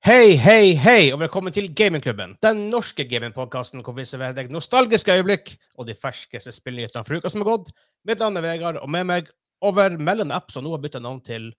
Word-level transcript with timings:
Hei, 0.00 0.38
hei, 0.40 0.72
hei, 0.80 1.10
og 1.12 1.18
velkommen 1.20 1.52
til 1.52 1.66
Gamingklubben. 1.76 2.30
Den 2.40 2.62
norske 2.72 3.04
gamingpodkasten 3.04 3.82
hvor 3.84 3.92
vi 3.92 4.06
serverer 4.08 4.32
deg 4.38 4.48
nostalgiske 4.48 5.12
øyeblikk 5.12 5.50
og 5.76 5.84
de 5.90 5.92
ferskeste 5.92 6.54
spillnyhetene 6.56 7.04
fra 7.04 7.18
uka 7.20 7.28
som 7.28 7.44
har 7.44 7.50
gått. 7.50 7.68
Mitt 8.08 8.22
navn 8.24 8.40
er 8.40 8.46
Vegard, 8.46 8.78
og 8.80 8.88
med 8.88 9.04
meg 9.10 9.28
over 9.60 9.98
mellom 10.00 10.32
apps 10.32 10.56
og 10.56 10.64
nå 10.64 10.72
har 10.72 10.80
bytta 10.80 11.04
navn 11.04 11.20
til 11.20 11.50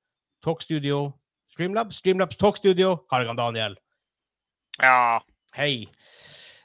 Talkstudio 0.42 1.04
Streamlab. 1.54 1.94
Streamlabs 1.94 2.42
Talkstudio 2.42 2.96
Hargan 3.14 3.38
Daniel. 3.38 3.78
Ja. 4.82 5.22
Hei. 5.54 5.86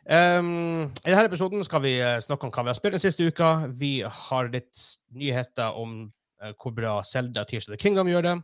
Um, 0.08 0.88
I 1.04 1.12
denne 1.12 1.28
episoden 1.28 1.60
skal 1.68 1.84
vi 1.84 1.98
eh, 2.00 2.16
snakke 2.24 2.48
om 2.48 2.56
hva 2.56 2.64
vi 2.64 2.72
har 2.72 2.80
spilt 2.80 2.96
den 2.96 3.04
siste 3.04 3.28
uka. 3.28 3.52
Vi 3.68 3.98
har 4.00 4.48
litt 4.48 4.80
nyheter 5.12 5.76
om 5.76 6.06
uh, 6.40 6.56
hvor 6.56 6.72
bra 6.72 7.02
Zelda 7.04 7.44
Tears 7.44 7.68
of 7.68 7.76
the 7.76 7.84
Kingdom 7.84 8.08
gjør 8.08 8.30
det. 8.30 8.38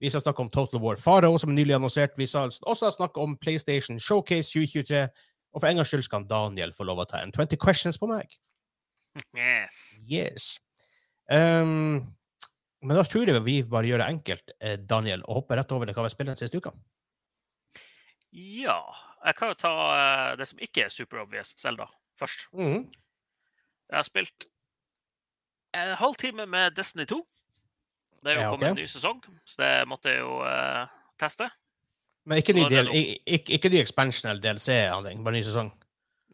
Vi 0.00 0.10
skal 0.10 0.22
snakke 0.24 0.42
om 0.42 0.50
Total 0.50 0.80
War 0.80 0.96
Faro, 0.96 1.34
som 1.38 1.52
nylig 1.54 1.74
annonsert. 1.76 2.16
Vi 2.18 2.26
skal 2.26 2.52
også 2.62 2.90
snakke 2.94 3.20
om 3.20 3.36
PlayStation 3.36 4.00
Showcase 4.00 4.48
2023. 4.52 5.02
Og 5.52 5.60
for 5.60 5.68
en 5.68 5.80
gangs 5.80 5.90
skyld 5.92 6.06
skal 6.06 6.24
Daniel 6.30 6.72
få 6.72 6.86
lov 6.88 7.02
å 7.02 7.08
ta 7.10 7.20
en 7.20 7.34
20 7.34 7.58
questions 7.60 7.98
på 8.00 8.08
meg. 8.08 8.32
Yes. 9.36 9.98
Yes. 10.08 10.46
Um, 11.30 12.06
men 12.80 12.96
da 12.96 13.04
tror 13.04 13.28
jeg 13.28 13.42
vi 13.44 13.58
bare 13.66 13.90
gjør 13.90 14.00
det 14.00 14.08
enkelt, 14.14 14.54
eh, 14.60 14.78
Daniel, 14.78 15.24
og 15.26 15.42
hopper 15.42 15.60
rett 15.60 15.72
over 15.76 15.86
til 15.86 15.94
hva 15.96 16.06
vi 16.06 16.08
har 16.08 16.14
spilt 16.14 16.32
den 16.32 16.38
siste 16.38 16.62
uka. 16.62 16.72
Ja. 18.32 18.80
Jeg 19.26 19.36
kan 19.36 19.50
jo 19.52 19.58
ta 19.60 19.74
uh, 19.90 20.36
det 20.40 20.46
som 20.48 20.62
ikke 20.64 20.86
er 20.86 20.94
super 20.94 21.20
obvious, 21.20 21.52
Selda, 21.60 21.90
først. 22.16 22.46
Mm. 22.56 22.86
Jeg 23.90 23.98
har 23.98 24.06
spilt 24.06 24.46
en 25.76 25.92
halvtime 26.00 26.46
med 26.48 26.72
Destiny 26.78 27.04
2. 27.10 27.20
Det 28.20 28.32
er 28.32 28.36
jo 28.36 28.40
Ja, 28.40 28.50
kommet 28.52 28.68
en 28.68 28.80
ny 28.82 28.86
sesong, 28.86 29.20
så 29.48 29.62
det 29.62 29.88
måtte 29.88 30.12
jeg 30.12 30.20
jo 30.20 30.40
uh, 30.44 30.86
teste. 31.20 31.48
Men 32.28 32.42
ikke 32.42 32.52
ny, 32.52 32.66
del, 32.68 32.90
ikke, 32.92 33.54
ikke, 33.56 33.70
ny 33.72 33.78
expansion 33.80 34.30
eller 34.30 34.42
DLC-handling, 34.44 35.22
bare 35.24 35.38
ny 35.38 35.44
sesong. 35.46 35.70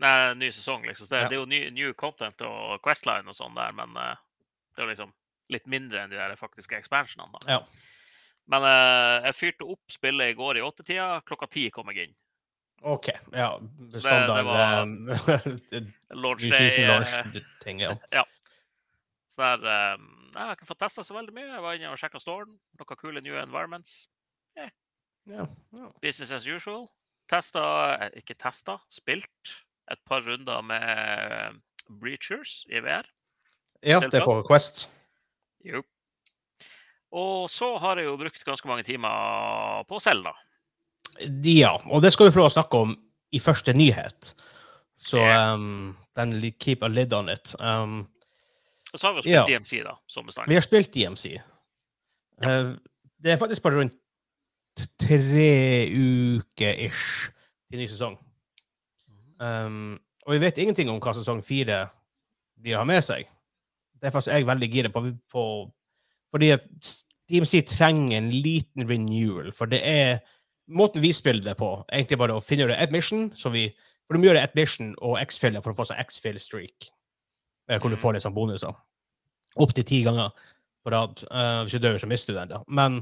Nei, 0.02 0.14
ny 0.34 0.50
sesong, 0.52 0.82
liksom. 0.88 1.06
Det, 1.08 1.20
Ja. 1.22 1.28
det 1.30 1.38
er 1.38 1.40
jo 1.40 1.46
ny, 1.46 1.60
new 1.70 1.92
content 1.94 2.42
og 2.42 2.82
Questline 2.84 3.30
og 3.30 3.38
sånn 3.38 3.54
der, 3.54 3.72
men 3.76 3.94
uh, 3.96 4.16
det 4.74 4.82
er 4.82 4.88
jo 4.88 4.92
liksom 4.92 5.14
litt 5.54 5.66
mindre 5.70 6.02
enn 6.02 6.10
de 6.10 6.18
der 6.18 6.34
faktiske 6.36 6.76
expansionene. 6.76 7.38
da. 7.38 7.58
Ja. 7.58 7.94
Men 8.50 8.66
uh, 8.66 9.24
jeg 9.28 9.38
fyrte 9.38 9.66
opp 9.70 9.94
spillet 9.94 10.34
i 10.34 10.38
går 10.38 10.58
i 10.58 10.62
åttetida. 10.66 11.20
Klokka 11.26 11.48
ti 11.50 11.68
kom 11.74 11.90
jeg 11.94 12.08
inn. 12.08 12.16
OK. 12.86 13.08
Ja. 13.32 13.56
Standard 13.94 14.46
um, 14.46 15.08
Launch 16.22 16.42
New 16.42 16.50
day, 16.50 16.70
season 16.70 16.90
launch-ting, 16.90 17.80
ja. 17.80 18.24
Så 19.32 19.42
der, 19.42 19.64
eh, 19.68 19.96
jeg 20.36 20.50
har 20.50 20.58
ikke 20.58 20.68
fått 20.68 20.82
testa 20.84 21.04
så 21.06 21.16
veldig 21.16 21.34
mye. 21.36 21.48
Jeg 21.48 21.64
var 21.64 21.78
inne 21.78 21.92
og 21.92 22.00
sjekka 22.00 22.20
storen. 22.20 22.56
Noen 22.80 23.00
kule 23.00 23.22
new 23.24 23.36
environments. 23.40 24.06
Eh. 24.56 24.70
Yeah, 25.26 25.48
yeah. 25.74 25.90
Business 26.02 26.32
as 26.32 26.46
usual. 26.46 26.86
Testa 27.30 27.62
eh, 27.96 28.20
Ikke 28.20 28.36
testa, 28.38 28.78
spilt 28.92 29.56
et 29.90 30.00
par 30.06 30.22
runder 30.26 30.62
med 30.66 30.82
eh, 30.82 31.50
Breachers 32.02 32.64
i 32.70 32.82
VR. 32.82 33.06
Ja, 33.86 34.00
det 34.02 34.18
er 34.18 34.26
på 34.26 34.40
Quest. 34.46 34.86
Jo. 35.66 35.82
Og 37.16 37.46
så 37.50 37.68
har 37.80 38.00
jeg 38.00 38.08
jo 38.08 38.16
brukt 38.18 38.44
ganske 38.44 38.68
mange 38.68 38.84
timer 38.86 39.84
på 39.88 40.00
Selda. 40.02 40.34
Ja, 41.46 41.76
og 41.86 42.02
det 42.04 42.12
skal 42.12 42.28
vi 42.28 42.34
få 42.34 42.42
lov 42.42 42.50
å 42.50 42.56
snakke 42.56 42.82
om 42.82 42.96
i 43.32 43.40
første 43.40 43.72
nyhet. 43.76 44.34
Så 44.96 45.20
Yes. 45.20 45.54
um, 45.56 45.96
den 46.16 46.34
keep 46.58 46.82
a 46.82 46.88
lid 46.88 47.12
on 47.12 47.28
it. 47.28 47.54
Um, 47.60 48.08
Og 48.96 49.00
så 49.00 49.10
har 49.10 49.18
vi 49.18 49.26
spilt 49.26 49.36
Ja. 49.36 49.44
DMC, 49.44 49.82
da, 49.84 49.92
som 50.08 50.24
bestandig. 50.24 50.48
vi 50.48 50.56
har 50.56 50.64
spilt 50.64 50.94
DMC. 50.94 51.36
Ja. 52.40 52.74
det 53.22 53.32
er 53.32 53.36
faktisk 53.36 53.62
bare 53.62 53.76
rundt 53.80 53.96
tre 55.00 55.88
uker 55.92 56.86
ish 56.86 57.30
til 57.68 57.80
ny 57.80 57.86
sesong. 57.88 58.16
Um, 59.40 60.00
og 60.26 60.34
vi 60.34 60.40
vet 60.40 60.58
ingenting 60.58 60.88
om 60.88 61.00
hva 61.00 61.12
sesong 61.16 61.42
fire 61.44 61.88
de 62.64 62.72
har 62.72 62.84
med 62.88 63.04
seg. 63.04 63.28
Det 64.00 64.08
er 64.08 64.32
jeg 64.32 64.46
veldig 64.48 64.70
gira 64.72 64.92
på, 64.92 65.12
på 65.32 65.44
fordi 66.32 66.50
at 66.50 66.64
DMC 67.30 67.64
trenger 67.68 68.18
en 68.18 68.30
liten 68.30 68.88
renewal, 68.88 69.52
for 69.52 69.66
det 69.66 69.80
er 69.84 70.18
måten 70.68 71.02
vi 71.02 71.12
spiller 71.12 71.44
det 71.44 71.56
på, 71.56 71.84
egentlig 71.92 72.18
bare 72.18 72.36
å 72.36 72.44
finne 72.44 72.66
ut 72.68 72.74
et 72.74 72.92
mission, 72.92 73.30
så 73.34 73.52
vi 73.52 73.68
for 74.06 74.16
de 74.16 74.28
gjør 74.28 74.38
ett 74.38 74.54
mission 74.54 74.92
og 75.02 75.18
X-filler 75.18 75.62
for 75.64 75.74
å 75.74 75.78
få 75.80 75.88
seg 75.88 75.98
X-fill-streak, 76.04 76.86
eh, 76.86 76.95
hvor 77.68 77.90
du 77.92 77.98
får 77.98 78.16
litt 78.16 78.24
sånn 78.26 78.36
bonuser. 78.36 78.74
Opptil 79.62 79.86
ti 79.88 80.02
ganger 80.06 80.30
på 80.86 80.92
rad. 80.94 81.22
Uh, 81.30 81.64
hvis 81.64 81.76
du 81.76 81.82
dør, 81.82 81.98
så 81.98 82.08
mister 82.10 82.32
du 82.34 82.38
den, 82.38 82.52
da. 82.52 82.60
Men 82.68 83.00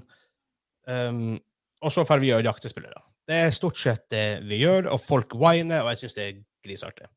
um, 0.89 1.37
Og 1.85 1.93
så 1.93 2.05
får 2.09 2.23
vi 2.23 2.31
gjøre 2.31 2.47
jaktespillere. 2.47 3.03
Det 3.29 3.37
er 3.47 3.55
stort 3.57 3.77
sett 3.81 4.05
det 4.13 4.27
vi 4.49 4.59
gjør, 4.63 4.91
og 4.93 5.01
folk 5.01 5.35
winer, 5.41 5.83
og 5.85 5.93
jeg 5.93 6.03
syns 6.05 6.17
det 6.17 6.25
er 6.25 6.43
grisartig. 6.65 7.09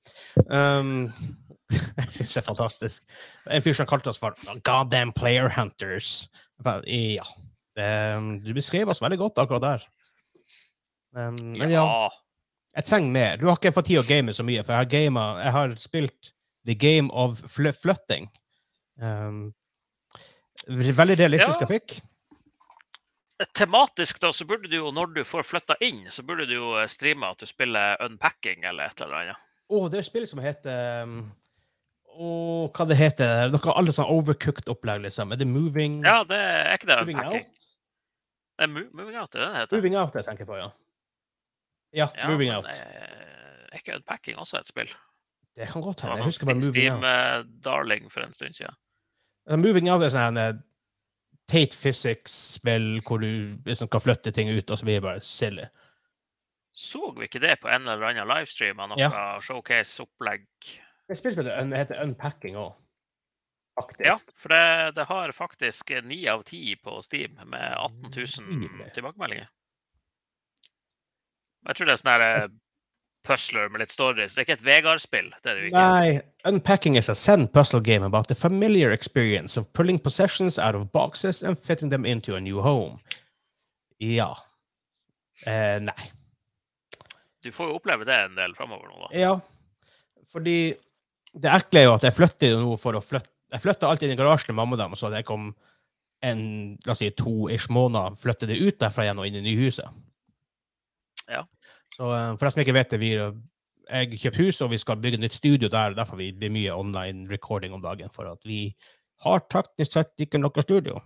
Um, 0.52 1.10
jeg 1.72 2.12
syns 2.16 2.34
det 2.34 2.42
er 2.42 2.48
fantastisk. 2.48 3.08
En 3.52 3.64
fyr 3.64 3.76
som 3.76 3.88
kalte 3.90 4.12
oss 4.12 4.20
for 4.20 4.36
Goddamn 4.68 5.14
Player 5.16 5.52
Hunters. 5.56 6.26
Ja. 6.88 7.28
Det, 7.78 7.90
du 8.44 8.54
beskrev 8.58 8.90
oss 8.90 9.04
veldig 9.04 9.20
godt 9.22 9.44
akkurat 9.44 9.64
der. 9.66 9.88
Men, 11.16 11.36
men 11.58 11.70
ja, 11.72 11.84
Ja. 11.84 12.10
jeg 12.80 12.88
trenger 12.90 13.12
mer. 13.14 13.38
Du 13.40 13.48
har 13.48 13.60
ikke 13.60 13.76
fått 13.76 13.88
tid 13.92 14.02
å 14.02 14.08
game 14.08 14.34
så 14.36 14.44
mye, 14.48 14.64
for 14.64 14.74
jeg 14.76 14.84
har, 14.84 14.92
gamet, 14.92 15.44
jeg 15.46 15.56
har 15.56 15.76
spilt 15.82 16.32
The 16.68 16.76
Game 16.76 17.10
of 17.16 17.40
fl 17.48 17.70
Flytting. 17.72 18.28
Um, 19.02 19.54
veldig 20.68 21.18
realistisk 21.20 21.56
Ja. 21.62 21.66
grafikk. 21.66 22.00
Tematisk, 23.54 24.18
da, 24.20 24.32
så 24.34 24.46
burde 24.50 24.66
du 24.68 24.76
jo, 24.80 24.88
når 24.92 25.12
du 25.14 25.20
får 25.24 25.44
flytta 25.46 25.76
inn, 25.86 26.08
så 26.10 26.24
burde 26.26 26.48
du 26.50 26.56
jo 26.56 26.72
eh, 26.80 26.88
streame 26.90 27.28
at 27.30 27.38
du 27.38 27.46
spiller 27.46 28.00
unpacking 28.02 28.64
eller 28.66 28.90
et 28.90 29.02
eller 29.06 29.20
annet. 29.20 29.44
Å, 29.70 29.82
det 29.92 30.00
er 30.00 30.02
et 30.02 30.08
spill 30.10 30.26
som 30.26 30.42
heter 30.42 31.04
um, 31.06 31.20
oh, 32.18 32.66
hva 32.74 32.88
det 32.90 32.98
heter 32.98 33.52
Noe 33.54 33.76
alle 33.78 33.94
sånn 33.94 34.10
overcooked 34.10 34.72
opplegg, 34.74 35.04
liksom. 35.06 35.36
Er 35.36 35.38
det 35.44 35.46
Moving, 35.52 36.00
Ja, 36.08 36.24
det 36.26 36.40
er 36.40 36.74
ikke 36.80 36.90
det 36.90 36.98
moving 37.04 37.20
unpacking. 37.22 37.46
Out? 37.46 37.68
Det 38.58 38.66
er 38.66 38.74
moving 38.74 39.20
out, 39.22 39.30
det 39.36 39.38
er 39.38 39.46
det 39.46 39.52
det 39.54 39.60
heter. 39.62 39.78
Moving 39.78 39.98
Out 40.02 40.18
jeg 40.18 40.26
tenker 40.32 40.50
på, 40.50 40.58
ja. 40.58 40.70
Ja, 41.94 42.08
Ja, 42.18 42.32
Moving 42.32 42.50
Out. 42.56 42.66
eh, 42.74 43.68
Er 43.70 43.78
ikke 43.84 44.00
unpacking 44.00 44.42
også 44.42 44.58
et 44.64 44.72
spill? 44.74 44.90
Det 45.58 45.68
kan 45.72 45.82
godt 45.82 46.04
hende. 46.06 46.20
Jeg 46.22 46.30
husker 46.30 46.46
bare 46.46 46.60
Moving 46.62 46.74
Steam 46.74 47.02
Out. 47.02 47.06
eh, 47.10 47.44
Darling 47.66 48.12
for 48.14 48.22
en 48.22 48.34
stund 48.34 48.54
siden. 48.58 48.76
Uh, 49.50 49.58
Moving 49.58 49.90
Out 49.90 50.04
er 50.06 50.14
sånn 50.14 50.38
en 50.38 50.64
Tate 51.48 51.74
Physics-spill 51.74 53.00
hvor 53.08 53.24
du 53.24 53.56
liksom 53.66 53.90
kan 53.90 54.04
flytte 54.04 54.34
ting 54.36 54.52
ut, 54.52 54.70
og 54.70 54.78
så 54.78 54.86
blir 54.86 55.00
det 55.00 55.06
bare 55.08 55.24
silly. 55.24 55.66
Så 56.78 57.10
vi 57.18 57.26
ikke 57.26 57.42
det 57.42 57.56
på 57.64 57.72
en 57.74 57.88
eller 57.88 58.04
annen 58.12 58.28
livestream 58.30 58.80
av 58.84 58.92
noe 58.92 59.00
Ja. 59.02 59.40
showcase-opplegg? 59.42 60.44
Det 61.08 61.18
spillet 61.18 61.48
heter 61.74 62.04
Unpacking 62.04 62.60
òg. 62.60 62.76
Ja, 64.02 64.16
for 64.36 64.50
det, 64.50 64.96
det 64.98 65.06
har 65.06 65.32
faktisk 65.32 65.90
ni 66.04 66.28
av 66.28 66.42
ti 66.44 66.76
på 66.76 67.02
Steam 67.06 67.38
med 67.46 67.74
18 67.78 68.12
000 68.12 68.92
tilbakemeldinger. 68.94 69.48
Jeg 71.68 71.76
tror 71.78 71.86
det 71.90 71.94
er 71.94 72.02
sånn 72.02 72.24
eh, 72.26 72.48
puzzler 73.28 73.70
med 73.70 73.84
litt 73.84 73.94
story, 73.94 74.26
så 74.26 74.38
det 74.38 74.44
er 74.44 74.48
ikke 74.48 74.58
et 74.58 74.66
Vegard-spill. 74.66 75.30
Det 75.44 75.52
er 75.52 75.58
det 75.58 75.64
jo 75.66 75.70
ikke. 75.72 75.84
Nei, 75.84 76.22
Unpacking 76.48 76.98
is 76.98 77.10
a 77.12 77.16
send 77.16 77.52
puzzle 77.54 77.82
game 77.84 78.08
about 78.08 78.32
the 78.32 78.36
familiar 78.36 78.92
experience 78.96 79.60
of 79.60 79.68
pulling 79.74 80.00
possessions 80.00 80.58
out 80.58 80.76
of 80.76 80.88
boxes 80.96 81.44
and 81.44 81.60
fitting 81.60 81.92
them 81.92 82.06
into 82.06 82.36
a 82.36 82.42
new 82.42 82.62
home. 82.64 82.98
Ja. 84.00 84.32
Eh, 85.46 85.78
nei. 85.84 86.12
Du 87.44 87.52
får 87.54 87.70
jo 87.70 87.78
oppleve 87.78 88.08
det 88.08 88.18
en 88.26 88.36
del 88.38 88.56
framover 88.58 88.90
nå, 88.90 89.06
da. 89.06 89.14
Ja, 89.16 89.36
fordi 90.34 90.76
det 91.38 91.52
ekle 91.54 91.84
er 91.84 91.90
jo 91.90 91.96
at 91.96 92.06
jeg 92.08 92.16
flytter 92.18 92.54
jo 92.56 92.62
nå 92.64 92.78
for 92.82 92.98
å 92.98 93.04
flytte 93.04 93.34
Jeg 93.48 93.64
flytta 93.64 93.88
alltid 93.88 94.10
inn 94.10 94.18
i 94.18 94.20
garasjen 94.20 94.50
til 94.50 94.56
mamma 94.58 94.76
og 94.76 94.80
dem, 94.82 94.96
så 95.00 95.08
jeg 95.14 95.24
kom 95.24 95.54
en 96.28 96.40
la 96.84 96.92
oss 96.92 97.00
si 97.00 97.08
to-ish 97.16 97.70
måneder 97.72 98.18
flytte 98.20 98.50
det 98.50 98.58
ut 98.60 98.76
derfra 98.82 99.06
igjen 99.06 99.22
og 99.22 99.28
inn 99.30 99.38
i 99.40 99.44
nyhuset. 99.46 99.88
Ja. 101.32 101.46
Så 101.98 102.10
eh, 102.14 102.32
for 102.38 102.46
de 102.46 102.54
som 102.54 102.64
ikke 102.64 102.78
vet 102.78 102.94
det, 102.94 103.02
vi 103.02 103.14
jeg 103.88 104.20
kjøpte 104.20 104.44
hus, 104.44 104.62
og 104.62 104.72
vi 104.74 104.80
skal 104.82 105.00
bygge 105.02 105.20
nytt 105.22 105.38
studio 105.38 105.70
der. 105.72 105.96
Derfor 105.98 106.20
blir 106.20 106.36
det 106.36 106.52
mye 106.52 106.74
online 106.76 107.28
recording 107.32 107.74
om 107.74 107.84
dagen, 107.84 108.12
for 108.14 108.30
at 108.30 108.44
vi 108.46 108.74
har 109.24 109.46
teknisk 109.52 109.96
sett 109.96 110.26
ikke 110.28 110.42
noe 110.42 110.64
studio. 110.64 111.00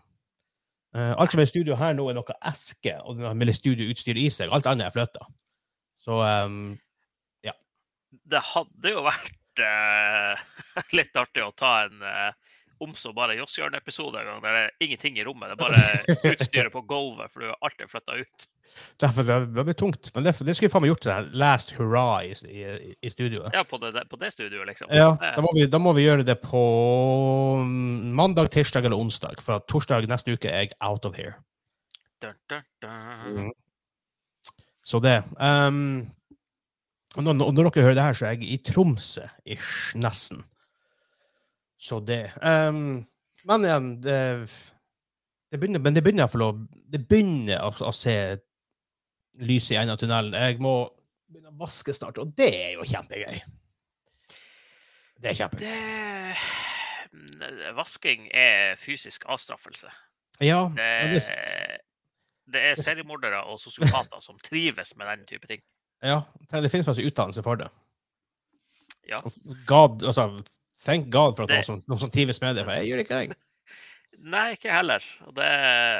Eh, 0.95 1.13
alt 1.15 1.31
som 1.31 1.39
er 1.39 1.49
studio 1.49 1.77
her 1.79 1.93
nå, 1.95 2.09
er 2.09 2.17
noe 2.17 2.37
eske 2.51 2.97
og 3.07 3.21
med 3.21 3.47
litt 3.47 3.61
studioutstyr 3.61 4.19
i 4.19 4.27
seg. 4.33 4.51
Alt 4.51 4.67
annet 4.67 4.89
er 4.89 4.95
flytta. 4.95 5.27
Så 6.01 6.17
um, 6.17 6.73
Det 8.27 8.41
hadde 8.43 8.91
jo 8.91 9.03
vært 9.05 9.61
uh, 9.61 10.41
litt 10.97 11.15
artig 11.15 11.45
å 11.45 11.53
ta 11.55 11.85
en 11.85 12.01
eh, 12.03 12.57
om 12.81 12.95
så 12.97 13.11
bare 13.13 13.35
Jåsshjørn-episode 13.37 14.19
en 14.19 14.27
gang. 14.29 14.41
Der 14.43 14.57
det 14.57 14.63
er 14.63 14.87
ingenting 14.87 15.19
i 15.19 15.25
rommet. 15.27 15.51
Det 15.51 15.57
er 15.57 15.61
bare 15.67 16.33
utstyret 16.33 16.73
på 16.73 16.81
gulvet, 16.89 17.31
for 17.31 17.43
du 17.43 17.51
har 17.51 17.59
alltid 17.61 17.91
flytta 17.91 18.17
ut. 18.23 18.47
Derfor 19.03 19.27
det, 19.27 19.63
blir 19.63 19.77
tungt. 19.77 20.11
Men 20.15 20.25
det, 20.25 20.35
det 20.47 20.55
skulle 20.55 20.71
faen 20.71 20.85
meg 20.85 20.93
gjort 20.93 21.07
sånn 21.07 21.31
last 21.37 21.73
hurrah 21.75 22.23
i, 22.25 22.31
i, 22.47 22.93
i 23.03 23.11
studioet. 23.11 23.51
Ja, 23.55 23.65
på 23.67 23.79
det, 23.81 23.93
på 24.09 24.19
det 24.21 24.31
studioet, 24.33 24.67
liksom. 24.69 24.91
Ja, 24.95 25.11
da 25.19 25.43
må, 25.43 25.51
vi, 25.57 25.65
da 25.69 25.81
må 25.81 25.93
vi 25.97 26.05
gjøre 26.05 26.25
det 26.27 26.37
på 26.43 26.61
mm, 27.65 28.13
mandag, 28.17 28.51
tirsdag 28.55 28.87
eller 28.87 29.01
onsdag. 29.01 29.43
For 29.43 29.63
torsdag 29.71 30.07
neste 30.11 30.37
uke 30.37 30.49
er 30.49 30.67
jeg 30.67 30.77
out 30.79 31.07
of 31.09 31.19
here. 31.19 31.35
Dun, 32.21 32.37
dun, 32.49 32.65
dun. 32.81 33.51
Så 34.85 35.01
det. 35.03 35.19
Um, 35.37 36.09
og 37.17 37.27
når, 37.27 37.51
når 37.51 37.67
dere 37.67 37.83
hører 37.83 37.97
det 37.97 38.07
her, 38.07 38.17
så 38.17 38.29
er 38.29 38.37
jeg 38.37 38.53
i 38.55 38.61
Tromsø-ish, 38.65 39.97
nesten. 39.99 40.45
Så 41.81 41.99
det. 42.05 42.23
Um, 42.41 43.01
men 43.49 43.65
igjen, 43.65 43.89
det, 44.03 44.17
det 45.49 45.59
begynner, 45.59 45.81
men 45.81 45.95
det 45.97 46.03
begynner 46.05 46.29
å 46.29 46.51
Det 46.91 47.01
begynner 47.09 47.63
å, 47.65 47.71
å 47.87 47.93
se 47.95 48.15
lys 49.41 49.71
i 49.71 49.79
enden 49.79 49.95
av 49.95 50.01
tunnelen. 50.01 50.35
Jeg 50.37 50.59
må 50.61 50.75
begynne 51.31 51.53
å 51.53 51.61
vaske 51.63 51.95
snart, 51.95 52.19
og 52.21 52.35
det 52.37 52.51
er 52.51 52.75
jo 52.75 52.85
kjempegøy. 52.85 53.41
Det 55.21 55.31
er 55.31 55.39
kjempegøy. 55.39 56.37
Det, 57.41 57.71
vasking 57.75 58.27
er 58.35 58.77
fysisk 58.79 59.25
avstraffelse. 59.31 59.89
Ja, 60.41 60.63
Det, 60.75 60.89
det, 61.11 61.21
det 62.51 62.61
er 62.71 62.79
seriemordere 62.79 63.43
og 63.49 63.59
sosiopater 63.61 64.21
som 64.23 64.39
trives 64.43 64.95
med 64.97 65.09
den 65.11 65.25
type 65.29 65.47
ting. 65.49 65.61
ja, 66.01 66.21
det 66.51 66.71
finnes 66.71 66.87
faktisk 66.87 67.11
utdannelse 67.11 67.43
for 67.45 67.59
det. 67.61 67.67
Ja. 69.09 69.19
God, 69.67 70.03
altså, 70.03 70.29
thank 70.85 71.09
God 71.13 71.35
for 71.37 71.43
at 71.45 71.49
Det- 71.53 71.61
noen, 71.61 71.67
som, 71.69 71.83
noen 71.87 71.99
som 72.03 72.09
trives 72.13 72.41
med 72.41 72.55
det, 72.59 72.65
for 72.67 72.73
jeg 72.79 72.89
gjør 72.91 73.03
ikke 73.05 73.21
det. 73.31 73.37
Nei, 74.35 74.47
ikke 74.57 74.69
heller. 74.73 75.05
Det, 75.33 75.47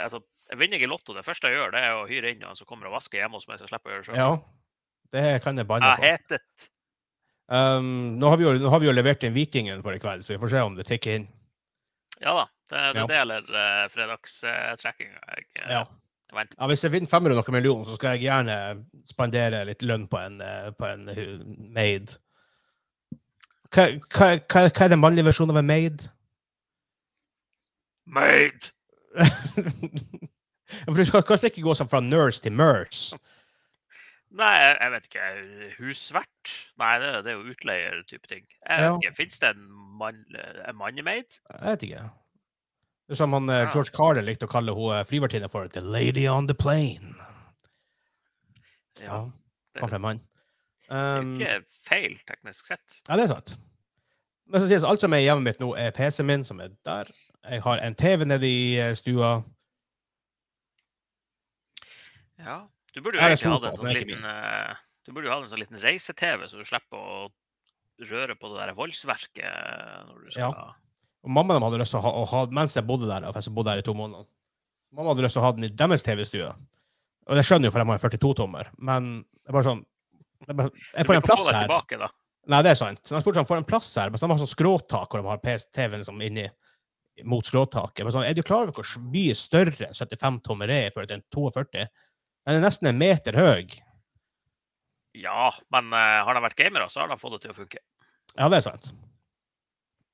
altså, 0.04 0.19
vinner 0.57 0.78
ikke 0.78 0.89
Lotto, 0.92 1.13
det 1.18 1.24
første 1.25 1.50
jeg 1.50 1.57
gjør, 1.57 1.72
det 1.74 1.81
er 1.88 1.95
å 1.98 2.04
hyre 2.10 2.33
inn 2.36 2.42
noen 2.44 2.57
som 2.60 2.68
kommer 2.69 2.89
og 2.92 2.98
vasker 3.00 3.22
hjemme 3.24 3.39
hos 3.39 3.48
meg, 3.50 3.57
så 3.57 3.66
jeg 3.66 3.72
slipper 3.74 3.89
å 3.89 3.94
gjøre 3.95 4.04
det 4.06 4.10
sjøl. 4.12 4.19
Ja, 4.22 4.31
det 5.16 5.42
kan 5.44 5.57
jeg 5.57 5.68
banne 5.69 5.95
på. 5.98 6.06
hetet 6.06 6.69
Um, 7.51 8.16
nå, 8.16 8.30
har 8.31 8.38
vi 8.39 8.45
jo, 8.45 8.51
nå 8.63 8.69
har 8.72 8.80
vi 8.80 8.86
jo 8.88 8.94
levert 8.95 9.25
inn 9.28 9.33
Vikingen 9.36 9.81
for 9.83 9.92
i 9.92 10.00
kveld, 10.00 10.24
så 10.24 10.31
vi 10.31 10.38
får 10.39 10.54
se 10.54 10.60
om 10.63 10.75
det 10.78 10.86
tikker 10.88 11.18
inn. 11.18 11.25
Ja 12.22 12.31
da. 12.38 12.45
Det, 12.72 12.83
det 12.95 13.01
Ja. 13.01 13.07
deler 13.10 13.50
uh, 13.51 13.88
fredagstrekkinga. 13.92 15.19
Jeg 15.36 15.48
uh, 15.66 15.72
Ja. 15.74 15.81
venter. 16.31 16.56
Ja, 16.62 16.69
hvis 16.72 16.86
jeg 16.86 16.94
vinner 16.94 17.12
500 17.12 17.36
noen 17.42 17.51
millioner, 17.57 17.89
så 17.89 17.98
skal 17.98 18.16
jeg 18.16 18.24
gjerne 18.30 18.56
spandere 19.10 19.66
litt 19.68 19.83
lønn 19.83 20.07
på 20.07 20.22
en, 20.22 20.39
uh, 20.39 20.69
på 20.80 20.88
en 20.94 21.04
maid. 21.75 22.16
Hva, 23.71 23.85
hva, 24.12 24.27
hva, 24.51 24.65
hva 24.68 24.85
er 24.85 24.91
den 24.91 25.00
mannlige 25.00 25.25
versjonen 25.29 25.53
av 25.56 25.62
en 25.62 25.68
maid? 25.69 26.07
Maid! 28.12 28.71
For 30.88 30.97
du 30.97 31.06
skal 31.07 31.23
kanskje 31.27 31.50
ikke 31.51 31.63
gå 31.65 31.73
sånn 31.77 31.89
fra 31.91 32.00
nurse 32.03 32.41
til 32.44 32.56
nurse? 32.56 33.18
Nei, 34.31 34.51
jeg, 34.63 34.91
vet 34.94 35.07
ikke. 35.09 35.25
Husvert? 35.81 36.51
Nei, 36.79 36.91
det, 37.03 37.09
det 37.25 37.33
er 37.33 37.35
jo 37.39 37.51
utleier-type 37.51 38.29
ting. 38.31 38.45
Jeg 38.63 38.77
vet 38.79 38.85
Ja. 38.88 38.94
ikke, 38.95 39.15
Fins 39.18 39.39
det 39.44 39.50
en, 39.51 39.65
mann, 40.00 40.21
en 40.39 40.77
mannemaid? 40.79 41.39
Jeg 41.51 41.65
vet 41.65 41.83
ikke. 41.89 42.06
Det 43.12 43.18
er 43.18 43.19
som 43.19 43.35
han, 43.35 43.50
eh, 43.51 43.65
Ja. 43.65 43.69
George 43.73 43.91
Carter 43.91 44.23
likte 44.23 44.47
å 44.47 44.51
kalle 44.51 44.71
hun 44.77 44.94
eh, 44.95 45.03
flyvertinna 45.09 45.50
for 45.51 45.68
The 45.68 45.83
Lady 45.83 46.23
on 46.31 46.47
the 46.47 46.56
Plane. 46.56 47.12
Ja, 49.03 49.25
det- 49.75 49.81
mann. 50.91 51.35
Det 51.39 51.47
er 51.47 51.57
Um, 51.61 51.61
ikke 51.63 51.83
feil, 51.88 52.17
teknisk 52.27 52.67
sett. 52.67 52.97
Ja, 53.07 53.15
det 53.15 53.23
er 53.23 53.31
sant. 53.31 53.55
Men 54.51 54.59
så 54.59 54.67
sies 54.67 54.83
alt 54.83 54.99
som 54.99 55.13
er 55.15 55.23
i 55.23 55.27
hjemmet 55.29 55.47
mitt 55.47 55.61
nå, 55.63 55.71
er 55.79 55.93
PC-en 55.95 56.27
min, 56.27 56.43
som 56.43 56.59
er 56.59 56.73
der. 56.83 57.07
Jeg 57.47 57.63
har 57.63 57.79
en 57.79 57.95
TV 57.95 58.25
nede 58.27 58.47
i 58.47 58.63
eh, 58.75 58.91
stua. 58.99 59.29
Ja. 62.41 62.57
Du 62.91 62.99
burde 62.99 63.15
jo 63.15 63.23
egentlig 63.23 63.47
ha 63.47 63.69
en 63.69 63.77
sånn 63.79 63.93
liten 63.95 64.25
eh, 64.27 64.79
Du 65.07 65.13
burde 65.13 65.29
jo 65.29 65.31
ha 65.31 65.38
en 65.39 65.47
sånn 65.47 65.61
liten 65.61 65.79
reise-TV, 65.79 66.43
så 66.51 66.59
du 66.59 66.67
slipper 66.67 66.99
å 66.99 67.21
røre 68.09 68.35
på 68.35 68.51
det 68.51 68.59
der 68.59 68.73
voldsverket 68.75 70.09
når 70.09 70.25
du 70.25 70.33
skal 70.35 70.57
Og 71.21 71.31
mamma 71.31 71.59
hadde 71.61 71.79
lyst 71.79 71.95
til 71.95 72.01
å 72.01 72.03
ha, 72.03 72.11
å 72.17 72.25
ha 72.33 72.44
mens 72.51 72.75
jeg 72.75 72.87
bodde 72.89 73.07
der, 73.07 73.29
for 73.29 73.39
jeg 73.39 73.55
bodde 73.55 73.71
der 73.71 73.83
i 73.83 73.87
to 73.87 73.95
måneder. 73.95 74.27
Mamma 74.91 75.13
hadde 75.13 75.23
lyst 75.23 75.37
til 75.37 75.44
å 75.44 75.47
ha 75.47 75.53
den 75.55 75.69
i 75.69 75.71
deres 75.71 76.03
TV-stue. 76.03 76.51
Og 77.29 77.37
det 77.37 77.45
skjønner 77.47 77.69
jo, 77.69 77.71
for 77.71 77.79
de 77.79 77.87
har 77.87 78.01
en 78.01 78.03
42-tommer. 78.03 78.71
Men 78.83 79.11
det 79.21 79.53
er 79.53 79.55
bare 79.55 79.69
sånn 79.69 79.85
Jeg 80.47 81.05
får 81.07 81.17
en 81.17 81.25
plass 81.25 81.45
her. 81.47 81.61
tilbake, 81.65 81.99
da. 82.01 82.09
Nei, 82.49 82.61
det 82.65 82.71
er 82.73 82.79
sant. 82.79 83.03
Jeg 83.05 83.21
spurte 83.21 83.41
om 83.41 83.45
de 83.45 83.51
får 83.51 83.61
en 83.61 83.69
plass 83.69 83.91
her, 83.99 84.09
men 84.09 84.21
de 84.21 84.29
har 84.31 84.41
sånn 84.41 84.49
skråtak 84.49 85.11
hvor 85.13 85.21
de 85.21 85.29
har 85.29 85.41
PC-TV-en 85.43 86.01
liksom 86.01 86.23
inni 86.25 86.47
mot 87.27 87.45
skråtaket. 87.45 88.01
Men 88.05 88.15
sånn, 88.15 88.25
er 88.25 88.38
du 88.38 88.41
klar 88.45 88.65
over 88.65 88.81
hvor 88.81 89.05
mye 89.13 89.35
større 89.38 89.91
75-tommer 89.93 90.71
er 90.73 90.88
i 90.88 90.93
forhold 90.95 91.11
til 91.11 91.19
en 91.19 91.27
42? 91.35 91.85
Den 92.47 92.57
er 92.57 92.65
nesten 92.65 92.89
en 92.89 92.97
meter 92.97 93.38
høy. 93.38 93.69
Ja, 95.21 95.51
men 95.75 95.91
uh, 95.93 96.23
har 96.25 96.38
de 96.38 96.44
vært 96.47 96.57
gamere, 96.59 96.87
så 96.89 97.03
har 97.03 97.11
de 97.11 97.19
fått 97.19 97.37
det 97.37 97.44
til 97.45 97.53
å 97.53 97.59
funke. 97.59 97.81
Ja, 98.37 98.47
det 98.47 98.61
er 98.61 98.67
sant. 98.69 98.91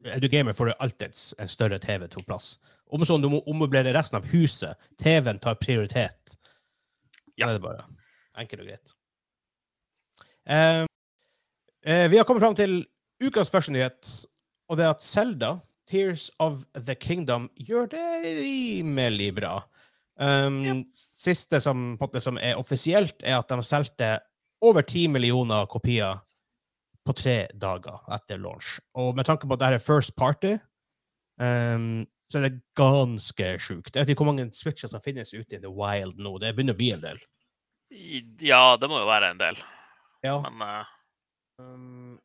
Er 0.08 0.22
du 0.22 0.28
gamer, 0.30 0.58
får 0.58 0.70
du 0.70 0.76
alltid 0.84 1.22
en 1.42 1.50
større 1.50 1.80
TV 1.82 2.06
til 2.12 2.26
plass. 2.28 2.56
Om 2.94 3.06
sånn 3.08 3.24
du 3.24 3.30
må 3.32 3.42
ommøblere 3.50 3.94
resten 3.96 4.20
av 4.20 4.28
huset, 4.34 4.78
TV-en 5.02 5.40
tar 5.44 5.58
prioritet. 5.62 6.38
Ja. 7.38 7.46
Det 7.46 7.50
er 7.50 7.58
det 7.60 7.66
bare. 7.66 7.86
Enkelt 8.38 8.64
og 8.64 8.70
greit. 8.70 8.94
Eh, 10.48 10.86
eh, 11.86 12.10
vi 12.10 12.18
har 12.18 12.26
kommet 12.26 12.44
fram 12.44 12.56
til 12.56 12.80
ukas 13.24 13.52
første 13.52 13.74
nyhet, 13.76 14.12
og 14.70 14.80
det 14.80 14.86
er 14.86 14.94
at 14.96 15.04
Zelda, 15.04 15.58
Tears 15.88 16.30
of 16.40 16.64
the 16.76 16.96
Kingdom, 16.96 17.50
gjør 17.56 17.90
det 17.92 18.06
rimelig 18.42 19.34
bra. 19.36 19.60
Um, 20.18 20.86
Siste 20.94 21.60
som, 21.62 21.94
måte, 22.00 22.22
som 22.24 22.40
er 22.42 22.58
offisielt, 22.60 23.22
er 23.24 23.38
at 23.38 23.52
de 23.52 23.64
solgte 23.64 24.18
over 24.66 24.82
ti 24.82 25.06
millioner 25.08 25.68
kopier 25.70 26.18
på 27.06 27.16
tre 27.16 27.38
dager 27.56 28.02
etter 28.16 28.40
launch. 28.42 28.80
Og 28.98 29.14
med 29.16 29.28
tanke 29.30 29.48
på 29.48 29.56
at 29.56 29.62
dette 29.62 29.80
er 29.80 29.84
first 29.84 30.16
party, 30.18 30.58
um, 31.40 32.04
så 32.32 32.40
er 32.40 32.50
det 32.50 32.60
ganske 32.76 33.54
sjukt. 33.64 33.94
Jeg 33.94 34.04
vet 34.04 34.12
ikke 34.12 34.26
hvor 34.26 34.34
mange 34.34 34.50
switcher 34.56 34.92
som 34.92 35.04
finnes 35.04 35.32
ute 35.32 35.56
i 35.56 35.64
the 35.64 35.72
wild 35.72 36.20
nå. 36.20 36.36
Det 36.42 36.52
begynner 36.56 36.76
å 36.76 36.82
bli 36.82 36.92
en 36.96 37.06
del. 37.06 37.22
Ja, 38.44 38.76
det 38.76 38.90
må 38.92 39.00
jo 39.00 39.08
være 39.08 39.32
en 39.32 39.40
del. 39.40 39.62
Ja. 40.26 40.40
Men 40.50 40.62
uh, 40.64 40.86
Um, 41.60 42.20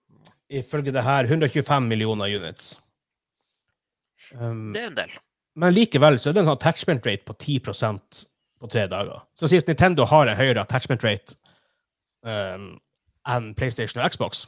ifølge 0.51 0.93
det 0.93 1.03
her 1.03 1.25
125 1.25 1.83
millioner 1.83 2.37
units. 2.37 2.81
Um, 4.35 4.73
det 4.73 4.83
er 4.83 4.87
en 4.87 4.97
del. 4.97 5.11
men 5.57 5.75
likevel 5.75 6.19
så 6.19 6.31
er 6.31 6.35
det 6.37 6.43
en 6.43 6.51
sånn 6.51 6.59
attachment 6.59 7.07
rate 7.07 7.25
på 7.25 7.35
10% 7.37 8.21
på 8.61 8.69
tre 8.73 8.87
dager. 8.89 9.25
Så 9.37 9.49
sies 9.49 9.67
Nintendo 9.69 10.05
har 10.09 10.29
en 10.29 10.37
høyere 10.37 10.61
attachment 10.61 11.05
rate 11.05 11.37
um, 12.25 12.77
enn 13.29 13.55
PlayStation 13.57 14.03
og 14.03 14.13
Xbox. 14.13 14.47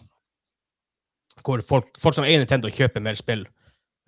Hvor 1.44 1.64
folk, 1.64 1.88
folk 2.00 2.17
som 2.17 2.25
eier 2.25 2.41
Nintendo, 2.41 2.69
kjøper 2.69 3.02
mer 3.05 3.17
spill, 3.19 3.46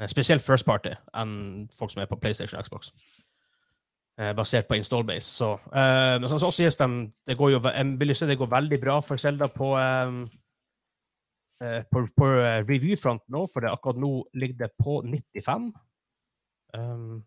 eh, 0.00 0.08
spesielt 0.08 0.44
First 0.44 0.64
Party, 0.68 0.92
enn 1.16 1.66
folk 1.76 1.92
som 1.92 2.04
er 2.04 2.08
på 2.08 2.20
PlayStation 2.20 2.60
og 2.60 2.68
Xbox. 2.68 2.92
Eh, 4.18 4.32
basert 4.32 4.68
på 4.68 4.76
installbase. 4.76 5.28
Så, 5.28 5.52
eh, 5.52 6.16
men 6.20 6.28
så 6.28 6.38
så 6.40 6.48
sies 6.50 6.76
de 6.80 7.12
det 7.28 7.36
går 7.36 7.50
jo, 7.52 7.58
det 7.60 8.38
går 8.40 8.48
veldig 8.48 8.80
bra 8.80 9.00
for 9.04 9.20
Selda 9.20 9.48
på 9.52 9.74
um, 9.76 10.22
eh, 11.60 11.82
på, 11.84 12.06
på 12.16 12.30
eh, 12.40 12.64
review-front 12.64 13.26
nå, 13.28 13.46
for 13.52 13.68
akkurat 13.68 14.00
nå 14.00 14.24
ligger 14.32 14.56
det 14.64 14.70
på 14.80 15.02
95. 15.04 15.72
Um, 16.72 17.24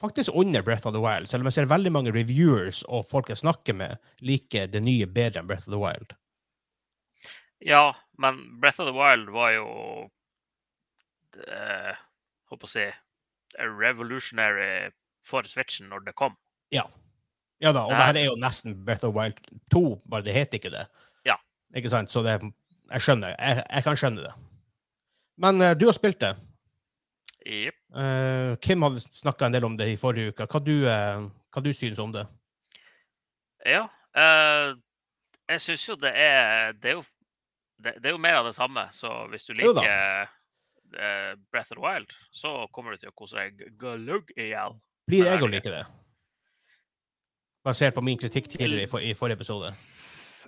faktisk 0.00 0.34
under 0.34 0.62
Breath 0.62 0.86
of 0.86 0.94
the 0.94 1.00
Wild, 1.00 1.28
selv 1.28 1.42
om 1.42 1.46
jeg 1.46 1.60
ser 1.60 1.70
veldig 1.70 1.92
mange 1.92 2.14
reviewers 2.14 2.82
og 2.88 3.06
folk 3.06 3.30
jeg 3.30 3.38
snakker 3.38 3.74
med, 3.74 4.02
liker 4.18 4.66
det 4.66 4.82
nye 4.82 5.06
bedre 5.06 5.44
enn 5.44 5.46
Breath 5.46 5.70
of 5.70 5.76
the 5.76 5.82
Wild. 5.82 6.18
Ja, 7.62 7.94
men 8.18 8.58
Breath 8.60 8.82
of 8.82 8.90
the 8.90 8.98
Wild 8.98 9.30
var 9.30 9.54
jo 9.54 9.70
det, 11.38 11.96
Håper 12.50 12.66
å 12.66 12.70
si 12.70 12.90
revolutionary 13.58 14.90
for 15.26 15.48
Switchen 15.50 15.90
når 15.90 16.06
det 16.06 16.16
kom. 16.18 16.36
Ja 17.62 17.72
da, 17.72 17.86
og 17.86 17.94
det 17.94 18.04
her 18.04 18.18
er 18.20 18.26
jo 18.28 18.36
nesten 18.40 18.74
Breath 18.84 19.06
of 19.08 19.14
Wild 19.16 19.38
2, 19.72 19.82
bare 20.10 20.24
det 20.26 20.34
heter 20.36 20.60
ikke 20.60 20.72
det. 20.74 20.84
Ja. 21.24 21.38
Ikke 21.76 21.88
sant? 21.92 22.12
Så 22.12 22.22
det, 22.26 22.36
jeg 22.90 23.04
skjønner. 23.04 23.32
Jeg, 23.32 23.62
jeg 23.64 23.86
kan 23.86 23.96
skjønne 23.96 24.26
det. 24.26 24.34
Men 25.40 25.62
uh, 25.62 25.72
du 25.76 25.86
har 25.88 25.96
spilt 25.96 26.20
det. 26.20 26.34
Jepp. 27.46 27.78
Uh, 27.96 28.56
Kim 28.60 28.84
hadde 28.84 29.00
snakka 29.00 29.48
en 29.48 29.56
del 29.56 29.64
om 29.68 29.76
det 29.78 29.88
i 29.92 29.98
forrige 30.00 30.34
uke. 30.34 30.48
Hva 30.52 30.60
du, 30.60 30.74
uh, 30.84 31.28
hva 31.54 31.64
du 31.64 31.72
synes 31.76 32.00
om 32.02 32.12
det? 32.12 32.26
Ja. 33.66 33.86
eh, 34.14 34.76
jeg 35.48 35.60
syns 35.60 35.88
jo 35.88 35.96
det 35.98 36.12
er 36.14 36.76
Det 36.78 36.90
er 36.90 36.94
jo, 36.94 37.02
det, 37.82 37.96
det 37.98 38.10
er 38.10 38.14
jo 38.14 38.20
mer 38.22 38.38
av 38.38 38.46
det 38.46 38.54
samme. 38.54 38.84
Så 38.94 39.10
hvis 39.32 39.48
du 39.48 39.56
liker 39.56 39.88
eh, 39.88 41.32
Breath 41.50 41.72
of 41.74 41.80
Wild, 41.82 42.12
så 42.30 42.68
kommer 42.70 42.94
du 42.94 43.02
til 43.02 43.10
å 43.10 43.16
kose 43.16 43.40
deg 43.40 43.64
glugg 43.80 44.30
i 44.36 44.52
hjel. 44.52 44.76
Blir 45.06 45.28
jeg 45.28 45.42
å 45.42 45.46
like 45.50 45.70
det? 45.70 45.84
Basert 47.66 47.94
på 47.94 48.02
min 48.02 48.18
kritikk 48.18 48.48
tidligere 48.50 48.86
i, 48.86 48.90
for, 48.90 49.02
i 49.02 49.14
forrige 49.14 49.38
episode. 49.38 49.70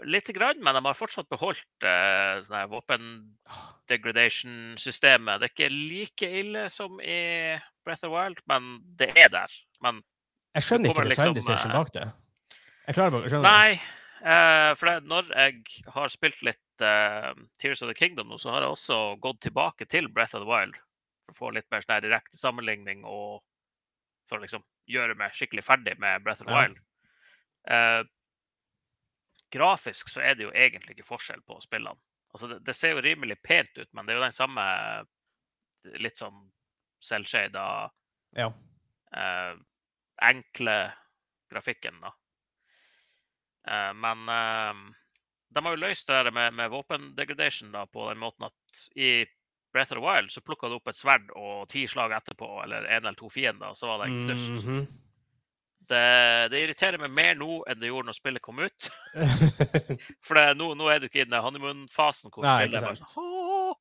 Lite 0.06 0.34
grann, 0.34 0.58
men 0.62 0.76
de 0.76 0.82
har 0.84 0.98
fortsatt 0.98 1.26
beholdt 1.30 1.86
uh, 1.86 2.38
sånn 2.46 2.70
våpen 2.70 3.08
degradation-systemet. 3.90 5.40
Det 5.40 5.48
er 5.48 5.54
ikke 5.54 5.70
like 5.74 6.30
ille 6.42 6.66
som 6.70 7.00
i 7.02 7.18
Breath 7.86 8.04
of 8.04 8.10
the 8.10 8.12
Wild, 8.14 8.42
men 8.50 8.78
det 8.98 9.10
er 9.18 9.30
der. 9.34 9.54
Men 9.82 10.02
Jeg 10.54 10.66
skjønner 10.66 10.94
ikke 10.94 11.08
design 11.10 11.34
liksom, 11.38 11.70
eh, 11.70 11.78
bak 11.78 11.94
det. 11.94 12.06
Jeg 12.88 12.98
klarer 12.98 13.14
bare 13.14 13.26
å 13.26 13.32
skjønne 13.32 13.46
det. 13.46 13.56
Nei, 13.58 14.30
eh, 14.34 14.70
for 14.78 14.90
det, 14.90 14.96
når 15.10 15.32
jeg 15.34 15.82
har 15.96 16.14
spilt 16.14 16.46
litt 16.46 16.86
uh, 16.86 17.30
Tears 17.62 17.82
of 17.82 17.90
the 17.90 17.98
Kingdom, 17.98 18.34
så 18.38 18.54
har 18.54 18.66
jeg 18.66 18.74
også 18.74 19.00
gått 19.22 19.42
tilbake 19.46 19.86
til 19.90 20.10
Breath 20.10 20.38
of 20.38 20.46
the 20.46 20.50
Wild 20.50 20.78
for 21.28 21.34
å 21.34 21.38
få 21.42 21.54
litt 21.58 21.66
mer 21.74 21.82
sånn 21.84 22.02
direkte 22.06 22.38
sammenligning 22.38 23.02
og 23.06 23.42
for 24.28 24.38
å 24.38 24.44
liksom 24.44 24.64
gjøre 24.90 25.16
meg 25.18 25.34
skikkelig 25.36 25.64
ferdig 25.66 25.96
med 26.00 26.22
Breath 26.24 26.42
of 26.42 26.48
the 26.48 26.54
Ja. 26.54 26.62
Wild. 26.62 26.80
Eh, 27.68 28.02
grafisk 29.52 30.08
så 30.12 30.22
er 30.24 30.36
det 30.36 30.46
jo 30.46 30.52
egentlig 30.52 30.96
ikke 30.96 31.08
forskjell 31.08 31.40
på 31.48 31.58
spillene. 31.64 31.98
Altså, 32.32 32.48
det, 32.52 32.60
det 32.66 32.76
ser 32.76 32.94
jo 32.94 33.04
rimelig 33.04 33.38
pent 33.42 33.72
ut, 33.78 33.88
men 33.92 34.06
det 34.06 34.12
er 34.14 34.20
jo 34.20 34.26
den 34.26 34.36
samme 34.36 34.64
litt 35.96 36.20
sånn 36.20 36.42
selvshada 37.00 37.64
Ja. 38.36 38.48
uh, 39.16 39.54
enkle 40.20 40.74
grafikken, 41.48 42.00
da. 42.04 42.12
Uh, 43.68 43.92
men 43.96 44.26
de 45.48 45.64
har 45.64 45.76
jo 45.76 45.80
løst 45.80 46.10
det 46.10 46.18
der 46.26 46.34
med, 46.34 46.52
med 46.58 46.70
våpen 46.70 47.14
degradation 47.16 47.72
da, 47.72 47.86
på 47.86 48.08
den 48.10 48.20
måten 48.20 48.48
at 48.50 48.82
i 48.96 49.24
Breath 49.78 49.94
of 49.94 50.00
the 50.00 50.02
Wild 50.02 50.32
så 50.34 50.42
plukka 50.42 50.66
du 50.66 50.74
opp 50.80 50.90
et 50.90 50.98
sverd 50.98 51.28
og 51.38 51.68
ti 51.70 51.84
slag 51.86 52.16
etterpå, 52.16 52.48
eller 52.64 52.88
en 52.88 53.04
eller 53.04 53.18
to 53.18 53.30
fiender, 53.30 53.70
og 53.70 53.78
så 53.78 53.92
var 53.92 54.02
det 54.02 54.08
knust. 54.10 54.64
Mhm. 54.64 54.86
det, 55.88 56.06
det 56.52 56.62
irriterer 56.64 57.00
meg 57.00 57.14
mer 57.14 57.38
nå 57.38 57.60
enn 57.70 57.78
det 57.78 57.92
gjorde 57.92 58.10
når 58.10 58.16
spillet 58.18 58.44
kom 58.44 58.58
ut. 58.58 58.88
For 60.26 60.36
det, 60.40 60.48
nå, 60.58 60.72
nå 60.76 60.90
er 60.90 60.98
du 60.98 61.06
ikke 61.06 61.22
i 61.22 61.28
den 61.28 61.38
honeymoon-fasen 61.38 62.34
hvor 62.34 62.44
Nei, 62.44 62.64
spillet 62.66 62.82
er 62.82 62.90
bare 62.90 62.98
sånn 62.98 63.78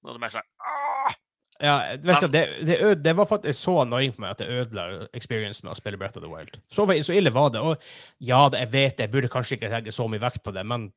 Nå 0.00 0.08
er 0.08 0.16
det 0.16 0.22
mer 0.22 0.38
sånn 0.38 0.48
«Åh!» 0.70 1.18
ja, 1.60 1.74
vet 2.00 2.22
du, 2.22 2.28
det, 2.32 2.42
det, 2.64 2.78
øde, 2.80 3.02
det 3.04 3.12
var 3.18 3.26
faktisk 3.28 3.58
så 3.60 3.74
annoying 3.82 4.14
for 4.14 4.24
meg 4.24 4.30
at 4.32 4.40
det 4.40 4.48
ødela 4.48 4.86
experiencen 5.12 5.66
med 5.66 5.74
å 5.74 5.76
spille 5.76 5.98
Breath 6.00 6.16
of 6.16 6.24
the 6.24 6.30
Wild. 6.30 6.56
Så, 6.72 6.86
så 7.04 7.12
ille 7.12 7.32
var 7.34 7.50
det. 7.52 7.60
Og 7.60 7.76
ja, 8.16 8.40
jeg 8.54 8.70
vet 8.72 8.96
det, 8.96 9.04
jeg 9.04 9.12
burde 9.12 9.28
kanskje 9.32 9.58
ikke 9.58 9.68
legge 9.74 9.92
så 9.92 10.06
mye 10.08 10.22
vekt 10.22 10.40
på 10.46 10.54
det, 10.56 10.64
men 10.64 10.88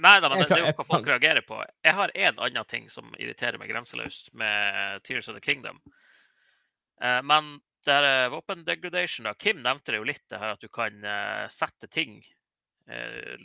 Nei 0.00 0.16
da, 0.22 0.30
men 0.32 0.40
det, 0.40 0.46
det 0.48 0.56
er 0.56 0.64
jo 0.70 0.76
hva 0.78 0.86
folk 0.88 1.08
reagerer 1.10 1.44
på. 1.44 1.58
Jeg 1.84 1.96
har 1.96 2.12
én 2.16 2.38
annen 2.40 2.68
ting 2.68 2.86
som 2.92 3.10
irriterer 3.20 3.60
meg 3.60 3.68
grenseløst 3.72 4.30
med 4.38 5.02
Tears 5.04 5.28
of 5.28 5.36
the 5.36 5.42
Kingdom. 5.44 5.80
Eh, 7.02 7.20
men 7.26 7.58
det 7.84 7.92
her 7.96 8.06
eh, 8.08 8.28
våpen 8.32 8.64
degradation, 8.64 9.28
da. 9.28 9.34
Kim 9.34 9.60
nevnte 9.64 9.92
det 9.92 10.00
jo 10.00 10.08
litt, 10.08 10.24
det 10.32 10.40
her 10.40 10.54
at 10.56 10.64
du 10.64 10.68
kan 10.72 11.04
eh, 11.04 11.46
sette 11.52 11.88
ting 11.92 12.20
eh, 12.90 13.36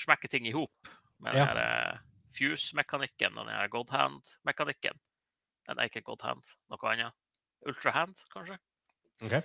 Smekke 0.00 0.28
ting 0.32 0.46
i 0.48 0.54
hop 0.56 0.88
med 1.20 1.34
Ja. 1.36 1.44
den 1.44 1.58
her 1.58 1.98
fuse-mekanikken 2.32 3.34
og 3.36 3.44
den 3.44 3.54
her 3.54 3.68
godhand-mekanikken. 3.68 4.96
den 5.68 5.76
Nei, 5.76 5.84
ikke 5.90 6.00
godhand, 6.06 6.48
noe 6.72 6.88
annet. 6.88 7.12
Ultrahand, 7.68 8.16
kanskje. 8.32 8.56
Okay. 9.20 9.42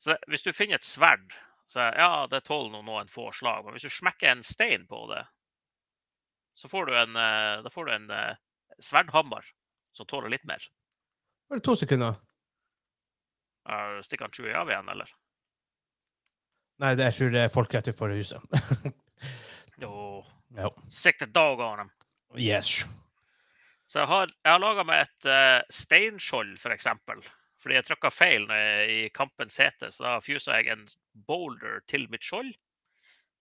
Så 0.00 0.16
hvis 0.32 0.42
du 0.42 0.52
finner 0.56 0.80
et 0.80 0.88
sverd, 0.88 1.36
så 1.68 1.90
ja, 1.92 2.26
det 2.32 2.40
tåler 2.48 2.72
nå 2.72 2.80
noen 2.88 3.12
få 3.12 3.28
slag. 3.36 3.66
Men 3.66 3.76
hvis 3.76 3.84
du 3.84 3.92
smekker 3.92 4.32
en 4.32 4.42
stein 4.42 4.88
på 4.88 5.04
det, 5.12 5.20
så 6.54 6.68
får 6.68 6.86
du 6.86 6.98
en, 6.98 7.16
eh, 7.16 7.62
da 7.62 7.70
får 7.70 7.84
du 7.84 7.94
en 7.94 8.10
eh, 8.10 8.36
sverdhammer 8.78 9.44
som 9.92 10.06
tåler 10.06 10.28
litt 10.28 10.44
mer. 10.44 10.64
Bare 11.50 11.60
to 11.60 11.76
sekunder. 11.76 12.14
Uh, 13.68 14.00
stikker 14.02 14.26
han 14.26 14.32
20 14.34 14.54
av 14.58 14.70
igjen, 14.70 14.88
eller? 14.88 15.10
Nei, 16.82 16.94
det, 16.98 17.10
jeg 17.10 17.18
tror 17.18 17.34
det 17.34 17.42
er 17.44 17.52
folk 17.52 17.74
rett 17.74 17.88
utenfor 17.88 18.14
huset. 18.16 18.42
Jo, 19.82 20.22
jo. 20.54 20.68
sick 20.88 21.18
dog 21.34 21.60
on 21.60 21.80
him. 21.80 21.88
Yes. 22.38 22.84
Så 23.84 23.98
jeg 23.98 24.06
har, 24.06 24.28
jeg 24.44 24.52
har 24.52 24.60
laga 24.62 24.84
meg 24.86 25.04
et 25.04 25.24
uh, 25.26 25.62
steinskjold, 25.74 26.52
f.eks. 26.54 26.62
For 26.62 26.74
eksempel. 26.76 27.24
fordi 27.62 27.78
jeg 27.78 27.86
trykka 27.88 28.10
feil 28.10 28.46
i 28.90 29.08
kampens 29.14 29.58
hete, 29.58 29.90
så 29.94 30.04
da 30.04 30.12
fusa 30.22 30.60
jeg 30.60 30.70
en 30.74 30.86
boulder 31.26 31.82
til 31.90 32.08
mitt 32.10 32.22
skjold. 32.26 32.52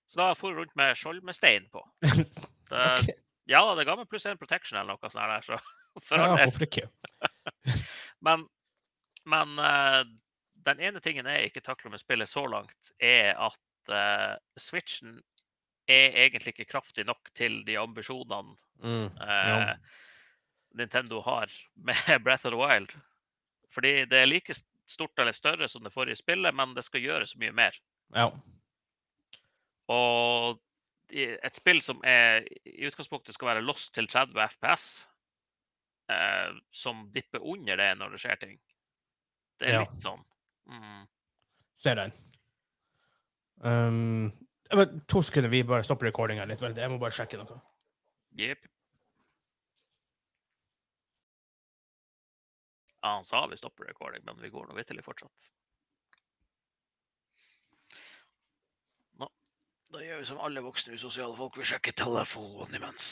Så 0.10 0.22
da 0.22 0.34
for 0.38 0.52
jeg 0.52 0.60
rundt 0.60 0.76
med 0.78 0.98
skjold 0.98 1.22
med 1.26 1.38
stein 1.38 1.70
på. 1.74 1.82
Det, 2.72 2.88
Ok. 3.04 3.12
Ja 3.50 3.62
det 3.76 3.84
ga 3.88 3.96
meg 3.98 4.08
pluss 4.08 4.26
én 4.30 4.38
protection 4.40 4.78
eller 4.80 4.96
noe 4.96 5.10
sånt. 5.12 5.28
Der, 5.28 5.42
så 5.44 5.58
for 6.08 6.22
Ja, 6.22 6.36
hvorfor 6.40 6.64
ikke? 6.68 6.88
Men, 8.28 8.46
men 9.26 9.58
uh, 9.60 10.04
den 10.68 10.80
ene 10.80 11.02
tingen 11.02 11.26
jeg 11.28 11.50
ikke 11.50 11.64
takler 11.66 11.92
med 11.92 12.00
spillet 12.04 12.30
så 12.30 12.44
langt, 12.48 12.92
er 13.02 13.34
at 13.34 13.92
uh, 13.92 14.36
Switchen 14.62 15.18
er 15.90 16.14
egentlig 16.28 16.54
ikke 16.54 16.70
kraftig 16.70 17.08
nok 17.10 17.32
til 17.36 17.64
de 17.68 17.80
ambisjonene 17.82 18.56
Mm. 18.82 19.10
eh, 19.22 19.50
Ja. 19.50 19.76
Nintendo 20.78 21.20
har 21.22 21.52
med 21.86 22.24
Breath 22.24 22.46
of 22.48 22.54
the 22.54 22.58
Wild. 22.62 22.94
Fordi 23.70 24.06
det 24.06 24.22
er 24.22 24.30
like 24.30 24.54
stort 24.90 25.20
eller 25.20 25.32
større 25.36 25.68
som 25.70 25.84
det 25.84 25.92
forrige 25.94 26.16
spillet, 26.22 26.54
men 26.56 26.74
det 26.78 26.86
skal 26.86 27.02
gjøres 27.04 27.36
mye 27.42 27.52
mer. 27.54 27.76
Ja. 28.16 28.30
Og 29.92 30.60
et 31.12 31.56
spill 31.56 31.82
som 31.84 32.00
er, 32.08 32.46
i 32.66 32.88
utgangspunktet 32.88 33.36
skal 33.36 33.52
være 33.54 33.64
lost 33.66 33.94
til 33.96 34.08
30 34.08 34.38
FPS, 34.56 34.86
eh, 36.10 36.52
som 36.72 37.06
dipper 37.12 37.44
under 37.44 37.78
det 37.78 37.90
når 38.00 38.16
det 38.16 38.22
skjer 38.24 38.40
ting. 38.40 38.60
Det 39.60 39.70
er 39.70 39.74
Ja. 39.74 39.80
litt 39.86 40.02
sånn 40.02 40.24
mm, 40.72 41.08
Ser 41.74 41.96
den. 41.96 42.12
Um, 43.64 44.32
jeg 44.72 44.88
to 45.08 45.22
sekunder, 45.22 45.50
vi 45.50 45.64
bare 45.64 45.84
stopper 45.84 46.08
recordinga 46.10 46.46
litt. 46.46 46.62
Jeg 46.62 46.90
må 46.92 46.98
bare 47.00 47.12
sjekke 47.16 47.38
noe. 47.38 47.60
Yep. 48.38 48.68
Ja, 53.02 53.16
han 53.16 53.24
sa 53.24 53.48
vi 53.48 53.58
stopper 53.58 53.86
recording, 53.90 54.22
men 54.26 54.38
vi 54.42 54.50
går 54.54 54.68
nå 54.70 54.78
vitterlig 54.78 55.04
fortsatt. 55.04 55.50
Da 59.92 60.02
gjør 60.06 60.22
vi 60.22 60.28
som 60.30 60.40
alle 60.40 60.62
voksne 60.64 60.96
usosiale 60.96 61.36
folk, 61.36 61.58
vi 61.60 61.68
sjekker 61.68 61.96
telefonen 62.00 62.78
imens. 62.80 63.08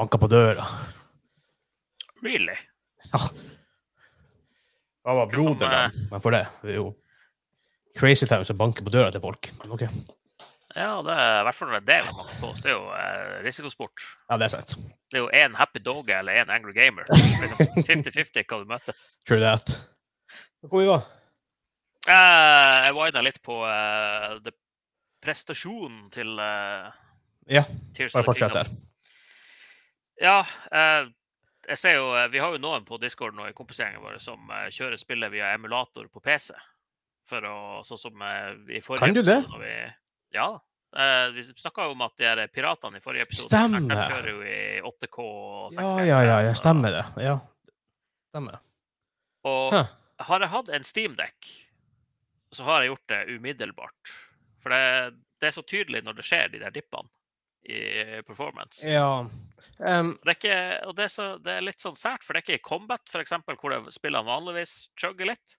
Banka 0.00 0.16
på 0.18 0.30
døra. 0.32 0.64
Really? 2.24 2.54
Ja. 3.10 3.20
Hva 5.04 5.16
var 5.18 5.28
broderen 5.28 5.58
broderen? 5.58 6.08
Men 6.08 6.22
for 6.24 6.32
det, 6.32 6.46
det 6.64 6.72
er 6.72 6.78
jo 6.78 6.86
Crazy 8.00 8.24
Town 8.30 8.46
som 8.48 8.56
banker 8.56 8.86
på 8.86 8.94
døra 8.94 9.12
til 9.12 9.20
folk. 9.20 9.50
OK. 9.68 9.84
Ja, 10.72 11.02
det 11.04 11.18
er 11.18 11.42
i 11.42 11.44
hvert 11.50 11.58
fall 11.58 11.74
en 11.76 11.84
del 11.84 12.00
av 12.00 12.08
det 12.08 12.16
man 12.16 12.30
kan 12.30 12.40
på. 12.40 12.54
oss. 12.54 12.64
Det 12.64 12.72
er 12.72 12.78
jo 12.78 12.88
eh, 12.96 13.36
risikosport. 13.44 14.06
Ja, 14.30 14.38
det 14.40 14.48
er 14.48 14.54
sant. 14.56 14.74
Det 15.10 15.20
er 15.20 15.26
jo 15.26 15.30
én 15.36 15.60
happy 15.60 15.84
dog 15.84 16.08
eller 16.16 16.40
én 16.46 16.52
angry 16.56 16.72
gamer. 16.80 17.04
Liksom 17.12 17.84
50-50 17.92 18.46
hva 18.48 18.60
du 18.64 18.68
møter. 18.72 19.00
True 19.28 19.42
that. 19.44 19.76
Hvor 20.64 20.80
vi 20.80 20.88
var? 20.88 21.08
Eh, 22.08 22.76
jeg 22.86 22.96
wina 22.96 23.28
litt 23.28 23.42
på 23.44 23.60
eh, 23.68 24.52
prestasjonen 25.20 26.06
til 26.14 26.38
eh, 26.40 26.88
Ja, 27.52 27.68
Bare 28.14 28.24
fortsett 28.24 28.62
der. 28.62 28.70
Ja, 30.20 30.40
eh, 30.72 31.08
jeg 31.70 31.78
ser 31.80 31.94
jo, 31.96 32.10
eh, 32.16 32.28
vi 32.32 32.40
har 32.42 32.52
jo 32.54 32.60
noen 32.60 32.84
på 32.88 32.98
Discord 33.00 33.38
og 33.38 33.48
i 33.48 33.54
kompisgjengen 33.56 34.02
vår 34.04 34.18
som 34.22 34.50
eh, 34.52 34.66
kjører 34.74 35.00
spillet 35.00 35.32
via 35.32 35.52
emulator 35.56 36.08
på 36.12 36.20
PC. 36.24 36.52
For 37.30 37.44
å, 37.46 37.56
sånn 37.86 38.00
som 38.00 38.22
eh, 38.26 38.56
i 38.76 38.82
forrige 38.84 39.06
Kan 39.06 39.14
du 39.16 39.22
det? 39.22 39.38
episode 39.44 39.62
Vi, 39.62 39.74
ja. 40.36 40.48
eh, 40.98 41.26
vi 41.36 41.44
snakka 41.46 41.86
jo 41.88 41.94
om 41.94 42.02
at 42.04 42.16
de 42.18 42.26
her 42.28 42.42
piratene 42.52 42.98
i 43.00 43.04
forrige 43.04 43.28
episode 43.28 43.48
Stemmer. 43.52 43.86
De 43.86 43.96
kjører 44.10 44.30
jo 44.32 44.42
i 44.42 44.58
8K 44.90 45.18
og 45.26 45.72
60 45.78 46.10
Ja, 46.10 46.20
ja, 46.26 46.36
ja, 46.48 46.54
stemmer 46.58 46.96
det. 46.98 47.04
Ja. 47.24 47.38
Stemmer. 48.32 48.60
Og 49.48 49.72
Huh. 49.72 49.86
har 50.26 50.42
jeg 50.44 50.52
hatt 50.52 50.68
en 50.76 50.84
Steam-dekk, 50.84 51.52
så 52.52 52.66
har 52.66 52.82
jeg 52.82 52.90
gjort 52.92 53.06
det 53.08 53.20
umiddelbart. 53.38 54.10
For 54.60 54.74
det, 54.74 55.14
det 55.40 55.48
er 55.48 55.54
så 55.56 55.62
tydelig 55.64 56.02
når 56.04 56.18
det 56.18 56.26
skjer, 56.28 56.50
de 56.52 56.60
der 56.60 56.74
dippene 56.74 57.08
i 57.64 58.20
performance. 58.26 58.82
Ja. 58.88 59.06
Um, 59.78 60.14
Det 60.24 60.32
er 60.32 60.36
ikke, 60.38 60.58
det 60.96 61.04
er, 61.06 61.12
så, 61.12 61.26
det 61.42 61.54
er 61.54 61.66
litt 61.66 61.82
sånn 61.82 61.98
sært, 61.98 62.24
for 62.24 62.34
det 62.34 62.42
er 62.42 62.46
ikke 62.46 62.60
i 62.60 62.68
combat, 62.68 63.02
for 63.10 63.22
eksempel, 63.22 63.58
hvor 63.60 63.90
spillene 63.94 64.28
vanligvis 64.28 64.74
chugger 65.00 65.32
litt. 65.32 65.58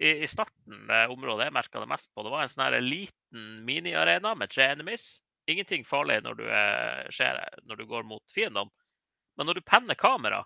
I, 0.00 0.22
I 0.24 0.28
starten, 0.30 0.86
det 0.88 1.00
området 1.12 1.48
jeg 1.48 1.56
merka 1.56 1.82
det 1.82 1.90
mest 1.90 2.12
på, 2.14 2.24
det 2.24 2.32
var 2.32 2.46
en 2.46 2.52
sånn 2.52 2.78
liten 2.86 3.48
miniarena 3.68 4.34
med 4.38 4.52
tre 4.52 4.70
enemies. 4.72 5.18
Ingenting 5.50 5.84
farlig 5.84 6.20
når 6.24 6.38
du, 6.38 6.46
er, 6.46 7.10
skjer, 7.12 7.40
når 7.68 7.82
du 7.82 7.84
går 7.90 8.06
mot 8.08 8.34
fiendene. 8.34 8.70
Men 9.36 9.48
når 9.48 9.60
du 9.60 9.66
penner 9.66 9.98
kamera, 9.98 10.44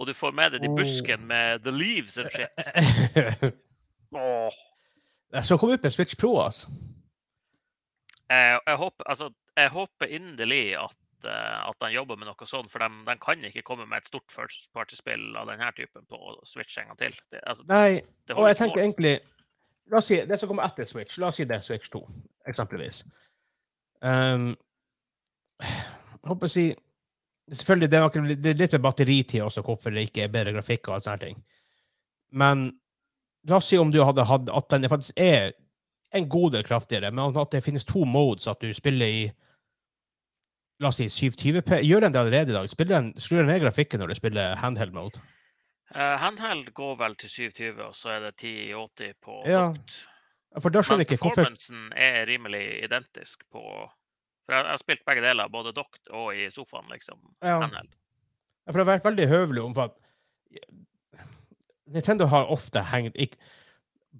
og 0.00 0.06
du 0.08 0.14
får 0.16 0.32
med 0.36 0.54
deg 0.54 0.64
de 0.64 0.70
busken 0.72 1.26
med 1.28 1.64
the 1.66 1.72
leaves 1.74 2.16
and 2.20 2.30
shit 2.32 3.50
jeg 5.30 5.44
skal 5.44 5.58
komme 5.60 5.76
ut 5.76 5.82
med 5.82 5.92
Switch 5.94 6.16
Pro, 6.18 6.32
altså. 6.42 6.70
Jeg, 8.30 8.58
jeg, 8.66 8.76
håper, 8.76 9.04
altså, 9.06 9.28
jeg 9.56 9.70
håper 9.70 10.06
inderlig 10.06 10.64
at 10.78 10.96
eh, 10.96 10.99
at 11.28 11.76
de 11.84 11.90
jobber 11.92 12.16
med 12.16 12.30
noe 12.30 12.46
sånt, 12.48 12.70
for 12.72 12.82
de, 12.82 12.88
de 13.06 13.16
kan 13.20 13.44
ikke 13.44 13.64
komme 13.66 13.84
med 13.88 14.00
et 14.00 14.08
stort 14.08 14.32
first 14.32 14.70
party-spill 14.76 15.36
av 15.36 15.50
denne 15.50 15.68
typen 15.76 16.06
på 16.08 16.36
Switch 16.48 16.78
en 16.80 16.90
gang 16.90 17.00
til. 17.00 17.18
Det, 17.32 17.42
altså, 17.44 17.66
Nei, 17.68 18.00
og 18.36 18.48
jeg 18.48 18.60
tenker 18.62 18.84
egentlig 18.84 19.18
La 19.90 19.98
oss 19.98 20.06
si 20.06 20.20
det 20.22 20.36
som 20.38 20.46
kommer 20.46 20.68
etter 20.68 20.86
Switch. 20.86 21.18
La 21.18 21.32
oss 21.32 21.40
si 21.40 21.46
det 21.50 21.56
er 21.56 21.64
Switch 21.66 21.90
2, 21.90 22.00
eksempelvis. 22.46 23.02
Um, 24.06 24.52
jeg 25.60 26.30
håper 26.30 26.48
å 26.48 26.52
si 26.52 26.70
Selvfølgelig, 27.50 27.88
det 27.90 28.00
det 28.38 28.50
er 28.52 28.58
litt 28.60 28.74
med 28.76 28.82
batteritid 28.84 29.40
også, 29.42 29.64
hvorfor 29.66 29.90
det 29.90 30.04
ikke 30.06 30.22
er 30.22 30.30
bedre 30.30 30.52
grafikk 30.54 30.86
og 30.86 30.94
alt 30.94 31.06
sånne 31.08 31.22
ting. 31.24 31.40
Men 32.30 32.68
la 33.50 33.56
oss 33.58 33.66
si 33.72 33.78
om 33.80 33.90
du 33.90 33.98
hadde 34.06 34.22
hatt 34.22 34.52
at 34.54 34.68
den 34.70 34.86
faktisk 34.86 35.18
er 35.18 35.50
en 36.14 36.28
god 36.30 36.52
del 36.54 36.62
kraftigere, 36.62 37.10
men 37.10 37.34
at 37.34 37.50
det 37.50 37.64
finnes 37.64 37.86
to 37.88 38.04
modes, 38.06 38.46
at 38.46 38.62
du 38.62 38.70
spiller 38.74 39.06
i 39.06 39.24
La 40.80 40.88
oss 40.88 40.96
si 40.96 41.08
720P. 41.12 41.82
Gjør 41.84 42.06
den 42.06 42.14
det 42.14 42.20
allerede 42.22 42.54
i 42.54 42.56
dag? 42.56 42.68
Skru 42.72 42.86
den, 42.88 43.12
Skrur 43.20 43.42
den 43.42 43.50
ned 43.52 43.60
grafikken 43.60 44.00
når 44.00 44.12
du 44.12 44.16
spiller 44.16 44.56
handheld 44.56 44.94
mode? 44.96 45.20
Uh, 45.92 46.16
handheld 46.22 46.70
går 46.74 46.94
vel 47.00 47.16
til 47.20 47.30
720, 47.30 47.82
og 47.84 47.94
så 47.98 48.14
er 48.14 48.20
det 48.24 48.32
1080 48.38 49.16
på 49.24 49.40
Ja, 49.50 49.64
dokt. 49.74 49.96
For 50.58 50.72
da 50.74 50.82
skjønner 50.82 51.04
jeg 51.04 51.12
ikke 51.12 51.24
hvorfor 51.24 51.44
performancen 51.44 51.92
er 51.94 52.24
rimelig 52.26 52.62
identisk 52.82 53.44
på 53.54 53.60
For 53.62 54.54
jeg 54.56 54.66
har 54.66 54.80
spilt 54.82 55.04
begge 55.06 55.22
deler, 55.22 55.50
både 55.52 55.74
dokt 55.76 56.10
og 56.16 56.32
i 56.34 56.48
sofaen, 56.50 56.88
liksom. 56.90 57.20
Ja. 57.42 57.60
Handheld. 57.60 57.92
Ja, 58.66 58.72
For 58.72 58.80
det 58.80 58.86
har 58.86 58.92
vært 58.94 59.08
veldig 59.10 59.28
høvelig 59.30 59.62
om 59.62 59.76
at 59.84 59.98
Nintendo 61.90 62.26
har 62.30 62.50
ofte 62.50 62.82
hengt 62.86 63.18
ikke, 63.18 63.36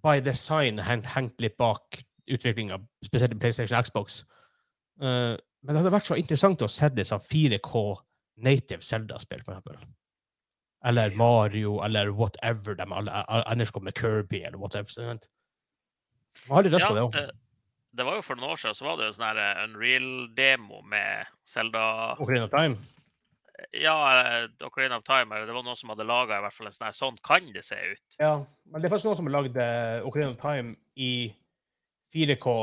by 0.03 0.21
design 0.23 0.79
hengt, 0.79 1.09
hengt 1.15 1.41
litt 1.43 1.57
bak 1.59 2.03
utviklinga, 2.31 2.79
spesielt 3.05 3.35
i 3.35 3.39
PlayStation 3.43 3.79
og 3.79 3.87
Xbox. 3.87 4.23
Eh, 5.03 5.35
men 5.61 5.75
det 5.75 5.83
hadde 5.83 5.93
vært 5.93 6.09
så 6.09 6.17
interessant 6.17 6.63
å 6.65 6.71
se 6.73 6.89
det 6.95 7.05
som 7.09 7.21
4K 7.21 7.83
native 8.41 8.85
Zelda-spill, 8.85 9.43
for 9.45 9.57
eksempel. 9.57 9.81
Eller 10.89 11.13
Mario, 11.17 11.83
eller 11.85 12.09
whatever 12.17 12.79
de 12.79 12.87
ellers 12.89 13.71
kom 13.71 13.85
med 13.85 13.99
Kirby, 13.99 14.41
eller 14.49 14.59
whatever. 14.59 14.89
sant? 14.89 15.29
Man 16.49 16.65
litt 16.65 16.73
lyst 16.73 16.89
på 16.89 16.97
det 16.97 17.03
òg. 17.05 17.13
det, 17.13 17.27
det 17.93 18.07
var 18.07 18.17
jo 18.17 18.25
for 18.25 18.39
noen 18.39 18.55
år 18.55 18.63
siden 18.63 18.79
så 18.79 18.87
var 18.87 18.97
det 18.97 19.11
en 19.11 19.19
sånn 19.19 19.43
eh, 19.43 19.61
Unreal-demo 19.67 20.81
med 20.89 21.29
Zelda 21.45 21.85
Ocarina 22.17 22.47
of 22.47 22.55
Time. 22.55 22.79
Ja, 23.77 23.97
eh, 24.15 24.47
Ocarina 24.65 24.97
of 24.97 25.05
Time. 25.05 25.35
Eller 25.35 25.51
det 25.51 25.57
var 25.59 25.67
noen 25.67 25.77
som 25.77 25.93
hadde 25.93 26.09
laga 26.09 26.39
i 26.39 26.45
hvert 26.47 26.57
fall 26.57 26.71
en 26.71 26.77
sånn 26.77 26.89
her 26.89 26.97
Sånn 26.97 27.19
kan 27.27 27.51
det 27.53 27.67
se 27.67 27.77
ut. 27.77 28.07
Ja, 28.23 28.37
men 28.71 28.81
det 28.81 28.89
er 28.89 28.95
faktisk 28.95 29.11
noen 29.11 29.21
som 29.21 29.29
har 29.29 29.37
lagd 29.37 29.59
Ocarina 30.09 30.33
of 30.33 30.41
Time 30.41 30.79
i 30.97 31.13
4K 32.15 32.55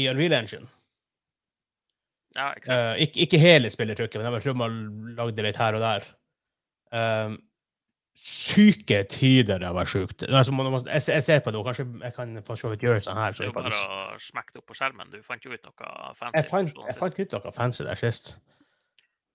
i 0.00 0.08
Unreal 0.10 0.34
Engine. 0.40 0.66
Ja? 2.34 2.50
Eh, 2.52 3.02
ikke, 3.06 3.20
ikke 3.26 3.38
hele 3.38 3.70
spillertrykket, 3.70 4.20
men 4.20 4.32
jeg 4.38 4.46
tror 4.46 4.56
man 4.58 4.78
lagde 5.18 5.42
litt 5.46 5.58
her 5.60 5.76
og 5.78 5.84
der. 5.84 6.06
Uh, 6.94 7.36
syke 8.14 9.00
tider 9.10 9.58
det 9.58 9.66
har 9.66 9.74
vært 9.74 9.90
sjukt. 9.90 10.24
Altså, 10.28 10.54
jeg, 10.86 11.02
jeg 11.08 11.26
ser 11.26 11.40
på 11.42 11.50
det, 11.50 11.58
og 11.58 11.68
kanskje 11.68 11.86
jeg 12.02 12.14
kan 12.14 12.34
for 12.46 12.58
så 12.58 12.70
vidt 12.70 12.86
gjøre 12.86 13.02
sånn 13.02 13.18
her. 13.18 13.34
Så 13.34 13.48
du 13.48 13.54
bare 13.54 13.72
det 13.74 14.60
opp 14.60 14.66
på 14.70 14.78
skjermen. 14.78 15.10
Du 15.10 15.22
fant 15.26 15.44
jo 15.44 15.54
ut 15.54 15.66
noe 15.66 15.94
fancy. 16.18 16.38
jeg, 16.38 16.48
fant, 16.50 16.74
jeg 16.88 16.98
fant 16.98 17.20
ut 17.20 17.36
noe 17.36 17.54
fancy 17.54 17.86
der 17.86 17.98
sist. 17.98 18.36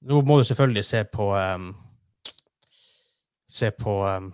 Nå 0.08 0.22
må 0.24 0.40
du 0.40 0.46
selvfølgelig 0.48 0.86
se 0.88 1.04
på 1.12 1.34
um, 1.36 1.74
Se 3.50 3.72
på 3.74 3.94
um, 4.06 4.30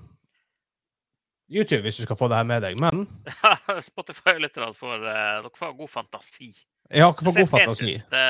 YouTube 1.49 1.85
hvis 1.85 1.97
du 1.97 2.03
skal 2.03 2.17
få 2.19 2.27
det 2.29 2.37
her 2.37 2.45
med 2.45 2.61
deg. 2.65 2.77
Men 2.77 3.07
Spotify-lytterne 3.89 4.75
får 4.77 4.97
uh, 4.99 5.11
Dere 5.41 5.53
får 5.55 5.71
ha 5.71 5.77
god 5.79 5.91
fantasi. 5.93 6.51
Jeg 6.91 7.03
har 7.03 7.13
ikke 7.13 7.25
for 7.27 7.39
god 7.39 7.49
fantasi. 7.51 7.95
Det, 7.97 8.25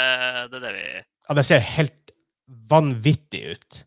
det 0.51 0.59
er 0.59 0.63
det 0.67 0.74
vi 0.77 0.85
Ja, 1.29 1.35
det 1.35 1.45
ser 1.47 1.59
helt 1.59 2.12
vanvittig 2.69 3.41
ut. 3.55 3.81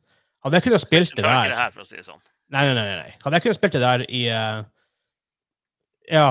Hadde 0.45 0.59
jeg 0.59 0.67
kunnet 0.69 0.83
spilt 0.83 1.15
det 1.17 1.25
der 1.25 1.49
det 1.53 1.59
her, 1.59 1.71
for 1.75 1.85
å 1.85 1.89
si 1.89 1.97
det 1.99 2.07
sånn. 2.07 2.21
Nei, 2.51 2.65
nei, 2.67 2.75
nei. 2.75 2.97
nei. 3.03 3.15
Hadde 3.23 3.39
jeg 3.39 3.47
kunnet 3.47 3.59
spilt 3.61 3.77
det 3.79 3.83
der 3.85 4.05
i 4.09 4.23
uh... 4.35 4.63
Ja, 6.09 6.29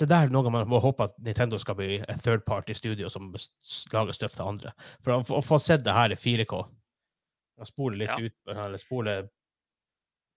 det 0.00 0.08
der 0.08 0.26
er 0.26 0.32
noe 0.32 0.50
man 0.50 0.68
må 0.70 0.80
håpe 0.82 1.04
at 1.06 1.16
Nintendo 1.22 1.58
skal 1.60 1.76
bli 1.78 1.98
et 2.00 2.22
third 2.24 2.44
party 2.48 2.74
studio 2.74 3.10
som 3.12 3.28
lager 3.92 4.16
støff 4.16 4.34
til 4.36 4.48
andre. 4.48 4.72
For 5.04 5.18
å, 5.18 5.42
få- 5.44 5.60
sett 5.62 5.84
det 5.86 5.94
her 5.94 6.14
i 6.14 6.18
4K 6.18 6.62
og 7.62 7.68
spole 7.68 8.00
litt 8.00 8.10
Ja. 8.10 8.16
ut 8.18 8.56
Eller 8.64 8.80
spole 8.80 9.16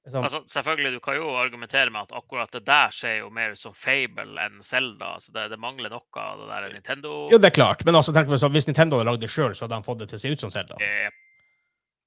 liksom, 0.06 0.24
Altså, 0.24 0.42
selvfølgelig, 0.54 0.92
du 0.96 1.00
kan 1.04 1.18
jo 1.18 1.32
argumentere 1.40 1.92
med 1.94 2.08
at 2.08 2.16
akkurat 2.18 2.52
det 2.54 2.64
der 2.68 2.94
ser 2.96 3.18
jo 3.20 3.30
mer 3.34 3.56
ut 3.56 3.62
som 3.62 3.74
Fable 3.78 4.46
enn 4.46 4.62
Zelda. 4.66 5.16
Så 5.20 5.34
det, 5.36 5.48
det 5.54 5.60
mangler 5.62 5.94
noe 5.94 6.24
av 6.24 6.42
det 6.44 6.50
der 6.52 6.76
Nintendo. 6.78 7.14
Jo, 7.34 7.40
det 7.42 7.52
er 7.52 7.58
klart, 7.58 7.86
men 7.88 7.98
altså, 7.98 8.14
tenk 8.16 8.30
på 8.30 8.40
så, 8.42 8.50
hvis 8.54 8.70
Nintendo 8.70 9.00
hadde 9.00 9.10
lagd 9.12 9.26
det 9.26 9.32
sjøl, 9.34 9.56
så 9.58 9.66
hadde 9.66 9.80
de 9.82 9.88
fått 9.90 10.04
det 10.04 10.10
til 10.12 10.20
å 10.20 10.24
se 10.26 10.34
ut 10.36 10.46
som 10.46 10.54
Zelda. 10.54 10.78
Yep. 10.82 11.22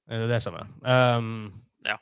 Det 0.09 0.23
er 0.25 0.31
det 0.31 0.41
som 0.45 0.57
er. 0.57 0.71
Um, 0.89 1.33
Ja. 1.85 1.99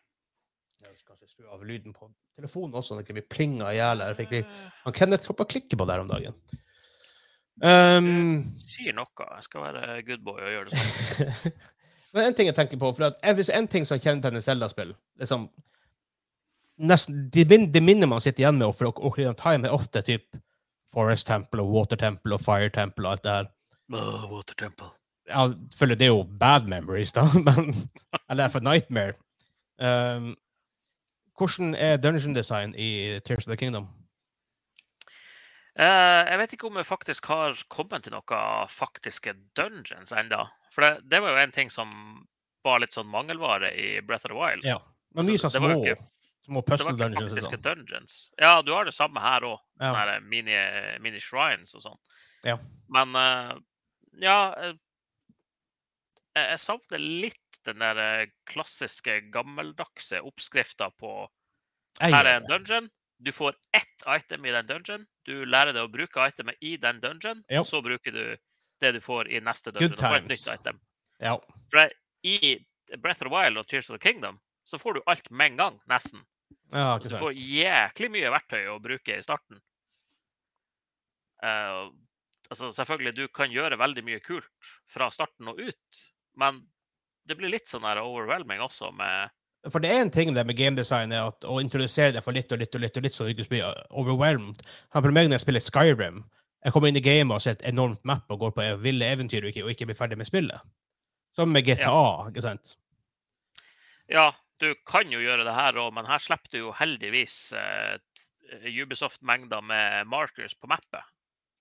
Jeg 0.85 0.95
skal 1.01 1.17
kanskje 1.17 1.33
skru 1.33 1.49
av 1.51 1.65
lyden 1.67 1.97
på 1.97 2.11
telefonen 2.37 2.77
også, 2.79 3.01
ikke 3.01 3.17
blir 3.17 3.27
plinga 3.33 3.73
i 3.73 3.81
hjel. 3.81 4.05
Jeg 4.05 4.19
fikk 4.21 4.35
vi 4.35 4.45
Han 4.85 4.95
Kenneth 4.95 5.27
hoppa 5.33 5.49
klikke 5.49 5.79
på 5.79 5.89
det 5.89 5.97
her 5.97 6.05
om 6.05 6.13
dagen. 6.13 6.37
Um, 7.65 8.43
sier 8.69 8.93
noe. 8.93 9.09
Jeg 9.17 9.47
skal 9.49 9.65
være 9.65 10.03
good 10.05 10.23
boy 10.27 10.43
og 10.43 10.53
gjøre 10.53 10.69
det 10.69 10.83
sånn. 10.83 11.57
Men 12.17 12.29
en 12.29 12.37
ting 12.37 12.49
jeg 12.49 12.57
tenker 12.57 12.81
på, 12.81 12.91
for 12.97 13.09
at 13.09 13.19
hvis 13.37 13.51
en 13.53 13.67
ting 13.69 13.85
som 13.89 14.01
kjennetegner 14.01 14.45
Zelda-spill 14.45 14.95
liksom, 15.21 15.49
nesten, 16.79 17.31
det, 17.33 17.47
det 17.73 17.83
minner 17.83 18.07
man 18.11 18.21
sitter 18.21 18.45
igjen 18.45 18.59
med 18.61 18.75
for 18.77 18.93
Ocarina 18.93 19.33
of 19.33 19.41
Time, 19.41 19.67
er 19.67 19.75
ofte 19.75 20.03
typ 20.03 20.37
Forest 20.93 21.27
Temple 21.27 21.63
og 21.63 21.73
Water 21.75 21.97
Temple 22.01 22.37
og 22.37 22.41
Fire 22.41 22.71
Temple 22.73 23.09
og 23.09 23.17
alt 23.17 23.25
det 23.25 23.35
her. 23.35 23.51
Oh, 23.93 24.25
Water 24.33 24.55
Temple. 24.59 24.91
Ja, 25.29 25.49
selvfølgelig, 25.73 25.99
det 25.99 26.07
er 26.07 26.15
jo 26.15 26.27
bad 26.41 26.67
memories, 26.71 27.13
da, 27.13 27.27
men 27.47 27.75
Eller 28.31 28.49
for 28.49 28.61
Nightmare. 28.61 29.15
Um, 29.79 30.37
hvordan 31.39 31.75
er 31.75 31.97
dungeon 31.97 32.35
design 32.35 32.75
i 32.75 33.21
Tears 33.21 33.47
of 33.47 33.51
the 33.51 33.57
Kingdom? 33.57 33.89
Uh, 35.79 36.25
jeg 36.31 36.39
vet 36.39 36.53
ikke 36.53 36.67
om 36.67 36.79
vi 36.79 36.85
faktisk 36.85 37.27
har 37.27 37.59
kommet 37.69 38.07
til 38.07 38.15
noen 38.17 38.71
faktiske 38.73 39.35
dungeons 39.59 40.13
ennå. 40.13 40.47
For 40.73 40.87
det, 40.87 41.11
det 41.11 41.21
var 41.23 41.35
jo 41.35 41.43
en 41.43 41.53
ting 41.53 41.71
som 41.71 41.91
var 42.65 42.81
litt 42.81 42.97
sånn 42.97 43.11
mangelvare 43.13 43.75
i 43.77 44.01
Breath 44.01 44.25
of 44.25 44.33
the 44.33 44.39
Wild. 44.39 44.65
Ja. 44.65 44.79
Men 45.15 45.29
mye 45.29 45.41
Så 45.41 45.51
sånn 45.51 45.63
det 45.63 45.69
var 45.69 45.75
små, 45.75 45.85
ikke, 45.85 46.16
små 46.47 46.63
det 46.67 46.79
var 46.81 46.95
ikke 46.95 47.03
dungeons 47.03 47.47
sånn. 47.47 47.63
dungeons. 47.63 48.19
Ja, 48.41 48.61
du 48.63 48.73
har 48.75 48.89
det 48.89 48.95
samme 48.97 49.23
her 49.23 49.47
òg. 49.47 49.59
Ja. 49.81 49.91
Sånne 49.91 50.03
her 50.03 50.27
mini, 50.27 50.59
mini 51.05 51.23
shrines 51.23 51.75
og 51.77 51.85
sånn. 51.85 51.99
Ja. 52.47 52.57
Men 52.95 53.17
uh, 53.19 53.57
ja 54.23 54.37
eh, 54.63 54.77
Jeg, 56.37 56.45
jeg 56.53 56.61
savner 56.63 57.03
litt 57.03 57.61
den 57.67 57.83
der 57.83 57.99
eh, 57.99 58.29
klassiske, 58.47 59.19
gammeldagse 59.35 60.21
oppskrifta 60.23 60.93
på 61.01 61.17
her 61.99 62.29
er 62.29 62.37
en 62.37 62.47
dungeon. 62.47 62.91
Du 63.19 63.33
får 63.33 63.57
ett 63.75 64.05
item 64.07 64.45
i 64.45 64.53
den 64.53 64.67
dungeon. 64.69 65.07
Du 65.25 65.47
lærer 65.49 65.73
deg 65.73 65.87
å 65.87 65.91
bruke 65.91 66.29
itemet 66.29 66.61
i 66.61 66.77
den 66.77 67.01
dungeon. 67.01 67.41
Ja. 67.49 67.63
Og 67.65 67.71
så 67.71 67.81
bruker 67.83 68.13
du 68.13 68.37
det 68.85 68.93
du 68.93 69.01
får 69.01 69.33
i 69.33 69.41
neste 69.41 69.73
dungeon. 69.73 69.97
et 69.97 70.05
times. 70.05 70.29
nytt 70.29 70.61
item. 70.61 70.81
Ja. 71.25 71.39
For 71.73 71.91
i 72.23 72.59
Breath 73.01 73.25
of 73.25 73.31
the 73.31 73.33
Wild 73.33 73.59
og 73.59 73.67
Tears 73.67 73.89
of 73.91 73.97
the 73.97 74.05
Kingdom 74.05 74.39
så 74.69 74.79
får 74.79 74.99
du 74.99 75.03
alt 75.07 75.31
med 75.31 75.53
en 75.53 75.57
gang, 75.57 75.81
nesten. 75.89 76.23
Ja, 76.73 76.99
du 77.03 77.09
får 77.11 77.39
jæklig 77.39 78.11
mye 78.13 78.33
verktøy 78.35 78.67
å 78.73 78.81
bruke 78.83 79.17
i 79.17 79.25
starten. 79.25 79.59
Uh, 81.45 81.93
altså 82.51 82.71
selvfølgelig, 82.75 83.15
du 83.17 83.27
kan 83.35 83.53
gjøre 83.53 83.79
veldig 83.79 84.05
mye 84.07 84.23
kult 84.25 84.71
fra 84.91 85.11
starten 85.15 85.53
og 85.53 85.61
ut, 85.61 86.01
men 86.41 86.63
det 87.27 87.37
blir 87.39 87.53
litt 87.53 87.69
sånn 87.71 87.87
overwhelming 87.87 88.63
også 88.63 88.93
med 88.95 89.35
For 89.71 89.83
det 89.83 89.91
er 89.91 90.05
en 90.05 90.13
ting 90.15 90.33
det 90.35 90.47
med 90.47 90.59
gamedesign, 90.59 91.13
er 91.13 91.29
at 91.33 91.45
å 91.45 91.59
introdusere 91.63 92.15
det 92.15 92.23
for 92.23 92.37
litt 92.37 92.53
og 92.53 92.63
litt 92.63 92.75
og 92.77 92.85
litt, 92.85 92.97
og 92.97 93.07
litt 93.07 93.15
så 93.15 93.27
du 93.27 93.35
ikke 93.35 93.51
blir 93.57 93.85
overwhelmed. 93.91 94.63
For 94.95 95.11
meg 95.11 95.27
når 95.27 95.41
jeg 95.41 95.47
spiller 95.47 95.65
Skyrim, 95.65 96.25
jeg 96.67 96.75
kommer 96.75 96.91
inn 96.91 96.99
i 96.99 97.05
gamet 97.05 97.35
og 97.35 97.43
ser 97.43 97.57
et 97.57 97.67
enormt 97.69 98.03
map 98.07 98.31
og 98.31 98.41
går 98.43 98.55
på 98.55 98.67
ville 98.83 99.07
eventyr 99.07 99.45
og 99.45 99.53
ikke, 99.53 99.65
og 99.67 99.75
ikke 99.75 99.91
blir 99.91 99.99
ferdig 99.99 100.19
med 100.19 100.29
spillet. 100.29 100.63
Som 101.37 101.53
med 101.53 101.67
GTA, 101.67 102.31
ikke 102.31 102.43
sant? 102.43 102.77
Ja, 104.11 104.31
du 104.63 104.75
kan 104.89 105.11
jo 105.13 105.21
gjøre 105.21 105.45
det 105.47 105.55
her 105.55 105.77
òg, 105.83 105.93
men 105.97 106.07
her 106.09 106.19
slipper 106.23 106.53
du 106.53 106.59
jo 106.59 106.73
heldigvis 106.77 107.53
eh, 107.57 107.99
Ubisoft-mengder 108.71 109.61
med 109.67 110.07
markers 110.09 110.55
på 110.55 110.69
mappet. 110.71 111.03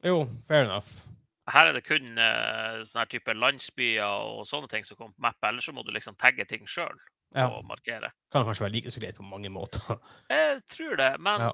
Jo, 0.05 0.25
fair 0.47 0.65
enough. 0.67 1.03
Her 1.49 1.69
er 1.69 1.77
det 1.77 1.83
kun 1.85 2.17
eh, 2.17 2.79
sånne 2.89 3.05
type 3.09 3.33
landsbyer 3.37 4.05
og 4.05 4.45
sånne 4.49 4.69
ting 4.71 4.85
som 4.85 4.97
kommer 4.97 5.13
på 5.17 5.25
mappet. 5.27 5.47
Ellers 5.49 5.67
så 5.69 5.73
må 5.77 5.83
du 5.85 5.91
liksom 5.93 6.17
tagge 6.21 6.45
ting 6.49 6.65
sjøl 6.69 6.95
Ja. 7.35 7.47
og 7.49 7.65
markere. 7.67 8.11
Kan 8.31 8.45
kanskje 8.47 8.65
være 8.65 8.73
like 8.77 8.91
så 8.93 9.01
greit 9.03 9.17
på 9.17 9.25
mange 9.27 9.49
måter. 9.53 9.97
Jeg 10.31 10.61
tror 10.71 10.95
det, 11.01 11.11
men 11.19 11.41
Ja. 11.47 11.51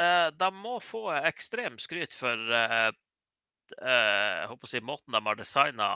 eh, 0.00 0.30
de 0.30 0.50
må 0.54 0.78
få 0.82 1.04
ekstrem 1.26 1.78
skryt 1.78 2.14
for 2.16 2.34
eh, 2.54 2.90
eh, 3.82 4.40
jeg 4.42 4.48
håper 4.48 4.66
å 4.66 4.72
si, 4.72 4.80
måten 4.80 5.12
de 5.12 5.20
har 5.26 5.36
designa 5.38 5.88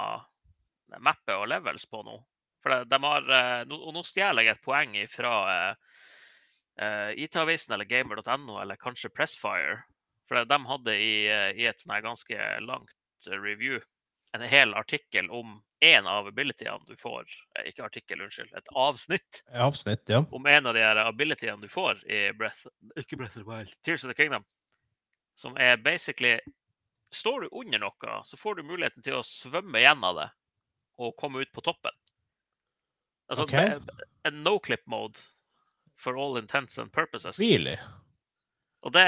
mappet 1.01 1.35
og 1.39 1.49
levels 1.49 1.87
på 1.89 2.03
nå. 2.05 2.19
For 2.63 2.85
de, 2.87 2.99
har, 3.05 3.31
eh, 3.39 3.63
og 3.75 3.95
nå 3.97 4.03
stjeler 4.07 4.47
jeg 4.47 4.57
et 4.57 4.65
poeng 4.65 4.95
fra 5.11 5.33
uh, 5.75 7.11
IT-avisen 7.19 7.75
eller 7.75 7.89
gamer.no 7.91 8.61
eller 8.63 8.79
kanskje 8.81 9.11
Pressfire. 9.11 9.81
For 10.29 10.45
de 10.45 10.59
hadde 10.67 10.95
i, 10.97 11.15
eh, 11.29 11.51
i 11.61 11.67
et 11.69 11.83
sånn 11.83 11.99
ganske 12.05 12.45
langt 12.65 12.95
eh, 13.29 13.37
review 13.37 13.81
en 14.33 14.45
hel 14.49 14.73
artikkel 14.75 15.29
om 15.31 15.59
en 15.85 16.07
av 16.09 16.27
abilityene 16.31 16.87
du 16.89 16.97
får, 16.97 17.27
eh, 17.59 17.67
ikke 17.69 17.85
artikkel, 17.85 18.23
unnskyld, 18.25 18.55
et 18.57 18.71
avsnitt 18.73 19.43
Avsnitt, 19.53 20.09
ja. 20.09 20.23
om 20.31 20.47
en 20.47 20.71
av 20.71 20.75
de 20.75 20.81
her 20.81 21.01
abilityene 21.03 21.61
du 21.61 21.69
får 21.69 22.01
i 22.09 22.23
Breath, 22.39 22.65
ikke 22.97 23.19
Breath 23.21 23.37
of 23.37 23.43
the 23.43 23.49
Wild, 23.51 23.75
Tears 23.83 24.07
of 24.07 24.15
the 24.15 24.17
Kingdom, 24.17 24.47
som 25.37 25.59
er 25.61 25.77
basically 25.77 26.39
Står 27.13 27.43
du 27.45 27.49
under 27.61 27.77
noe, 27.83 28.13
så 28.25 28.39
får 28.41 28.55
du 28.57 28.63
muligheten 28.65 29.05
til 29.05 29.19
å 29.19 29.27
svømme 29.27 29.83
gjennom 29.83 30.17
det 30.17 30.31
og 30.97 31.13
komme 31.21 31.43
ut 31.45 31.51
på 31.53 31.61
toppen. 31.61 31.93
Altså 33.33 33.47
okay. 33.49 33.79
en 34.29 34.43
no-clip 34.45 34.83
mode 34.93 35.21
for 35.97 36.19
all 36.21 36.37
intents 36.37 36.77
and 36.79 36.93
purposes. 36.93 37.39
Really? 37.41 37.79
Og 38.85 38.93
det 38.93 39.07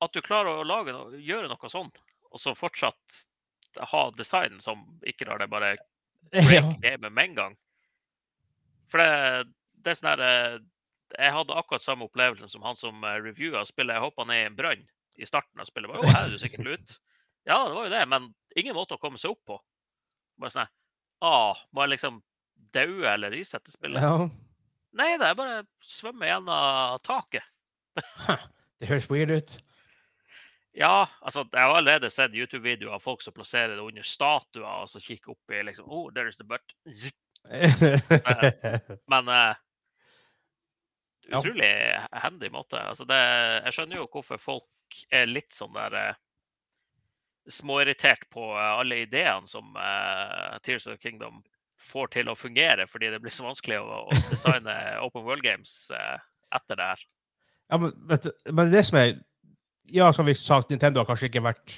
at 0.00 0.14
du 0.14 0.22
klarer 0.24 0.60
å 0.60 0.66
lage 0.66 0.94
gjøre 1.18 1.50
noe 1.50 1.70
sånn, 1.72 1.90
og 2.30 2.40
så 2.40 2.54
fortsatt 2.54 3.24
ha 3.90 4.02
design 4.14 4.60
som 4.62 4.84
ikke 5.06 5.26
lar 5.28 5.42
deg 5.42 5.50
bare 5.50 5.74
break 6.46 6.78
gamet 6.84 7.10
med 7.10 7.24
en 7.24 7.34
gang. 7.40 7.58
For 8.90 9.02
det, 9.02 9.50
det 9.82 9.92
er 9.92 9.98
sånn 9.98 10.10
her 10.10 10.22
eh, 10.26 10.56
Jeg 11.18 11.34
hadde 11.34 11.58
akkurat 11.58 11.84
samme 11.84 12.06
opplevelsen 12.06 12.50
som 12.50 12.64
han 12.66 12.78
som 12.78 13.04
eh, 13.06 13.18
reviewa 13.22 13.62
spillet. 13.66 13.96
Jeg 13.96 14.06
hoppa 14.06 14.26
ned 14.26 14.44
i 14.44 14.48
en 14.48 14.58
brønn 14.58 14.82
i 15.20 15.28
starten 15.28 15.62
av 15.62 15.68
spillet. 15.68 15.90
Bare, 15.90 16.02
jo, 16.02 16.14
her 16.14 16.26
er 16.26 16.32
du 16.32 16.42
sikkert 16.42 16.66
lut. 16.66 16.96
Ja, 17.48 17.64
det 17.66 17.76
var 17.76 17.86
jo 17.86 17.92
det, 17.92 18.02
men 18.10 18.30
ingen 18.58 18.78
måte 18.78 18.96
å 18.96 19.02
komme 19.02 19.18
seg 19.20 19.34
opp 19.34 19.42
på. 19.48 19.58
Bare 20.40 20.54
sånn 20.54 20.66
her, 20.66 20.74
ah, 21.26 21.62
Må 21.74 21.84
jeg 21.84 21.96
liksom 21.96 22.20
daue 22.74 23.06
eller 23.10 23.34
i 23.36 23.44
settespillet. 23.46 24.02
ja. 24.02 24.28
Nei 24.98 25.12
da, 25.20 25.28
jeg 25.30 25.36
bare 25.38 25.58
svømmer 25.86 26.26
gjennom 26.26 26.96
taket. 27.06 27.44
Det 28.80 28.88
høres 28.90 29.06
weird 29.10 29.30
ut. 29.30 29.52
Ja, 30.74 31.04
altså, 31.22 31.44
jeg 31.52 31.62
har 31.62 31.76
allerede 31.78 32.10
sett 32.10 32.34
YouTube-videoer 32.34 32.96
av 32.96 33.02
folk 33.04 33.22
som 33.22 33.34
plasserer 33.36 33.76
det 33.76 33.82
under 33.84 34.06
statuer 34.06 34.66
og 34.66 34.90
så 34.90 34.98
kikker 35.02 35.34
opp 35.36 35.54
i 35.54 35.62
liksom 35.66 35.86
Oh, 35.90 36.10
there's 36.14 36.38
the 36.38 36.46
butt. 36.46 36.74
Men 39.10 39.30
Ja. 41.30 41.38
utrolig 41.38 41.70
handy 42.12 42.50
måte. 42.50 42.80
Altså 42.82 43.04
det, 43.06 43.18
jeg 43.66 43.72
skjønner 43.76 44.00
jo 44.00 44.08
hvorfor 44.10 44.38
folk 44.42 45.02
er 45.14 45.30
litt 45.30 45.54
sånn 45.54 45.74
der 45.76 45.94
uh, 45.94 46.14
småirritert 47.50 48.26
på 48.34 48.42
eh, 48.58 48.72
alle 48.80 49.02
ideene 49.04 49.46
som 49.46 49.70
uh, 49.78 50.58
Tears 50.66 50.86
of 50.90 50.96
the 50.96 51.02
Kingdom 51.02 51.38
får 51.80 52.10
til 52.16 52.28
å 52.30 52.36
fungere, 52.38 52.86
fordi 52.90 53.10
det 53.12 53.20
blir 53.24 53.32
så 53.34 53.46
vanskelig 53.46 53.78
å, 53.80 54.00
å 54.06 54.18
designe 54.32 54.74
open 55.04 55.24
world 55.26 55.44
games 55.46 55.74
eh, 55.96 56.18
etter 56.56 56.78
det 56.80 56.88
her. 56.92 57.04
Ja, 57.70 57.78
men, 57.82 57.92
vet 58.10 58.26
du, 58.26 58.32
men 58.52 58.72
det 58.72 58.84
som 58.88 58.98
er 59.00 59.16
Ja, 59.90 60.12
som 60.14 60.26
vi 60.28 60.34
sa, 60.38 60.60
Nintendo 60.70 61.00
har 61.02 61.08
kanskje 61.08 61.26
ikke 61.30 61.42
vært 61.42 61.72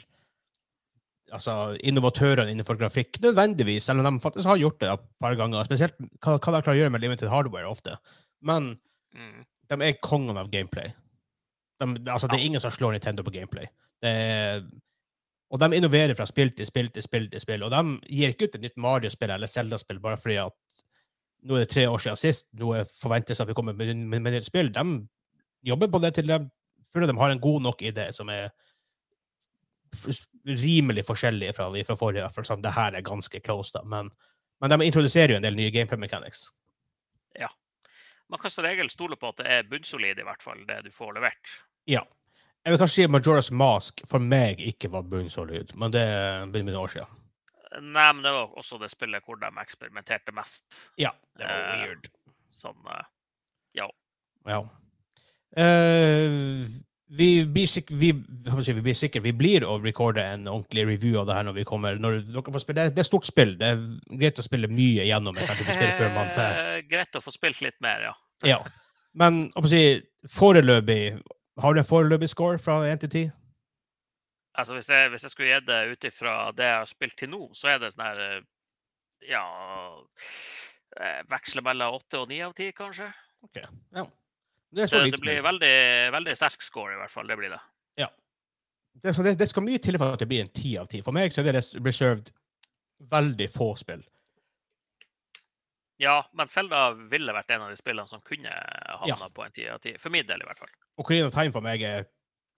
altså, 1.32 1.52
innovatørene 1.80 2.52
innenfor 2.52 2.76
grafikk 2.80 3.16
nødvendigvis, 3.24 3.86
selv 3.86 4.02
om 4.02 4.08
de 4.18 4.20
faktisk 4.24 4.48
har 4.50 4.60
gjort 4.60 4.80
det 4.82 4.90
et 4.92 5.06
par 5.22 5.36
ganger. 5.38 5.64
Spesielt 5.68 5.96
hva, 6.20 6.34
hva 6.36 6.38
de 6.38 6.60
klarer 6.60 6.74
å 6.74 6.80
gjøre 6.82 6.92
med 6.92 7.04
limited 7.04 7.30
hardware 7.32 7.70
ofte. 7.70 7.96
Men 8.44 8.74
Mm. 9.12 9.42
de 9.68 9.76
er 9.84 9.98
kongen 10.00 10.38
av 10.40 10.46
gameplay. 10.48 10.88
De, 11.80 11.86
altså, 12.08 12.28
det 12.32 12.38
er 12.38 12.46
ingen 12.46 12.60
som 12.62 12.72
slår 12.72 12.94
Nintendo 12.94 13.20
på 13.26 13.32
gameplay. 13.34 13.66
Det 14.00 14.08
er, 14.08 14.62
og 15.52 15.60
de 15.60 15.76
innoverer 15.76 16.16
fra 16.16 16.24
spill 16.28 16.54
til 16.56 16.66
spill 16.66 16.88
til 16.94 17.04
spill 17.04 17.28
til 17.30 17.42
spill. 17.44 17.66
Og 17.66 17.72
de 17.74 17.82
gir 18.08 18.32
ikke 18.32 18.48
ut 18.48 18.56
et 18.56 18.64
nytt 18.64 18.80
Mario-spill 18.80 19.34
eller 19.34 19.50
Zelda-spill 19.50 20.00
bare 20.00 20.20
fordi 20.20 20.38
at 20.40 20.82
nå 21.42 21.58
er 21.58 21.64
det 21.64 21.72
tre 21.74 21.84
år 21.90 22.00
siden 22.00 22.16
sist, 22.16 22.46
nå 22.56 22.72
forventes 22.88 23.42
at 23.42 23.50
vi 23.50 23.56
kommer 23.58 23.76
med, 23.76 23.92
med, 23.96 24.22
med 24.22 24.36
nytt 24.36 24.48
spill. 24.48 24.70
De 24.72 24.84
jobber 25.66 25.90
på 25.92 26.00
det 26.02 26.14
til 26.16 26.30
de 26.30 26.38
føler 26.92 27.10
de 27.10 27.18
har 27.18 27.32
en 27.32 27.40
god 27.40 27.62
nok 27.62 27.82
idé 27.82 28.08
som 28.12 28.30
er 28.32 28.52
rimelig 30.44 31.04
forskjellig 31.08 31.52
fra, 31.56 31.68
fra 31.86 31.96
forrige. 31.98 32.28
For 32.32 32.48
sånn, 32.48 32.64
det 32.64 32.74
her 32.76 32.96
er 32.96 33.04
ganske 33.06 33.40
close, 33.44 33.74
da. 33.76 33.84
Men, 33.88 34.10
men 34.62 34.72
de 34.72 34.88
introduserer 34.88 35.34
jo 35.34 35.40
en 35.40 35.46
del 35.46 35.58
nye 35.58 35.72
gameplay 35.74 36.00
mechanics. 36.00 36.46
Ja. 37.38 37.50
Man 38.32 38.40
kan 38.40 38.52
som 38.54 38.64
regel 38.64 38.90
stole 38.92 39.18
på 39.20 39.32
at 39.32 39.42
det 39.42 39.52
er 39.52 39.68
bunnsolid, 39.68 40.20
i 40.20 40.26
hvert 40.26 40.44
fall, 40.44 40.64
det 40.68 40.80
du 40.86 40.90
får 40.94 41.16
levert. 41.18 41.56
Ja. 41.90 42.04
Jeg 42.62 42.72
vil 42.74 42.78
kanskje 42.78 42.94
si 43.02 43.06
Majora's 43.10 43.50
Mask 43.50 44.04
for 44.06 44.22
meg 44.22 44.60
ikke 44.62 44.90
var 44.92 45.02
bunnsolid, 45.10 45.72
men 45.74 45.90
det 45.94 46.04
begynner 46.52 46.68
med 46.70 46.76
noen 46.76 46.84
år 46.84 46.92
siden. 46.94 47.18
Nei, 47.82 48.12
men 48.12 48.20
det 48.22 48.30
var 48.36 48.52
også 48.60 48.78
det 48.82 48.90
spillet 48.92 49.24
hvor 49.26 49.38
de 49.40 49.48
eksperimenterte 49.62 50.34
mest. 50.36 50.64
Ja, 51.00 51.10
det 51.40 51.48
var 51.48 51.58
Eh, 51.72 51.82
weird. 51.86 52.08
Sånn 52.52 52.76
Ja. 53.74 53.88
Ja. 54.46 54.60
Uh, 55.56 56.64
vi 57.12 57.44
blir 57.44 57.66
sikre, 57.68 57.96
vi, 58.00 58.12
vi 58.12 58.80
blir 58.84 58.96
sikre, 58.96 59.20
vi 59.24 59.32
blir 59.36 59.66
å 59.68 59.74
recorde 59.82 60.22
en 60.24 60.46
ordentlig 60.48 60.86
review 60.88 61.18
av 61.20 61.26
det 61.28 61.34
her 61.36 61.44
når 61.48 61.56
vi 61.58 61.64
kommer. 61.68 61.98
Når 62.00 62.22
dere 62.30 62.52
får 62.54 62.60
spille, 62.64 62.78
det 62.78 62.84
er- 62.86 62.94
det 62.94 62.98
et 63.04 63.06
stort 63.10 63.26
spill. 63.28 63.56
Det 63.58 63.66
er 63.68 64.16
greit 64.16 64.38
å 64.40 64.42
spille 64.46 64.68
mye 64.68 65.04
gjennom. 65.04 65.34
før 65.34 66.14
man 66.14 66.28
Eh, 66.28 66.82
Greit 66.88 67.12
å 67.12 67.20
få 67.20 67.32
spilt 67.32 67.60
litt 67.60 67.80
mer, 67.80 68.00
ja. 68.00 68.14
Ja. 68.44 68.58
Men 69.14 69.50
å 69.50 69.68
si, 69.68 70.00
foreløpig 70.26 71.20
Har 71.60 71.74
du 71.74 71.80
en 71.82 71.86
foreløpig 71.86 72.28
score 72.32 72.58
fra 72.58 72.78
1 72.88 73.00
til 73.04 73.10
10? 73.10 73.22
Altså, 74.54 74.74
hvis 74.76 74.88
jeg, 74.88 75.10
hvis 75.10 75.22
jeg 75.22 75.30
skulle 75.32 75.60
det 75.66 75.80
ut 75.92 76.04
ifra 76.04 76.34
det 76.56 76.64
jeg 76.64 76.78
har 76.78 76.88
spilt 76.88 77.16
til 77.18 77.30
nå, 77.32 77.42
så 77.56 77.72
er 77.72 77.78
det 77.80 77.92
sånn 77.92 78.04
her 78.04 78.22
eh, 78.24 78.40
Ja 79.30 79.44
eh, 81.00 81.20
Veksler 81.30 81.64
mellom 81.64 81.98
8 82.00 82.20
og 82.20 82.28
9 82.32 82.40
av 82.48 82.56
10, 82.56 82.72
kanskje. 82.76 83.12
Okay. 83.48 83.64
ja. 83.96 84.06
Det 84.72 84.88
så 84.88 85.02
Det, 85.04 85.20
blir 85.20 85.42
veldig, 85.44 85.74
veldig 86.12 86.34
sterk 86.36 86.62
score, 86.64 86.94
i 86.94 87.00
hvert 87.00 87.12
fall. 87.12 87.28
Det 87.28 87.36
blir 87.36 87.52
det. 87.52 87.60
Det, 89.00 89.08
er 89.08 89.12
så 89.16 89.22
det, 89.24 89.38
det 89.40 89.48
skal 89.48 89.64
mye 89.64 89.80
til 89.80 89.96
for 89.98 90.12
at 90.14 90.20
det 90.20 90.28
blir 90.28 90.42
en 90.44 90.52
10 90.52 90.76
av 90.82 90.88
10. 90.90 91.02
For 91.06 91.16
meg 91.16 91.32
så 91.32 91.40
er 91.40 91.48
det 91.48 91.54
res- 91.56 91.76
reserved 91.80 92.32
veldig 93.12 93.48
få 93.50 93.72
spill. 93.80 94.02
Ja, 96.02 96.16
men 96.34 96.48
Selda 96.50 96.88
ville 97.12 97.34
vært 97.36 97.52
en 97.54 97.62
av 97.62 97.70
de 97.70 97.76
spillene 97.78 98.08
som 98.10 98.20
kunne 98.26 98.50
havna 98.50 99.12
Ja. 99.12 99.28
på 99.30 99.44
en 99.44 99.52
ti 99.54 99.68
av 99.70 99.78
ti. 99.84 99.92
For 100.02 100.10
min 100.10 100.26
del, 100.26 100.42
i 100.42 100.46
hvert 100.48 100.58
fall. 100.58 100.72
Og 100.98 101.06
Korean 101.06 101.28
of 101.28 101.34
Time 101.36 101.52
for 101.54 101.62
meg 101.62 101.82
er 101.86 102.04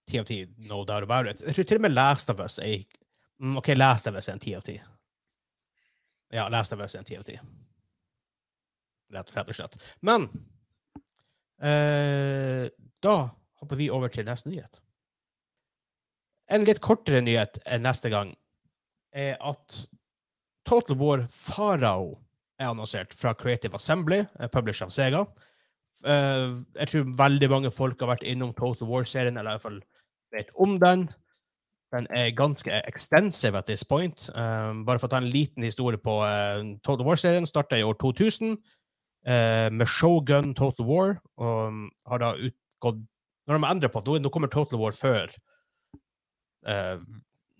10 0.08 0.18
av 0.22 0.26
ti, 0.28 0.38
no 0.68 0.82
doubt 0.84 1.04
about 1.04 1.26
it. 1.28 1.40
Jeg 1.44 1.54
tror 1.58 1.64
til 1.68 1.80
og 1.80 1.84
med 1.86 1.92
Last 1.94 2.30
of 2.32 2.40
Us 2.40 2.58
er 2.58 2.84
mm, 3.40 3.58
OK, 3.60 3.68
Last 3.76 4.06
of 4.08 4.16
Us 4.16 4.28
er 4.28 4.32
en 4.38 4.40
10 4.40 4.54
av 4.56 4.62
10. 4.64 4.80
Ja, 6.32 6.48
Last 6.48 6.72
of 6.72 6.80
Us 6.80 6.94
er 6.94 6.98
en 7.04 7.04
10 7.04 7.16
av 7.20 7.24
10. 7.28 7.38
Rett, 9.14 9.34
rett 9.36 9.48
og 9.52 9.54
slett. 9.60 9.76
Men 10.02 10.24
eh, 11.62 12.68
da 13.04 13.14
hopper 13.60 13.76
vi 13.78 13.90
over 13.92 14.08
til 14.12 14.24
neste 14.28 14.48
nyhet. 14.50 14.80
En 16.52 16.64
litt 16.68 16.80
kortere 16.84 17.20
nyhet 17.24 17.60
enn 17.64 17.84
neste 17.86 18.10
gang 18.12 18.34
er 19.14 19.36
at 19.40 19.84
Total 20.68 20.96
War 21.00 21.22
Farao 21.30 22.16
er 22.60 22.70
annonsert 22.70 23.14
fra 23.16 23.34
Creative 23.34 23.74
Assembly, 23.74 24.22
eh, 24.38 24.48
publisher 24.52 24.86
av 24.86 24.92
Sega. 24.94 25.26
Eh, 26.04 26.54
jeg 26.80 26.90
tror 26.90 27.12
veldig 27.18 27.50
mange 27.50 27.70
folk 27.74 28.00
har 28.00 28.14
vært 28.14 28.26
innom 28.26 28.54
Total 28.54 28.88
War-serien, 28.88 29.36
eller 29.38 29.54
i 29.54 29.58
hvert 29.58 29.66
fall 29.68 29.80
vet 30.34 30.50
om 30.58 30.78
den. 30.78 31.08
Den 31.94 32.08
er 32.10 32.32
ganske 32.34 32.80
extensive 32.88 33.54
at 33.58 33.66
this 33.66 33.84
point. 33.84 34.28
Eh, 34.34 34.72
bare 34.86 34.98
for 34.98 35.06
å 35.06 35.10
ta 35.10 35.20
en 35.22 35.30
liten 35.30 35.62
historie 35.62 35.98
på 35.98 36.18
Total 36.82 37.06
War-serien, 37.06 37.46
starta 37.46 37.78
i 37.78 37.86
år 37.86 37.94
2000 38.02 38.56
eh, 39.26 39.70
med 39.70 39.86
Shogun 39.86 40.54
Total 40.54 40.86
War, 40.86 41.18
og 41.38 41.90
har 42.06 42.18
da 42.18 42.34
utgått 42.34 43.04
Når 43.46 43.58
de 43.60 43.66
endrer 43.68 43.90
på 43.92 43.98
at 44.00 44.06
nå- 44.08 44.30
kommer 44.32 44.48
Total 44.48 44.78
War 44.80 44.92
før 44.92 45.28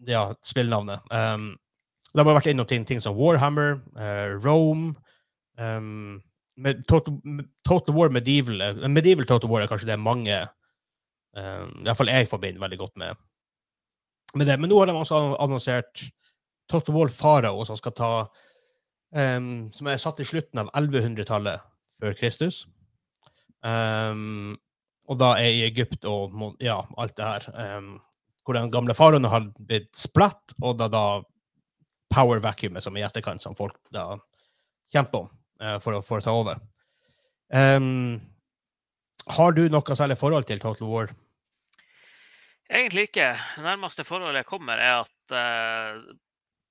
ja, 0.07 0.35
spillnavnet. 0.41 1.01
Um, 1.13 1.59
de 2.15 2.23
har 2.23 2.37
vært 2.37 2.53
innom 2.53 2.69
ting, 2.71 2.85
ting 2.87 3.03
som 3.03 3.17
Warhammer, 3.19 3.79
uh, 3.99 4.37
Rome 4.39 4.95
um, 5.59 6.23
Total, 6.87 7.17
Total 7.67 7.95
War 7.97 8.13
Medieval 8.15 8.61
eh, 8.63 8.89
Medieval 8.89 9.27
Total 9.27 9.51
War 9.51 9.65
er 9.65 9.71
kanskje 9.71 9.89
det 9.89 9.99
mange 9.99 10.37
um, 11.35 11.73
Iallfall 11.83 12.13
jeg 12.13 12.31
forbinder 12.31 12.63
veldig 12.63 12.79
godt 12.79 12.95
med, 13.03 13.19
med 14.39 14.47
det. 14.47 14.59
Men 14.61 14.71
nå 14.71 14.79
har 14.79 14.91
de 14.91 14.95
også 15.01 15.19
annonsert 15.43 16.05
Total 16.71 16.95
War 16.95 17.11
Farao, 17.11 17.65
som 17.67 17.77
skal 17.77 17.97
ta 17.99 18.13
um, 19.11 19.67
Som 19.75 19.91
er 19.91 19.99
satt 19.99 20.23
i 20.23 20.29
slutten 20.29 20.63
av 20.63 20.71
1100-tallet 20.79 21.67
før 21.99 22.15
Kristus. 22.19 22.65
Um, 23.65 24.55
og 25.11 25.19
da 25.21 25.35
er 25.41 25.51
i 25.53 25.67
Egypt 25.67 26.07
og 26.09 26.33
ja, 26.63 26.79
alt 26.97 27.17
det 27.19 27.27
her. 27.27 27.77
Um, 27.79 27.97
hvor 28.45 28.57
den 28.57 28.71
gamle 28.73 28.95
faraoen 28.97 29.27
har 29.29 29.47
blitt 29.59 29.93
splatt, 29.97 30.55
og 30.63 30.79
da, 30.81 30.89
da 30.93 31.05
power 32.15 32.39
vacuumet 32.39 32.85
som 32.85 32.97
i 32.97 33.03
etterkant, 33.03 33.43
som 33.43 33.57
folk 33.59 33.77
da 33.95 34.13
kjemper 34.93 35.25
om 35.25 35.31
uh, 35.63 35.79
for, 35.83 35.99
å, 35.99 36.03
for 36.05 36.21
å 36.21 36.25
ta 36.25 36.35
over. 36.35 36.63
Um, 37.55 38.21
har 39.35 39.55
du 39.57 39.67
noe 39.73 39.97
særlig 39.97 40.19
forhold 40.21 40.47
til 40.49 40.61
Total 40.63 40.89
War? 40.89 41.15
Egentlig 42.71 43.09
ikke. 43.11 43.33
Det 43.57 43.65
nærmeste 43.65 44.07
forholdet 44.07 44.43
jeg 44.43 44.51
kommer, 44.51 44.81
er 44.81 45.03
at 45.03 45.35
uh, 45.35 46.15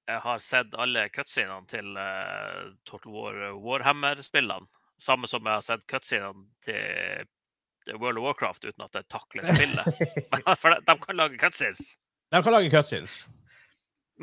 jeg 0.10 0.24
har 0.26 0.42
sett 0.44 0.74
alle 0.76 1.08
cutscenene 1.14 1.70
til 1.72 1.94
uh, 1.98 2.74
Total 2.90 3.14
War 3.14 3.44
Warhammer-spillene. 3.64 4.68
Samme 5.02 5.28
som 5.28 5.46
jeg 5.46 5.58
har 5.58 5.66
sett 5.66 5.88
cutscenene 5.90 6.46
til 6.64 7.98
World 8.00 8.20
of 8.22 8.24
Warcraft 8.24 8.66
uten 8.70 8.86
at 8.86 8.96
jeg 8.96 9.10
takler 9.12 9.48
spillet. 9.48 10.04
For 10.62 10.74
de, 10.74 10.84
de 10.88 10.98
kan 11.06 11.20
lage 11.20 11.40
cutscenes. 11.42 11.96
De 12.32 12.44
kan 12.44 12.56
lage 12.56 12.72
cutscenes. 12.74 13.24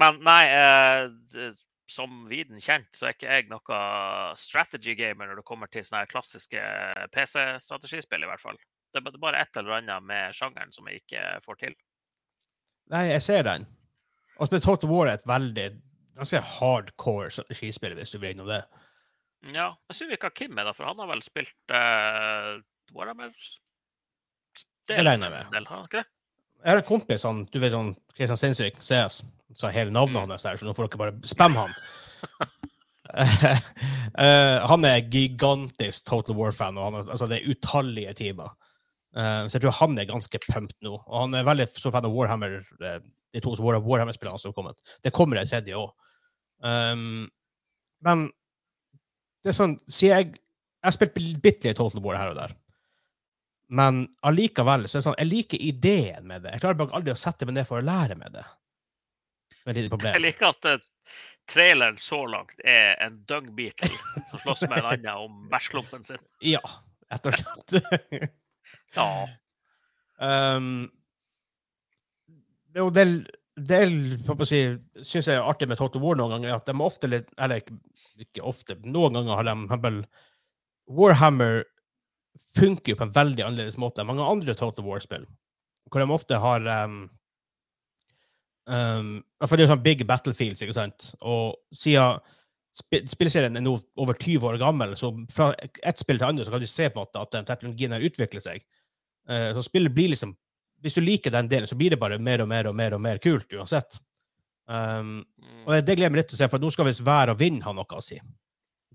Men 0.00 0.20
nei, 0.24 0.42
eh, 0.54 1.50
som 1.90 2.24
viden 2.30 2.62
kjent, 2.62 2.88
så 2.94 3.08
er 3.08 3.16
ikke 3.16 3.34
jeg 3.34 3.48
noe 3.50 3.80
strategy 4.38 4.94
gamer 4.98 5.28
når 5.28 5.40
det 5.40 5.46
kommer 5.48 5.70
til 5.72 5.84
sånne 5.86 6.08
klassiske 6.10 6.62
PC-strategispill, 7.14 8.24
i 8.24 8.30
hvert 8.30 8.42
fall. 8.42 8.60
Det 8.90 9.02
er 9.02 9.22
bare 9.22 9.42
et 9.42 9.58
eller 9.58 9.80
annet 9.80 10.06
med 10.06 10.36
sjangeren 10.36 10.72
som 10.74 10.88
jeg 10.88 11.02
ikke 11.02 11.24
får 11.44 11.60
til. 11.64 11.76
Nei, 12.90 13.04
jeg 13.12 13.22
ser 13.22 13.46
den. 13.46 13.66
Og 14.38 14.48
spesielt 14.48 14.66
Total 14.66 14.90
War 14.90 15.10
er 15.10 15.18
et 15.18 15.26
veldig 15.28 15.66
ganske 16.20 16.40
hardcore 16.56 17.30
strategispill, 17.34 17.94
hvis 17.98 18.14
du 18.14 18.18
vil 18.18 18.34
innom 18.34 18.48
det. 18.50 18.62
Ja, 19.54 19.70
jeg 19.88 19.96
synes 19.96 20.16
ikke 20.16 20.32
Kim 20.36 20.58
er 20.58 20.68
da, 20.68 20.74
for 20.76 20.88
han 20.88 20.98
har 21.00 21.08
vel 21.08 21.22
spilt 21.24 21.72
uh, 21.72 22.58
Warhammer? 22.96 23.32
Det 24.88 24.98
regner 24.98 25.28
jeg 25.28 25.36
med. 25.36 25.52
Del, 25.54 25.68
har 25.68 25.76
han 25.76 25.86
ikke 25.88 26.02
det? 26.02 26.10
Jeg 26.60 26.72
har 26.72 26.82
en 26.82 26.88
kompis, 26.88 27.22
han, 27.24 27.44
du 27.48 27.60
vet 27.62 27.72
sånn 27.72 27.94
Kristian 28.12 28.40
Sinnsvik, 28.40 28.82
CS, 28.84 29.22
sa 29.58 29.70
hele 29.74 29.92
navnet 29.94 30.20
hans 30.22 30.46
her, 30.46 30.58
så 30.58 30.66
nå 30.66 30.74
får 30.76 30.88
dere 30.88 31.00
bare 31.00 31.30
spamme 31.30 31.64
han. 31.64 31.72
uh, 33.10 34.58
han 34.70 34.86
er 34.88 35.06
gigantisk 35.10 36.06
Total 36.08 36.36
War-fan, 36.38 36.78
og 36.78 36.90
han, 36.90 36.98
er- 37.00 37.10
altså, 37.16 37.28
det 37.30 37.40
er 37.40 37.50
utallige 37.54 38.14
timer. 38.20 38.52
Uh, 39.16 39.46
så 39.48 39.56
jeg 39.56 39.64
tror 39.64 39.78
han 39.80 39.98
er 39.98 40.06
ganske 40.10 40.42
pumped 40.46 40.76
nå. 40.86 40.94
Og 41.00 41.16
han 41.24 41.34
er 41.34 41.48
veldig 41.48 41.66
stor 41.72 41.94
fan 41.96 42.06
av 42.06 42.14
Warhammer, 42.14 42.60
uh, 42.84 43.00
de 43.34 43.42
to 43.42 43.54
War 43.62 43.80
Warhammer-spillene 43.82 44.38
som 44.42 44.52
har 44.52 44.58
kommet. 44.58 44.94
Det 45.02 45.14
kommer 45.14 45.40
en 45.40 45.50
tredje 45.50 45.74
òg. 45.78 45.90
Um, 46.62 47.26
men 48.04 48.28
det 49.40 49.52
er 49.52 49.56
sånn 49.56 49.78
Siden 49.88 50.10
jeg 50.12 50.26
Jeg 50.34 50.84
har 50.84 50.92
spilt 50.92 51.14
bitte 51.40 51.70
litt 51.70 51.78
Total 51.78 52.02
War 52.04 52.18
her 52.20 52.32
og 52.34 52.36
der. 52.36 52.52
Men 53.70 54.02
allikevel 54.26 54.86
så 54.88 54.96
er 54.96 55.00
det 55.00 55.06
sånn, 55.06 55.18
jeg 55.20 55.28
liker 55.30 55.62
ideen 55.62 56.24
med 56.26 56.42
det. 56.42 56.54
Jeg 56.56 56.62
klarer 56.64 56.78
bare 56.80 56.96
aldri 56.98 57.12
å 57.12 57.18
sette 57.20 57.46
meg 57.46 57.54
ned 57.58 57.68
for 57.68 57.78
å 57.78 57.84
lære 57.86 58.16
med 58.18 58.32
det. 58.34 58.42
Det 58.42 58.48
er 58.48 58.48
et 58.48 58.48
lite 58.50 59.49
Jeg 59.66 59.90
problem. 59.92 60.22
liker 60.22 60.52
at 60.52 60.68
eh, 60.70 60.78
traileren 61.50 61.98
så 62.00 62.22
langt 62.30 62.62
er 62.64 62.94
en 63.04 63.18
dung 63.28 63.50
beetle 63.56 63.90
som 64.30 64.42
slåss 64.44 64.64
med 64.68 64.78
en 64.78 64.88
annen 64.92 65.26
om 65.26 65.42
bæsjklumpen 65.52 66.06
sin. 66.06 66.22
Ja, 66.44 66.62
rett 67.10 67.30
og 67.30 67.40
slett. 67.40 68.30
Ja. 68.94 69.22
um, 70.18 70.88
det 72.74 72.82
jo 72.82 72.88
del, 72.94 73.12
del 73.54 73.92
si, 74.48 74.60
syns 74.98 75.28
jeg 75.30 75.36
er 75.36 75.46
artig 75.46 75.68
med 75.70 75.78
Total 75.78 76.02
War 76.02 76.18
noen 76.18 76.34
ganger, 76.34 76.56
at 76.56 76.66
de 76.66 76.74
ofte 76.82 77.10
litt 77.10 77.30
Eller 77.38 77.62
ikke, 77.62 78.42
ofte, 78.42 78.74
noen 78.82 79.14
ganger 79.14 79.38
har 79.38 79.46
de 79.46 79.54
for 79.70 80.00
Warhammer 80.90 81.62
funker 82.56 82.92
jo 82.92 82.98
på 82.98 83.06
en 83.06 83.14
veldig 83.14 83.46
annerledes 83.46 83.78
måte 83.78 84.02
enn 84.02 84.10
mange 84.10 84.26
andre 84.26 84.56
Total 84.58 84.86
War-spill. 84.86 85.26
Hvor 85.90 86.02
de 86.02 86.14
ofte 86.14 86.38
har 86.42 86.66
um, 86.84 87.04
um, 88.70 89.16
For 89.44 89.56
det 89.56 89.64
er 89.64 89.68
jo 89.68 89.72
sånn 89.74 89.84
big 89.84 90.04
battlefields, 90.08 90.62
ikke 90.64 90.76
sant? 90.76 91.12
Og 91.20 91.58
siden 91.76 92.20
sp 92.70 93.00
spillserien 93.10 93.58
er 93.58 93.64
nå 93.64 93.72
over 93.98 94.14
20 94.14 94.46
år 94.46 94.60
gammel, 94.62 94.94
så 94.96 95.10
fra 95.32 95.50
ett 95.58 95.98
spill 95.98 96.20
til 96.20 96.28
andre 96.28 96.46
så 96.46 96.54
kan 96.54 96.62
du 96.62 96.68
se 96.70 96.86
på 96.86 97.00
en 97.00 97.02
måte 97.02 97.22
at 97.22 97.32
den 97.34 97.48
teknologien 97.48 97.96
har 97.96 98.04
utviklet 98.06 98.46
seg. 98.46 98.62
Uh, 99.30 99.50
så 99.56 99.66
spillet 99.66 99.94
blir 99.94 100.14
liksom 100.14 100.36
Hvis 100.80 100.94
du 100.96 101.02
liker 101.04 101.28
den 101.28 101.48
delen, 101.48 101.68
så 101.68 101.76
blir 101.76 101.92
det 101.92 101.98
bare 102.00 102.16
mer 102.16 102.40
og 102.40 102.48
mer 102.48 102.70
og 102.70 102.72
mer 102.72 102.94
og 102.96 103.00
mer 103.04 103.18
kult 103.20 103.52
uansett. 103.52 103.98
Um, 104.64 105.26
og 105.66 105.74
det 105.74 105.92
gleder 105.92 106.06
jeg 106.06 106.12
meg 106.14 106.22
litt 106.22 106.30
til 106.30 106.38
å 106.38 106.40
se, 106.40 106.48
for 106.48 106.62
nå 106.62 106.70
skal 106.72 106.86
visst 106.88 107.02
vær 107.04 107.28
og 107.34 107.36
vind 107.36 107.60
ha 107.66 107.74
noe 107.76 107.98
å 107.98 108.00
si 108.00 108.16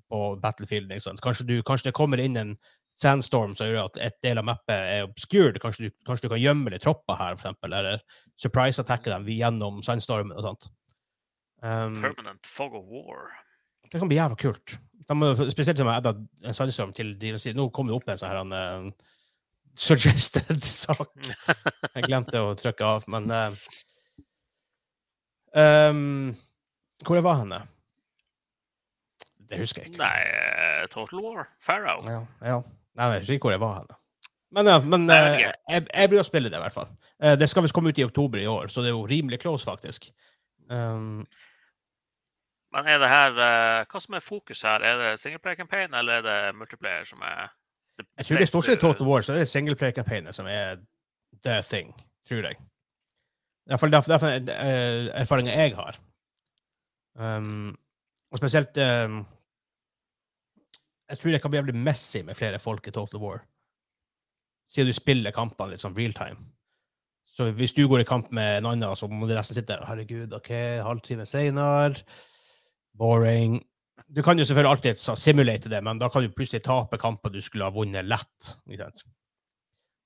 på 0.10 0.22
Battlefield. 0.42 0.90
Kanskje, 1.22 1.46
du, 1.46 1.60
kanskje 1.62 1.92
det 1.92 1.98
kommer 1.98 2.22
inn 2.24 2.40
en 2.42 2.56
sandstorm 2.96 3.56
som 3.60 3.68
gjør 3.68 3.90
at 3.90 4.00
et 4.04 4.18
del 4.24 4.40
av 4.40 4.48
mappet 4.48 4.76
er 4.76 5.08
obscured. 5.08 5.60
Kanskje 5.62 5.88
du, 5.88 5.96
kanskje 6.08 6.28
du 6.28 6.34
kan 6.34 6.42
gjemme 6.42 6.72
litt 6.72 6.84
tropper 6.86 7.20
her, 7.20 7.36
eksempel, 7.36 7.76
eller 7.76 8.04
surprise-attacke 8.42 9.12
dem 9.12 9.28
gjennom 9.32 9.82
sandstormen 9.86 10.36
og 10.38 10.46
sånt. 10.48 10.70
Um, 11.64 11.98
Permanent 12.02 12.48
fog 12.48 12.76
of 12.78 12.86
war. 12.92 13.32
det 13.92 14.00
kan 14.00 14.10
bli 14.12 14.20
jævla 14.20 14.38
kult. 14.40 14.78
De 15.06 15.18
må, 15.18 15.34
spesielt 15.52 15.78
som 15.80 15.90
jeg 15.90 16.02
adda 16.02 16.16
en 16.46 16.58
sandstorm 16.58 16.94
til 16.96 17.14
DLC. 17.20 17.52
Nå 17.56 17.68
kom 17.76 17.90
det 17.90 17.98
opp 17.98 18.08
en 18.10 18.20
sånn 18.20 18.32
her 18.32 18.42
en, 18.42 18.56
uh, 18.56 19.12
suggested 19.76 20.64
sak. 20.86 21.12
Jeg 21.92 22.08
glemte 22.08 22.42
å 22.42 22.56
trykke 22.60 22.92
av, 22.96 23.08
men 23.12 23.32
uh, 23.32 23.64
um, 25.52 26.32
Hvor 27.04 27.20
jeg 27.20 27.28
var 27.28 27.42
henne? 27.44 27.62
Det 29.46 29.60
husker 29.62 29.84
jeg 29.84 29.94
ikke. 29.94 30.02
Nei, 30.02 30.24
eh, 30.26 30.88
Total 30.90 31.22
War. 31.22 31.50
Pharaoh. 31.62 32.02
Ja, 32.10 32.24
ja. 32.42 32.62
Nei, 32.96 33.12
jeg 33.14 33.24
husker 33.24 33.38
ikke 33.38 33.50
hvor 33.50 33.56
jeg 33.56 33.64
var 33.64 33.80
hen. 33.80 33.96
Men, 34.56 34.70
men 34.88 35.08
Nei, 35.10 35.16
jeg 35.16 35.26
vet 35.26 35.42
eh, 35.42 35.58
jeg, 35.74 35.88
jeg 35.90 36.12
blir 36.12 36.22
å 36.22 36.28
spille 36.28 36.52
det, 36.52 36.60
i 36.60 36.64
hvert 36.64 36.76
fall. 36.76 36.92
Eh, 37.20 37.36
det 37.40 37.50
skal 37.52 37.66
visst 37.66 37.76
komme 37.76 37.92
ut 37.92 38.00
i 38.00 38.06
oktober 38.06 38.40
i 38.40 38.48
år, 38.48 38.70
så 38.72 38.84
det 38.84 38.92
er 38.92 38.96
jo 38.96 39.10
rimelig 39.10 39.42
close, 39.44 39.68
faktisk. 39.68 40.08
Um, 40.70 41.26
Men 42.74 42.88
er 42.90 42.98
det 43.04 43.10
her 43.12 43.36
eh, 43.38 43.82
Hva 43.86 44.00
som 44.02 44.16
er 44.18 44.24
fokus 44.24 44.64
her? 44.66 44.82
Er 44.82 45.02
det 45.02 45.12
singleplayer 45.22 45.60
campaign, 45.60 45.94
eller 45.94 46.22
er 46.22 46.26
det 46.26 46.56
multiplayer 46.58 47.06
som 47.06 47.22
er 47.22 47.52
Jeg 48.18 48.26
tror 48.26 48.40
det 48.40 48.48
er 48.48 48.50
stort 48.50 48.66
sett 48.66 48.82
Total 48.82 49.08
War 49.08 49.22
så 49.22 49.36
er 49.36 49.44
det 49.44 49.52
singleplayer-campaignet 49.52 50.36
som 50.36 50.48
er 50.52 50.80
the 51.46 51.60
thing, 51.64 51.94
tror 52.28 52.48
jeg. 52.50 52.58
Iallfall 53.70 53.94
derfor, 53.94 54.26
erfaringen 55.22 55.54
jeg 55.54 55.76
har. 55.76 56.00
Um, 57.16 57.78
og 58.32 58.42
spesielt 58.42 58.78
um, 58.78 59.22
Jeg 61.10 61.20
tror 61.20 61.32
det 61.32 61.42
kan 61.44 61.54
bli 61.54 61.60
jævlig 61.60 61.78
messy 61.78 62.22
med 62.26 62.38
flere 62.38 62.60
folk 62.62 62.88
i 62.88 62.94
Total 62.94 63.22
War. 63.22 63.44
Siden 64.70 64.90
du 64.90 64.98
spiller 64.98 65.36
kampene 65.36 65.76
litt 65.76 65.84
sånn 65.84 65.96
real 65.98 66.16
time. 66.18 66.50
Så 67.36 67.50
hvis 67.54 67.76
du 67.76 67.84
går 67.92 68.02
i 68.02 68.08
kamp 68.08 68.32
med 68.34 68.62
en 68.62 68.70
annen, 68.72 68.96
så 68.98 69.10
må 69.12 69.28
de 69.28 69.36
resten 69.38 69.58
sitte 69.58 69.76
der 69.76 69.86
Herregud, 69.86 70.34
OK, 70.34 70.52
halvtime 70.86 71.28
senere. 71.28 72.00
Boring. 72.96 73.60
Du 74.08 74.24
kan 74.24 74.40
jo 74.40 74.46
selvfølgelig 74.48 74.72
alltid 74.72 75.20
simulate 75.20 75.70
det, 75.70 75.82
men 75.84 76.00
da 76.00 76.10
kan 76.10 76.24
du 76.24 76.32
plutselig 76.32 76.64
tape 76.64 76.98
kamper 77.02 77.34
du 77.34 77.42
skulle 77.44 77.68
ha 77.68 77.76
vunnet 77.76 78.08
lett. 78.08 78.56
Ikke 78.66 78.88
sant? 78.88 79.06
Ja, 79.06 79.12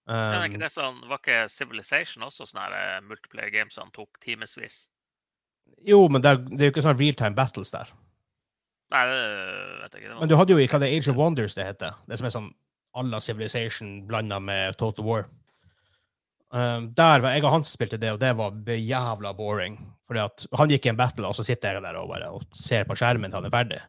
Um, 0.09 0.41
ikke 0.47 0.57
det 0.63 0.71
sånn, 0.73 1.03
var 1.05 1.19
ikke 1.19 1.43
Civilization 1.53 2.23
også 2.25 2.47
sånne 2.49 2.63
eh, 2.73 2.95
multiplayer 3.05 3.51
games 3.53 3.75
som 3.77 3.91
tok 3.93 4.17
timevis? 4.23 4.87
jo, 5.85 5.99
men 6.09 6.23
det 6.23 6.31
er 6.31 6.65
jo 6.65 6.73
ikke 6.73 6.81
sånn 6.81 6.97
real 6.97 7.17
time 7.17 7.37
battles 7.37 7.69
der. 7.69 7.91
Nei, 8.89 9.03
det 9.05 9.17
vet 9.83 9.95
jeg 9.95 10.03
ikke. 10.03 10.19
Men 10.19 10.31
du 10.31 10.35
hadde 10.39 10.55
jo 10.55 10.61
i 10.61 10.69
hva 10.69 10.79
det 10.81 10.89
Age 10.95 11.11
of 11.11 11.19
Wonders 11.19 11.55
det 11.57 11.67
heter. 11.67 11.97
Det 12.09 12.17
som 12.19 12.29
er 12.29 12.33
sånn 12.33 12.49
à 12.97 13.03
la 13.05 13.19
Civilization 13.21 14.07
blanda 14.07 14.39
med 14.39 14.77
Total 14.77 15.05
War. 15.05 15.27
Um, 16.49 16.89
der 16.97 17.21
var 17.21 17.35
jeg 17.35 17.43
og 17.45 17.51
han 17.53 17.63
spilte 17.63 17.99
det, 18.01 18.09
og 18.15 18.19
det 18.19 18.31
var 18.37 18.55
jævla 18.65 19.33
boring. 19.37 19.77
Fordi 20.09 20.23
at 20.23 20.45
han 20.57 20.71
gikk 20.71 20.87
i 20.87 20.89
en 20.89 20.97
battle, 20.97 21.27
og 21.27 21.37
så 21.37 21.45
sitter 21.45 21.77
jeg 21.77 21.85
der 21.85 21.99
og 21.99 22.09
bare 22.09 22.31
og 22.33 22.47
ser 22.57 22.87
på 22.89 22.97
skjermen 22.97 23.29
til 23.29 23.37
han 23.37 23.45
er 23.45 23.53
ferdig. 23.53 23.81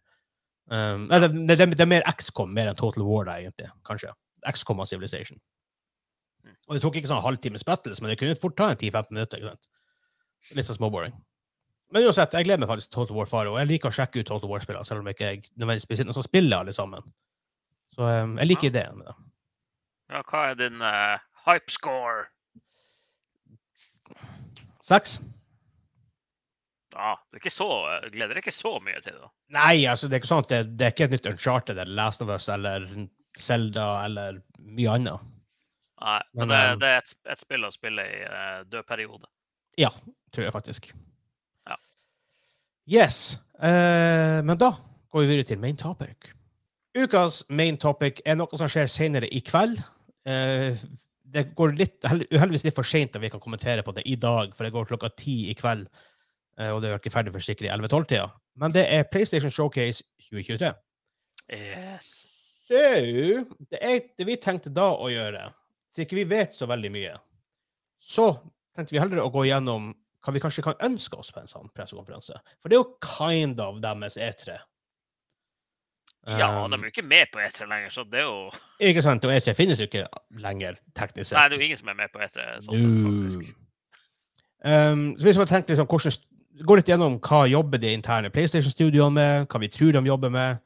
Um, 0.70 1.06
nei, 1.08 1.22
det, 1.24 1.30
det, 1.48 1.70
det 1.72 1.86
er 1.86 1.90
mer 1.90 2.04
XCOM 2.12 2.52
mer 2.54 2.68
enn 2.70 2.76
Total 2.78 3.06
War, 3.06 3.24
da, 3.26 3.38
egentlig. 3.40 3.70
Kanskje. 3.88 4.12
XCOM 4.52 4.84
og 4.84 4.90
Civilization. 4.90 5.40
Mm. 6.44 6.54
Og 6.68 6.76
det 6.76 6.84
tok 6.84 7.00
ikke 7.00 7.10
sånn 7.10 7.24
halvtimes 7.24 7.64
battles, 7.66 8.02
men 8.02 8.12
det 8.12 8.20
kunne 8.20 8.36
fort 8.38 8.58
ta 8.60 8.68
en 8.70 8.78
10-15 8.78 9.16
minutter. 9.16 9.40
ikke 9.40 9.54
sant? 9.56 9.72
Litt 10.56 10.68
sånn 10.68 10.78
småboring. 10.78 11.16
Men 11.90 12.06
uansett, 12.06 12.34
jeg 12.38 12.46
gleder 12.46 12.62
meg 12.62 12.70
faktisk 12.70 12.92
til 12.92 13.00
Total 13.00 13.16
War 13.18 13.28
Faro, 13.30 13.54
og 13.56 13.60
jeg 13.62 13.70
liker 13.72 13.90
å 13.90 13.94
sjekke 13.94 14.22
ut 14.22 14.28
Total 14.28 14.50
War-spillene, 14.50 14.86
selv 14.86 15.02
om 15.02 15.10
jeg 15.10 15.18
ikke 15.18 15.56
nødvendigvis 15.58 15.88
sitter 15.88 16.06
noen 16.06 16.18
som 16.20 16.26
spiller 16.26 16.62
alle 16.62 16.74
sammen. 16.76 17.08
Så 17.90 18.06
um, 18.06 18.36
jeg 18.38 18.50
liker 18.50 18.70
ideen 18.70 19.00
med 19.00 19.10
det. 19.10 19.16
Ja, 20.10 20.22
hva 20.26 20.44
er 20.50 20.60
din 20.60 20.84
uh, 20.84 21.18
hype 21.46 21.74
score? 21.74 22.28
Seks? 24.86 25.18
Ja, 26.94 27.16
du 27.30 27.38
er 27.38 27.42
ikke 27.42 27.54
så, 27.54 27.68
gleder 28.10 28.34
deg 28.34 28.44
ikke 28.44 28.54
så 28.54 28.76
mye 28.82 29.02
til 29.02 29.18
det. 29.18 29.28
Nei, 29.54 29.74
altså, 29.90 30.06
det 30.06 30.16
er 30.16 30.22
ikke 30.22 30.32
sånn 30.32 30.46
at 30.46 30.54
det, 30.54 30.62
det 30.78 30.86
er 30.86 30.94
ikke 30.94 31.10
et 31.10 31.14
nytt 31.16 31.28
Uncharted 31.30 31.78
eller 31.78 31.98
Last 31.98 32.24
of 32.24 32.32
Us 32.34 32.48
eller 32.50 32.86
Zelda 33.38 33.90
eller 34.06 34.40
mye 34.58 34.96
annet. 34.96 35.28
Nei, 36.00 36.18
men, 36.32 36.46
Men, 36.46 36.50
det, 36.50 36.64
eh, 36.64 36.74
det 36.80 36.90
er 36.90 37.04
et, 37.04 37.14
et 37.34 37.42
spill 37.42 37.66
å 37.66 37.74
spille 37.74 38.06
i 38.06 38.18
uh, 38.24 38.58
død 38.70 38.86
periode. 38.88 39.30
Ja, 39.78 39.90
tror 40.34 40.46
jeg 40.46 40.54
faktisk. 40.54 40.92
Yes. 42.90 43.38
Eh, 43.62 44.40
men 44.42 44.58
da 44.58 44.72
går 45.10 45.22
vi 45.22 45.30
videre 45.30 45.46
til 45.46 45.60
main 45.62 45.78
topic. 45.78 46.32
Ukas 46.98 47.44
main 47.48 47.78
topic 47.78 48.18
er 48.26 48.38
noe 48.38 48.58
som 48.58 48.70
skjer 48.70 48.90
senere 48.90 49.28
i 49.30 49.42
kveld. 49.46 49.78
Eh, 50.26 50.78
det 51.30 51.44
går 51.54 51.76
litt, 51.78 52.02
uheldigvis 52.02 52.66
litt 52.66 52.74
for 52.74 52.86
seint 52.86 53.14
at 53.14 53.22
vi 53.22 53.30
kan 53.30 53.42
kommentere 53.42 53.84
på 53.86 53.94
det 53.94 54.02
i 54.10 54.16
dag, 54.18 54.50
for 54.56 54.66
det 54.66 54.74
går 54.74 54.90
klokka 54.90 55.12
ti 55.14 55.44
i 55.52 55.54
kveld. 55.54 55.86
eh, 56.58 56.70
og 56.74 56.82
det 56.82 56.90
er 56.90 56.98
ikke 56.98 57.14
ferdig 57.14 57.32
for 57.32 57.44
sikkert 57.44 57.68
i 57.68 57.72
11-12-tida. 57.76 58.26
Men 58.60 58.74
det 58.74 58.84
er 58.92 59.06
PlayStation 59.08 59.50
Showcase 59.54 60.04
2023. 60.26 60.74
Yes. 61.54 62.10
Så 62.66 62.74
det, 63.70 63.78
er, 63.80 64.02
det 64.18 64.26
vi 64.26 64.36
tenkte 64.38 64.70
da 64.70 64.90
å 64.94 65.08
gjøre, 65.10 65.48
siden 65.90 66.06
ikke 66.06 66.18
vi 66.20 66.28
vet 66.30 66.54
så 66.54 66.68
veldig 66.70 66.90
mye, 66.94 67.14
så 67.98 68.32
tenkte 68.76 68.94
vi 68.94 69.00
heller 69.02 69.22
å 69.24 69.32
gå 69.32 69.46
gjennom 69.48 69.88
hva 70.20 70.34
vi 70.34 70.42
kanskje 70.42 70.64
kan 70.66 70.82
ønske 70.84 71.16
oss 71.20 71.30
på 71.32 71.40
en 71.40 71.48
sånn 71.50 71.70
pressekonferanse. 71.74 72.36
For 72.60 72.68
det 72.68 72.76
er 72.76 72.82
jo 72.82 72.98
kind 73.04 73.60
of 73.62 73.80
deres 73.84 74.18
E3. 74.20 74.58
Ja, 76.28 76.50
Um, 76.60 76.68
de 76.68 76.76
er 76.76 76.82
jo 76.84 76.92
ikke 76.92 77.06
med 77.08 77.30
på 77.32 77.40
E3 77.40 77.64
lenger, 77.64 77.92
så 77.94 78.02
det 78.04 78.18
er 78.20 78.26
jo 78.26 78.50
Ikke 78.84 79.02
sant? 79.02 79.24
Og 79.24 79.32
E3 79.32 79.54
finnes 79.56 79.80
jo 79.80 79.86
ikke 79.88 80.02
lenger, 80.36 80.76
teknisk 80.92 81.30
sett. 81.30 81.38
Nei, 81.38 81.46
det 81.48 81.56
er 81.56 81.62
jo 81.62 81.68
ingen 81.70 81.80
som 81.80 81.88
er 81.88 81.96
med 81.96 82.12
på 82.12 82.20
E3. 82.20 82.48
Sånn 82.66 82.82
sett, 82.82 82.98
faktisk. 83.06 83.54
Um, 84.60 85.06
så 85.16 85.24
hvis 85.30 85.40
man 85.40 85.48
tenker 85.48 85.72
liksom, 85.72 85.88
hvordan 85.88 86.66
går 86.68 86.80
litt 86.80 86.92
gjennom 86.92 87.16
hva 87.24 87.40
jobber 87.48 87.80
de 87.80 87.94
interne 87.96 88.30
PlayStation-studioene 88.34 89.16
med, 89.16 89.48
hva 89.48 89.60
vi 89.62 89.70
tror 89.72 89.96
de 89.96 90.04
jobber 90.10 90.32
med. 90.34 90.60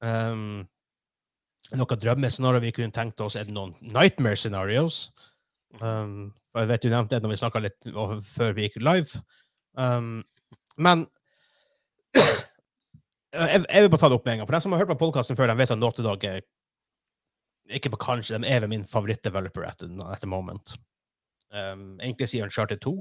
Um, 0.00 0.64
noen 1.76 2.00
drømmescenario 2.00 2.62
vi 2.64 2.72
kunne 2.72 2.94
tenkt 2.94 3.20
oss. 3.20 3.36
Er 3.36 3.44
det 3.44 3.52
noen 3.52 3.74
nightmare 3.84 4.40
scenarios? 4.40 5.10
Um, 5.76 6.32
for 6.52 6.64
jeg 6.64 6.70
vet 6.72 6.84
du 6.84 6.90
nevnte 6.92 7.16
det 7.16 7.22
når 7.22 7.34
vi 7.34 7.40
snakka 7.42 7.60
litt 7.62 7.88
før 8.24 8.54
vi 8.56 8.66
gikk 8.66 8.80
live. 8.80 9.20
Um, 9.78 10.22
men 10.80 11.06
jeg, 12.16 13.64
jeg 13.68 13.84
vil 13.84 13.90
bare 13.92 14.00
ta 14.00 14.10
det 14.10 14.18
opp 14.18 14.26
med 14.26 14.34
en 14.34 14.42
gang. 14.42 14.48
For 14.48 14.56
de 14.56 14.62
som 14.64 14.74
har 14.74 14.82
hørt 14.82 14.92
på 14.94 15.00
podkasten 15.04 15.38
før, 15.38 15.52
de 15.52 15.58
vet 15.60 15.74
at 15.74 16.02
Dog 16.02 16.24
er 16.24 16.40
ikke 17.68 17.92
på 17.92 18.00
kanskje, 18.00 18.40
de 18.40 18.48
er 18.48 18.66
min 18.66 18.86
favorittdeveloper 18.88 19.66
at 19.68 19.84
at 19.84 20.26
moment. 20.26 20.76
Um, 21.52 22.00
egentlig 22.00 22.28
sier 22.28 22.44
Uncharted 22.44 22.80
2. 22.80 22.96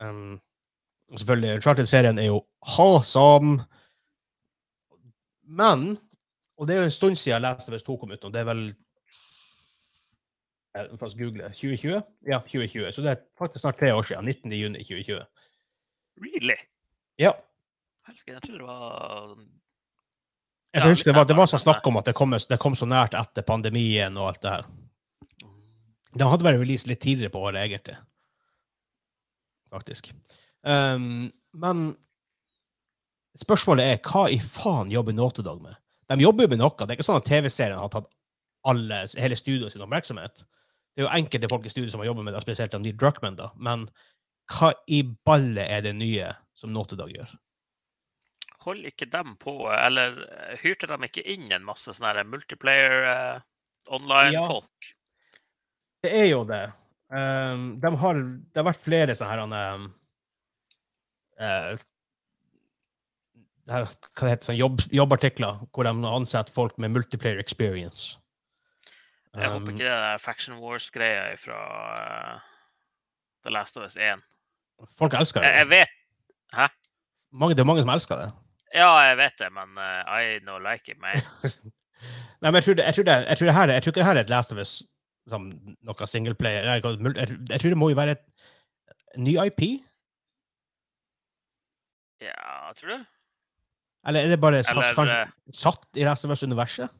Um, 0.00 0.40
selvfølgelig, 1.10 1.54
Uncharted-serien 1.58 2.18
er 2.18 2.30
jo 2.30 2.44
hasam. 2.76 3.60
Men 5.42 5.98
Og 6.58 6.68
det 6.68 6.76
er 6.76 6.78
jo 6.78 6.84
en 6.84 6.90
stund 6.90 7.16
siden 7.16 7.42
Last 7.42 7.68
of 7.68 7.74
Us 7.74 7.82
2 7.82 7.96
kom 7.96 8.12
ut, 8.14 8.24
og 8.24 8.32
det 8.32 8.40
er 8.40 8.46
vel 8.46 8.74
jeg 10.74 10.90
må 10.90 11.08
google 11.18 11.48
2020? 11.54 12.02
Ja, 12.26 12.38
2020. 12.38 12.92
Så 12.92 13.02
det 13.02 13.10
er 13.10 13.20
faktisk 13.38 13.62
snart 13.62 13.78
tre 13.78 13.92
år 13.94 14.06
siden. 14.08 14.24
19. 14.24 14.52
juni 14.52 14.82
2020. 14.82 15.20
Really? 16.24 16.56
Ja. 17.18 17.32
Helsike, 18.08 18.32
jeg 18.32 18.42
tror 18.42 18.58
det 18.58 18.66
var 18.66 19.36
Jeg 20.74 20.82
Ja, 20.82 20.88
husker 20.88 21.12
det 21.12 21.18
var, 21.18 21.28
det 21.30 21.36
var 21.38 21.46
sånn 21.46 21.62
så 21.62 21.70
snakk 21.70 21.86
om 21.86 22.00
at 22.00 22.08
det 22.08 22.14
kom, 22.18 22.34
det 22.34 22.58
kom 22.58 22.74
så 22.74 22.88
nært 22.90 23.14
etter 23.14 23.46
pandemien 23.46 24.16
og 24.18 24.32
alt 24.32 24.42
det 24.42 24.56
her. 24.56 24.66
Det 26.14 26.26
hadde 26.30 26.46
vært 26.46 26.58
release 26.58 26.90
litt 26.90 27.02
tidligere 27.02 27.30
på 27.30 27.42
året, 27.46 27.62
egentlig. 27.62 27.94
Faktisk. 29.70 30.10
Um, 30.66 31.30
men 31.54 31.86
spørsmålet 33.38 33.94
er 33.94 34.02
hva 34.02 34.26
i 34.30 34.40
faen 34.42 34.90
jobber 34.90 35.14
Naughty 35.14 35.46
med? 35.62 35.78
De 36.10 36.20
jobber 36.22 36.46
jo 36.46 36.52
med 36.52 36.60
noe. 36.60 36.74
Det 36.78 36.90
er 36.90 36.98
ikke 36.98 37.06
sånn 37.06 37.22
at 37.22 37.30
TV-serien 37.30 37.78
har 37.78 37.90
tatt 37.94 38.10
alle, 38.66 39.04
hele 39.20 39.38
studioet 39.38 39.72
sin 39.72 39.82
oppmerksomhet. 39.84 40.44
Det 40.94 41.02
er 41.02 41.08
jo 41.08 41.14
enkelte 41.16 41.50
folk 41.50 41.64
i 41.66 41.72
studio 41.72 41.90
som 41.90 42.02
har 42.02 42.12
jobbet 42.12 42.28
med 42.28 42.36
det, 42.36 42.42
spesielt 42.44 42.76
Neil 42.78 42.98
Druckman, 42.98 43.38
da. 43.38 43.48
Men 43.58 43.88
hva 44.54 44.70
i 44.86 45.00
ballet 45.26 45.66
er 45.66 45.82
det 45.86 45.94
nye 45.98 46.30
som 46.54 46.72
Notodag 46.74 47.10
gjør? 47.14 47.32
Holder 48.64 48.92
ikke 48.92 49.08
dem 49.12 49.34
på, 49.40 49.56
eller 49.72 50.20
eh, 50.24 50.54
hyrte 50.62 50.88
de 50.88 50.98
ikke 51.08 51.24
inn 51.34 51.50
en 51.52 51.66
masse 51.66 51.92
sånne 51.92 52.24
multiplayer 52.28 53.08
uh, 53.10 53.42
online-folk? 53.92 54.92
Det 56.04 56.12
er 56.14 56.30
jo 56.30 56.44
det. 56.48 56.64
Um, 57.12 57.74
de 57.82 57.90
har, 58.00 58.20
det 58.22 58.60
har 58.60 58.68
vært 58.70 58.84
flere 58.84 59.16
sånne 59.16 59.34
her 59.34 59.74
um, 59.74 59.90
uh, 61.42 61.84
her, 63.70 63.86
hva 63.86 64.26
det 64.26 64.32
heter 64.34 64.48
sånn 64.50 64.58
jobb, 64.58 64.82
jobbartikler 64.92 65.62
hvor 65.72 65.88
de 65.88 65.94
ansetter 66.08 66.54
folk 66.54 66.76
med 66.80 66.94
multiplayer 66.96 67.40
experience. 67.42 68.18
Jeg 69.34 69.50
Um, 69.50 69.52
håper 69.52 69.72
ikke 69.72 69.84
det 69.84 69.92
er 69.92 70.18
Faction 70.22 70.58
Wars-greia 70.62 71.34
fra 71.34 71.58
uh, 71.94 72.40
The 73.42 73.50
Last 73.50 73.76
of 73.76 73.84
Us 73.84 73.96
1. 73.96 74.22
Folk 74.98 75.14
elsker 75.18 75.42
Jeg, 75.42 75.54
jeg 75.58 75.66
det. 75.66 75.86
Hæ? 76.54 76.66
Mange, 77.32 77.54
det 77.54 77.60
er 77.60 77.70
mange 77.70 77.82
som 77.82 77.90
elsker 77.90 78.16
det. 78.16 78.32
Ja, 78.74 78.90
jeg 79.08 79.16
vet 79.18 79.38
det, 79.38 79.52
men 79.52 79.78
uh, 79.78 80.20
I 80.20 80.38
no 80.46 80.58
like 80.58 80.92
it, 80.92 80.98
man. 81.02 81.18
Nei, 82.42 82.50
men 82.50 82.54
jeg 82.54 82.64
tror, 82.64 82.74
det, 82.74 82.84
jeg, 82.84 82.94
tror 82.94 83.04
det, 83.04 83.14
jeg, 83.28 83.38
tror 83.38 83.46
det 83.46 83.54
her, 83.54 83.72
jeg 83.72 83.82
tror 83.82 83.90
ikke 83.90 84.00
det 84.00 84.06
her 84.06 84.16
er 84.16 84.20
et 84.20 84.30
Last 84.30 84.52
of 84.52 84.58
Us 84.58 84.82
som 85.28 85.48
noe 85.82 86.06
singleplayer. 86.06 86.66
Jeg, 86.68 86.84
jeg, 86.84 87.38
jeg, 87.50 87.60
tror 87.60 87.74
det 87.74 87.80
må 87.80 87.88
jo 87.90 87.98
være 87.98 88.16
et 88.18 88.46
ny 89.16 89.36
IP? 89.46 89.62
Ja, 92.22 92.72
tror 92.76 92.92
du? 92.92 93.04
Eller 94.06 94.20
er 94.20 94.34
det 94.34 94.40
bare 94.40 94.60
satt, 94.62 94.76
Eller 94.76 94.98
kanskje, 94.98 95.20
eh, 95.20 95.54
satt 95.56 95.96
i 95.96 96.04
Last 96.04 96.24
of 96.24 96.34
Us-universet? 96.34 96.92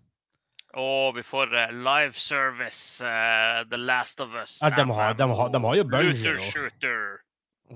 Og 0.77 1.15
vi 1.17 1.23
får 1.23 1.53
uh, 1.55 1.71
live 1.75 2.13
service, 2.19 3.05
uh, 3.05 3.63
The 3.71 3.77
Last 3.79 4.21
of 4.21 4.29
Us. 4.43 4.59
Ja, 4.63 4.71
de 4.71 4.85
har- 4.93 5.13
de 5.15 5.27
har- 5.29 5.49
de 5.55 5.61
har 5.61 5.75
jo 5.77 5.85
Bungie 5.85 6.39
Shooter. 6.41 7.21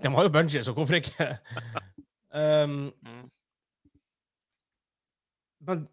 De 0.02 0.08
har 0.10 0.22
jo 0.22 0.28
Bungie, 0.28 0.64
så 0.64 0.72
hvorfor 0.72 0.94
ikke? 0.94 1.38
um, 2.64 2.92
Mm. 3.02 3.30
men 5.66 5.88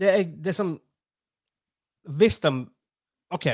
det 0.00 0.08
er 0.10 0.22
det 0.44 0.54
som 0.54 0.80
Hvis 2.18 2.38
de 2.38 2.50
OK, 3.30 3.44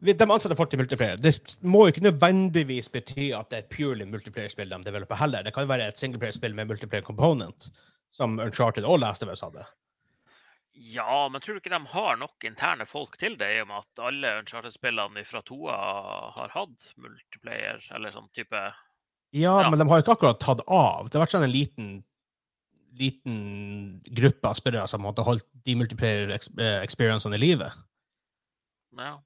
de 0.00 0.14
ansetter 0.32 0.56
folk 0.56 0.70
til 0.70 0.78
multiplayer. 0.80 1.16
Det 1.16 1.58
må 1.62 1.78
jo 1.84 1.86
ikke 1.92 2.02
nødvendigvis 2.02 2.88
bety 2.88 3.28
at 3.36 3.50
det 3.50 3.58
er 3.58 3.62
et 3.62 3.68
purely 3.70 4.04
multiplayer-spill 4.08 4.70
de 4.72 4.78
developer 4.84 5.14
heller. 5.20 5.42
Det 5.42 5.52
kan 5.54 5.62
jo 5.62 5.68
være 5.68 5.88
et 5.88 5.98
singleplayer-spill 6.00 6.54
med 6.54 6.64
multiplayer 6.66 7.04
component, 7.04 7.68
som 8.10 8.38
Uncharted 8.40 8.84
og 8.84 8.98
Last 8.98 9.22
of 9.22 9.28
Us 9.28 9.40
hadde. 9.44 9.62
Ja, 10.78 11.28
men 11.28 11.42
tror 11.42 11.56
du 11.56 11.60
ikke 11.62 11.72
de 11.74 11.80
har 11.90 12.18
nok 12.20 12.44
interne 12.46 12.84
folk 12.86 13.16
til 13.18 13.34
det, 13.40 13.48
i 13.56 13.62
og 13.64 13.66
med 13.70 13.80
at 13.82 14.02
alle 14.06 14.30
Uncharted-spillene 14.42 15.24
fra 15.26 15.40
Toa 15.42 15.78
har 16.36 16.52
hatt 16.54 16.92
multiplayer, 17.02 17.80
eller 17.96 18.14
sånn 18.14 18.28
type 18.36 18.60
Ja, 19.34 19.56
Ja. 19.60 19.70
men 19.70 19.78
de 19.80 19.88
har 19.88 19.98
jo 19.98 20.04
ikke 20.06 20.14
akkurat 20.16 20.38
tatt 20.40 20.62
av. 20.68 21.08
Det 21.10 21.18
har 21.18 21.26
vært 21.26 21.34
sånn 21.34 21.44
en 21.48 21.52
liten 21.52 21.88
liten 22.98 24.00
gruppe 24.10 24.48
av 24.48 24.54
spillere 24.58 24.88
som 24.90 25.04
har 25.04 25.12
holdt 25.22 25.44
de 25.64 25.74
multiplayer-experiencene 25.78 27.36
i 27.36 27.38
live. 27.38 27.68
Ja. 28.98 29.18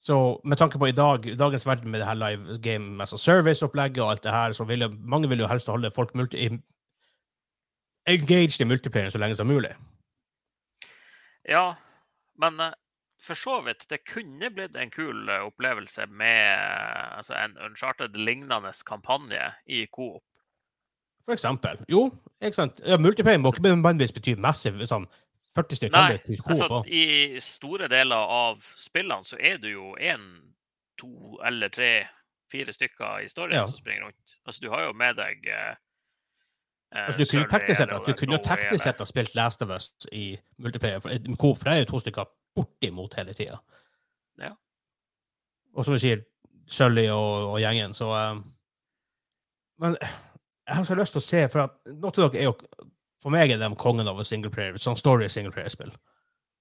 Så 0.00 0.40
med 0.48 0.56
tanke 0.56 0.78
på 0.80 0.88
i 0.88 0.94
dag, 0.96 1.26
dagens 1.36 1.66
verden 1.68 1.90
med 1.90 2.00
det 2.00 2.06
her 2.08 2.16
live 2.16 2.56
game 2.64 3.02
as 3.02 3.12
a 3.12 3.18
service-opplegget 3.20 4.00
og 4.00 4.10
alt 4.14 4.22
det 4.24 4.32
her, 4.32 4.54
så 4.56 4.64
vil 4.64 4.80
jo, 4.86 4.88
mange 5.04 5.28
vil 5.28 5.42
jo 5.42 5.46
helst 5.50 5.68
holde 5.68 5.90
folk 5.92 6.14
multi, 6.16 6.46
engaged 8.08 8.60
i 8.64 8.68
multiplayer 8.70 9.12
så 9.12 9.20
lenge 9.20 9.36
som 9.36 9.50
mulig. 9.50 9.74
Ja. 11.48 11.74
Men 12.40 12.60
eh, 12.60 12.72
for 13.22 13.34
så 13.36 13.58
vidt, 13.66 13.86
det 13.90 13.98
kunne 14.08 14.48
blitt 14.50 14.76
en 14.80 14.90
kul 14.90 15.28
eh, 15.28 15.42
opplevelse 15.44 16.06
med 16.08 16.46
eh, 16.50 17.16
altså 17.18 17.34
en 17.36 17.56
Uncharted-lignende 17.66 18.72
kampanje 18.88 19.50
i 19.66 19.86
Coop. 19.92 20.22
For 21.28 21.36
eksempel. 21.36 21.78
Jo, 21.88 22.06
ikke 22.42 22.56
sant? 22.56 22.80
Ja, 22.86 22.96
multiplayer 22.98 23.38
må 23.38 23.52
ikke 23.52 23.62
nødvendigvis 23.68 24.14
bety 24.16 24.34
massive, 24.40 24.86
sånn 24.88 25.04
40 25.54 25.76
stykker. 25.76 25.98
Nei, 25.98 26.38
Altså, 26.46 26.80
I 26.86 27.38
store 27.42 27.88
deler 27.92 28.16
av 28.32 28.64
spillene 28.78 29.26
så 29.26 29.36
er 29.38 29.58
det 29.62 29.74
jo 29.74 29.92
én, 30.00 30.24
to 30.98 31.36
eller 31.46 31.68
tre, 31.74 32.06
fire 32.50 32.72
stykker 32.74 33.20
i 33.24 33.28
storyen 33.30 33.60
Ja. 33.60 33.66
som 33.66 33.78
springer 33.78 34.08
rundt. 34.08 34.36
Altså, 34.46 34.60
du 34.64 34.70
har 34.72 34.88
jo 34.88 34.92
med 34.96 35.16
deg 35.20 35.44
eh, 35.46 35.74
altså, 36.90 37.18
du 37.18 37.26
kunne 37.30 37.44
jo 37.44 37.50
teknisk 37.50 37.78
sett, 37.78 37.92
du 38.06 38.14
kunne 38.18 38.36
jo 38.36 38.42
teknisk 38.44 38.84
sett 38.84 39.02
ha 39.02 39.06
spilt 39.06 39.34
Last 39.38 39.62
of 39.62 39.70
Us 39.74 39.90
i 40.12 40.32
multiplayer, 40.58 41.02
for, 41.02 41.14
for 41.38 41.68
det 41.68 41.74
er 41.74 41.84
jo 41.84 41.90
to 41.92 42.02
stykker 42.02 42.30
bortimot 42.58 43.14
hele 43.18 43.34
tida. 43.36 43.60
Ja. 44.40 44.54
Og 45.76 45.86
som 45.86 45.94
du 45.94 46.02
sier, 46.02 46.24
Sully 46.70 47.08
og, 47.10 47.50
og 47.54 47.58
gjengen, 47.62 47.94
så 47.94 48.10
um, 48.14 48.44
Men 49.80 49.96
jeg 49.98 50.76
har 50.76 50.84
så 50.86 50.94
lyst 50.94 51.16
til 51.16 51.22
å 51.22 51.26
se, 51.26 51.42
for 51.50 51.64
at 51.64 51.76
Naughty 51.90 52.22
Dog 52.22 52.36
er 52.38 52.46
jo 52.46 52.54
For 53.20 53.34
meg 53.34 53.50
er 53.50 53.58
de 53.58 53.68
kongen 53.80 54.08
av 54.08 54.20
singleplayer, 54.24 54.78
sånn 54.80 54.96
story 54.96 55.26
singleplayer-spill. 55.28 55.90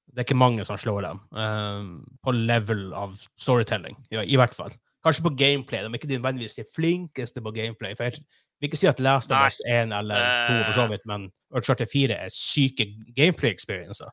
Det 0.10 0.24
er 0.24 0.26
ikke 0.26 0.40
mange 0.40 0.66
som 0.66 0.80
slår 0.82 1.06
dem 1.06 1.20
um, 1.38 1.92
på 2.26 2.34
level 2.36 2.90
av 2.98 3.14
storytelling, 3.40 3.96
ja, 4.12 4.26
i 4.26 4.36
hvert 4.40 4.58
fall. 4.58 4.74
Kanskje 5.06 5.24
på 5.24 5.36
gameplay. 5.40 5.86
De 5.86 5.88
er 5.88 6.00
ikke 6.02 6.10
nødvendigvis 6.12 6.58
de 6.58 6.66
flinkeste 6.76 7.44
på 7.46 7.54
gameplay. 7.56 7.96
For 7.96 8.10
jeg 8.10 8.26
vil 8.60 8.68
ikke 8.70 8.78
si 8.78 8.88
at 8.88 9.00
Last 9.00 9.32
of 9.32 9.38
Us 9.48 9.62
1 9.68 9.94
eller 9.94 10.16
2 10.50 10.64
for 10.66 10.74
så 10.74 10.88
vidt, 10.90 11.06
men 11.06 11.32
Uncharted 11.52 11.88
4 11.92 12.16
er 12.26 12.30
syke 12.34 12.86
gameplay-experiencer. 13.16 14.10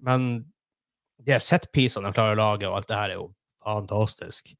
Men 0.00 0.52
de 1.26 1.38
set-piecene 1.40 2.06
de 2.06 2.12
klarer 2.14 2.36
å 2.36 2.40
lage, 2.40 2.68
og 2.68 2.76
alt 2.76 2.88
det 2.88 2.96
her, 2.96 3.10
er 3.10 3.14
jo 3.20 3.34
fantastisk. 3.64 4.54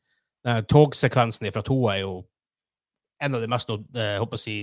Eh, 0.46 0.60
Togsekvensen 0.62 1.52
fra 1.52 1.62
2 1.62 1.78
er 1.92 2.00
jo 2.02 2.26
en 3.20 3.34
av 3.34 3.40
de 3.40 3.48
mest 3.50 3.70
eh, 3.70 3.78
jeg 3.94 4.18
håper 4.22 4.36
å 4.36 4.42
si, 4.42 4.56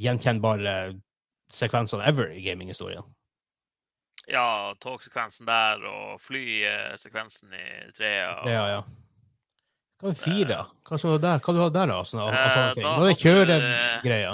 gjenkjennbare 0.00 1.00
sekvensene 1.50 2.02
ever 2.08 2.32
i 2.34 2.40
gaminghistorien. 2.42 3.04
Ja, 4.26 4.72
togsekvensen 4.80 5.46
der 5.46 5.82
og 5.84 6.20
flysekvensen 6.20 7.52
i 7.52 7.92
trea. 7.92 8.40
og- 8.40 8.48
Ja, 8.48 8.66
ja. 8.68 8.82
Hva 10.04 10.10
er 10.12 10.16
fire? 10.20 10.56
Hva 10.84 10.98
var 11.00 11.20
der? 11.22 11.38
Hva 11.40 11.52
du 11.56 11.58
hadde 11.62 11.78
der, 11.78 11.88
da? 11.88 11.94
Sånne, 12.04 12.24
av, 12.26 12.34
av 12.34 12.42
Eh, 12.44 12.50
sånne 12.52 12.72
ting? 12.76 12.84
er 12.84 13.06
det 13.08 13.20
kjøregreia? 13.22 14.32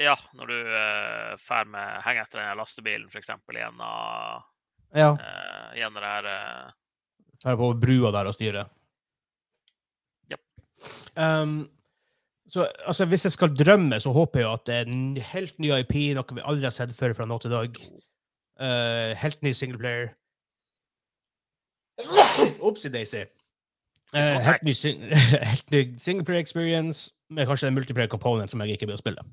Ja, 0.00 0.14
når 0.38 0.48
du 0.48 0.70
uh, 0.70 1.32
fer 1.42 1.66
med 1.68 1.98
henger 2.06 2.24
etter 2.24 2.40
den 2.40 2.56
lastebilen, 2.56 3.08
f.eks. 3.12 3.28
gjennom 3.52 3.82
Ja. 4.96 5.10
uh, 5.12 5.76
gjennom 5.76 6.00
det 6.00 6.12
her 6.14 6.28
uh... 6.32 6.70
Her 7.44 7.58
på 7.60 7.68
brua 7.82 8.14
der 8.16 8.30
og 8.30 8.34
styre. 8.34 8.64
Ja. 10.32 10.38
Um, 11.20 11.68
så 12.48 12.64
altså, 12.86 13.04
hvis 13.12 13.28
jeg 13.28 13.34
skal 13.36 13.52
drømme, 13.52 14.00
så 14.00 14.10
håper 14.16 14.40
jeg 14.40 14.48
at 14.48 14.66
det 14.66 14.74
er 14.74 14.88
en 14.88 15.16
helt 15.34 15.58
ny 15.60 15.74
IP, 15.76 15.94
noe 16.16 16.38
vi 16.38 16.46
aldri 16.48 16.64
har 16.64 16.74
sett 16.74 16.96
før 16.96 17.12
fra 17.18 17.28
nå 17.28 17.36
til 17.44 17.52
dag. 17.52 17.76
Uh, 18.56 19.12
helt 19.20 19.44
ny 19.44 19.52
singleplayer. 19.52 20.14
Opsi 22.70 22.88
daisy. 22.88 23.28
Eh, 24.14 24.38
helt 24.48 24.62
ny, 24.62 24.74
helt 25.44 25.70
ny 25.74 25.82
singleplayer 26.00 26.40
experience, 26.40 27.12
med 27.30 27.48
kanskje 27.48 27.68
en 27.68 27.76
multiplayer 27.76 28.08
component 28.08 28.50
som 28.50 28.60
jeg 28.64 28.78
ikke 28.78 28.88
vil 28.90 29.00
spille. 29.00 29.24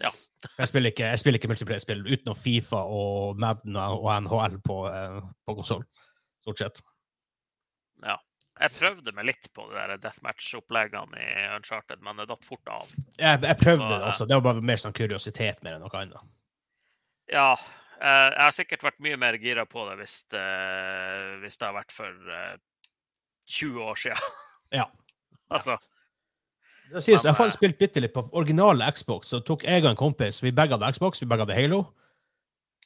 Ja. 0.00 0.12
Jeg 0.58 0.68
spiller 0.68 0.92
ikke, 0.92 1.10
jeg 1.10 1.18
spiller 1.20 1.40
ikke 1.40 1.50
multiplayer-spill 1.50 2.04
utenom 2.06 2.36
Fifa 2.38 2.82
og 2.84 3.40
Madden 3.40 3.76
og 3.76 4.10
NHL 4.22 4.60
på, 4.64 4.82
eh, 4.88 5.22
på 5.46 5.56
konsoll, 5.58 5.84
stort 6.44 6.62
sett. 6.64 6.84
Jeg 8.56 8.72
prøvde 8.72 9.12
meg 9.12 9.26
litt 9.28 9.48
på 9.52 9.66
de 9.68 9.76
der 9.76 9.98
deathmatch-oppleggene 10.00 11.18
i 11.20 11.48
Uncharted, 11.58 12.00
men 12.04 12.16
det 12.16 12.28
datt 12.30 12.44
fort 12.44 12.70
av. 12.72 12.86
Jeg, 13.18 13.40
jeg 13.42 13.58
prøvde 13.60 13.88
det 13.90 13.98
også. 14.00 14.28
Det 14.28 14.38
var 14.38 14.46
bare 14.46 14.64
mer 14.64 14.80
sånn 14.80 14.96
kuriositet 14.96 15.60
mer 15.64 15.76
enn 15.76 15.84
noe 15.84 16.00
annet. 16.00 16.30
Ja, 17.28 17.50
eh, 18.00 18.28
jeg 18.32 18.40
har 18.40 18.56
sikkert 18.56 18.86
vært 18.86 19.02
mye 19.04 19.18
mer 19.20 19.36
gira 19.42 19.66
på 19.68 19.84
det 19.90 19.98
hvis 20.00 20.22
det, 20.32 20.46
hvis 21.42 21.60
det 21.60 21.68
har 21.68 21.76
vært 21.76 21.92
for 21.92 22.32
eh, 22.38 22.54
20 23.46 23.82
år 23.82 23.94
siden. 23.94 24.16
Ja. 24.72 24.84
altså, 25.54 25.76
Det 26.92 27.02
sies, 27.02 27.24
jeg 27.24 27.30
har 27.30 27.38
faktisk 27.38 27.58
spilt 27.60 27.78
bitte 27.78 28.02
litt 28.02 28.14
på 28.14 28.26
originale 28.32 28.86
Xbox. 28.92 29.32
Så 29.32 29.40
tok 29.46 29.64
jeg 29.64 29.84
og 29.84 29.90
en 29.90 29.98
kompis 29.98 30.42
Vi 30.42 30.54
begge 30.54 30.76
hadde 30.76 30.92
Xbox, 30.94 31.22
vi 31.22 31.28
begge 31.30 31.46
hadde 31.46 31.58
Halo. 31.58 31.82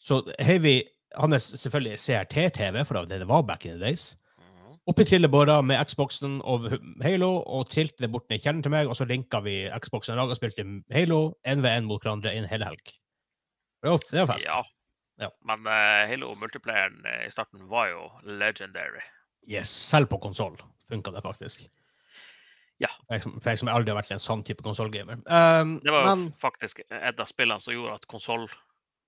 Så 0.00 0.22
heiv 0.40 0.62
vi 0.64 0.74
Han 1.18 1.32
er 1.34 1.42
selvfølgelig 1.42 1.98
CRT-TV, 1.98 2.84
for 2.86 3.02
det 3.02 3.18
det 3.18 3.28
var 3.28 3.42
back 3.42 3.64
in 3.66 3.78
the 3.78 3.84
days. 3.84 4.16
mhm. 4.38 4.76
Oppi 4.86 5.04
trillebåra 5.04 5.61
med 5.62 5.84
Xboxen 5.84 6.40
og 6.44 6.70
Halo, 7.02 7.42
og 7.42 7.68
tilte 7.68 8.04
det 8.04 8.12
bort 8.12 8.30
ned 8.30 8.38
i 8.38 8.42
kjelleren 8.42 8.62
til 8.62 8.70
meg, 8.70 8.88
og 8.88 8.96
så 8.96 9.04
linka 9.04 9.40
vi 9.40 9.68
Xboxen 9.84 10.18
og 10.18 10.36
spilte 10.36 10.62
Halo 10.92 11.34
én 11.46 11.62
ved 11.62 11.70
én 11.70 11.88
mot 11.88 12.02
hverandre 12.02 12.32
en 12.34 12.46
hel 12.46 12.62
helg. 12.64 12.92
Det 13.82 13.90
var, 13.90 13.98
det 14.11 14.20
var 14.20 14.34
fest. 14.34 14.46
ja. 14.46 14.62
Ja. 15.20 15.28
Men 15.44 15.66
uh, 15.66 16.08
Halo 16.08 16.34
multiplayeren 16.40 17.04
eh, 17.06 17.26
i 17.26 17.30
starten 17.30 17.68
var 17.68 17.90
jo 17.90 18.06
legendary. 18.24 19.02
Yes, 19.49 19.70
selv 19.70 20.09
på 20.11 20.18
konsoll 20.20 20.57
funka 20.91 21.12
det 21.14 21.22
faktisk. 21.24 21.68
Ja. 22.80 22.88
For 23.09 23.51
jeg, 23.51 23.59
som- 23.59 23.68
aldri 23.68 23.93
har 23.93 24.01
vært 24.03 24.11
en 24.12 24.18
sånn 24.22 24.43
type 24.45 24.62
konsollgamer. 24.64 25.20
Um, 25.26 25.80
Det 25.84 25.93
var 25.93 26.07
men 26.09 26.30
faktisk 26.41 26.80
et 26.91 27.20
av 27.20 27.26
spillene 27.28 27.61
som 27.61 27.74
gjorde 27.74 27.95
at 27.95 28.07
konsoll 28.09 28.49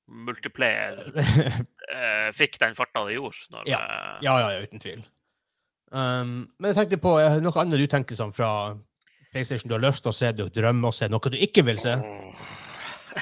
multiplayer 0.09 0.99
eh, 1.95 2.29
fikk 2.37 2.59
den 2.61 2.75
farta 2.75 3.05
det 3.07 3.15
gjorde. 3.17 3.63
Ja. 3.67 3.79
eh, 3.79 4.19
Ja, 4.27 4.39
ja, 4.41 4.51
ja, 4.59 4.63
uten 4.67 4.79
tvil. 4.83 5.05
Um, 5.93 6.51
men 6.59 6.73
jeg 6.73 6.77
tenkte 6.89 7.01
på 7.01 7.17
noe 7.45 7.61
annet 7.61 7.79
du 7.81 7.87
tenker 7.87 8.17
sånn 8.17 8.33
fra 8.33 8.77
PlayStation 9.33 9.69
du 9.69 9.75
har 9.77 9.83
lyst 9.85 10.03
til 10.05 10.13
å 10.13 10.17
se, 10.17 10.33
du 10.33 10.47
drømmer 10.49 10.89
å 10.89 10.95
se, 10.97 11.09
noe 11.09 11.33
du 11.33 11.37
ikke 11.39 11.65
vil 11.65 11.79
se. 11.81 11.97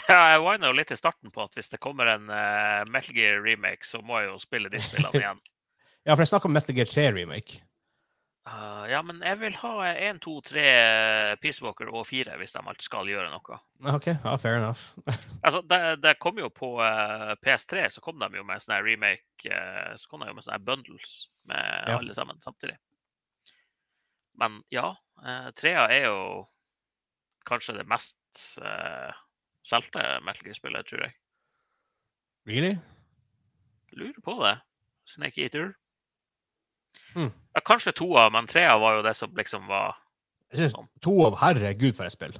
Ja, 0.06 0.36
jeg 0.36 0.42
wina 0.46 0.68
jo 0.68 0.74
litt 0.78 0.92
i 0.94 0.96
starten 0.98 1.32
på 1.34 1.42
at 1.42 1.54
hvis 1.58 1.68
det 1.72 1.80
kommer 1.82 2.06
en 2.06 2.28
uh, 2.30 2.84
Metal 2.94 3.10
Gear 3.16 3.40
remake, 3.42 3.82
så 3.82 3.98
må 4.06 4.20
jeg 4.20 4.28
jo 4.30 4.36
spille 4.38 4.70
de 4.70 4.78
spillene 4.78 5.18
igjen. 5.24 5.40
Ja, 6.06 6.14
for 6.14 6.22
jeg 6.24 6.30
snakker 6.32 6.48
om 6.48 6.54
Metal 6.56 6.74
Gear 6.76 6.88
3 6.88 7.10
remake. 7.16 7.60
Uh, 8.48 8.86
ja, 8.88 9.02
men 9.04 9.18
jeg 9.22 9.36
vil 9.42 9.56
ha 9.60 9.72
1, 9.92 10.18
2, 10.24 10.32
3 10.48 10.62
Peace 11.42 11.60
Walker 11.62 11.90
og 11.92 12.06
4 12.08 12.38
hvis 12.40 12.54
de 12.56 12.62
alltid 12.62 12.86
skal 12.86 13.10
gjøre 13.10 13.28
noe. 13.30 13.58
OK, 13.92 14.06
ja, 14.14 14.32
fair 14.40 14.56
enough. 14.62 14.80
Altså, 15.44 15.60
det, 15.68 15.80
det 16.02 16.14
kom 16.24 16.40
jo 16.40 16.48
på 16.52 16.70
uh, 16.80 17.34
PS3, 17.44 17.84
så 17.92 18.00
kom 18.04 18.16
de 18.22 18.30
jo 18.40 18.44
med 18.48 18.64
sånne 18.64 18.80
remake 18.86 19.52
uh, 19.52 19.92
Så 20.00 20.08
kom 20.10 20.24
de 20.24 20.30
jo 20.32 20.38
med 20.38 20.46
sånne 20.46 20.62
bundles 20.66 21.18
med 21.52 21.60
Ja. 21.92 21.98
alle 22.00 22.16
sammen 22.16 22.40
samtidig. 22.40 22.78
Men 24.40 24.62
ja, 24.72 24.94
uh, 25.20 25.50
trea 25.60 25.84
er 25.92 26.08
jo 26.08 26.20
kanskje 27.48 27.76
det 27.76 27.86
mest 27.92 28.16
uh, 28.64 29.12
solgte 29.68 30.02
Metal 30.24 30.48
Gear-spillet, 30.48 30.88
tror 30.88 31.04
jeg. 31.04 31.14
Really? 32.48 32.74
Lurer 34.00 34.20
på 34.24 34.38
det. 34.40 34.56
Snake 35.08 35.44
Eater. 35.44 35.74
Hmm. 37.14 37.32
Ja, 37.56 37.60
kanskje 37.66 37.92
toa, 37.98 38.28
men 38.30 38.46
av 38.46 38.78
var 38.78 38.94
jo 38.98 39.02
det 39.02 39.16
som 39.18 39.32
liksom 39.34 39.66
var 39.70 39.96
Jeg 40.52 40.58
synes 40.70 40.74
to 41.02 41.14
av 41.26 41.36
herregud 41.40 41.94
for 41.96 42.04
et 42.06 42.12
spill. 42.14 42.36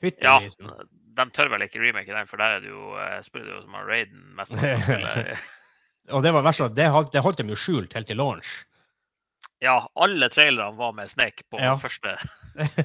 Fytti 0.00 0.24
Ja, 0.24 0.38
grisen. 0.40 0.68
de 1.18 1.24
tør 1.34 1.48
vel 1.50 1.64
ikke 1.66 1.80
remake 1.82 2.06
den, 2.14 2.26
for 2.30 2.36
der 2.40 2.56
er 2.56 2.60
det 2.60 2.68
jo, 2.70 2.94
eh, 2.96 3.20
spiller 3.26 3.46
det 3.50 3.54
jo 3.56 3.62
som 3.64 3.74
har 3.74 3.86
Raiden 3.88 4.34
mest. 4.36 4.52
av. 4.52 5.38
Og 6.16 6.22
det 6.24 6.32
var 6.32 6.42
verst 6.46 6.60
det 6.76 6.86
holdt, 6.88 7.10
det 7.12 7.20
holdt 7.24 7.38
de 7.42 7.48
jo 7.52 7.56
skjult 7.58 7.92
helt 7.92 8.06
til 8.08 8.16
launch. 8.16 8.52
Ja, 9.60 9.80
alle 9.98 10.28
trailerne 10.30 10.76
var 10.78 10.92
med 10.94 11.10
Snake 11.10 11.42
på 11.50 11.58
Ja. 11.60 11.74
første. 11.76 12.14
Det, 12.54 12.84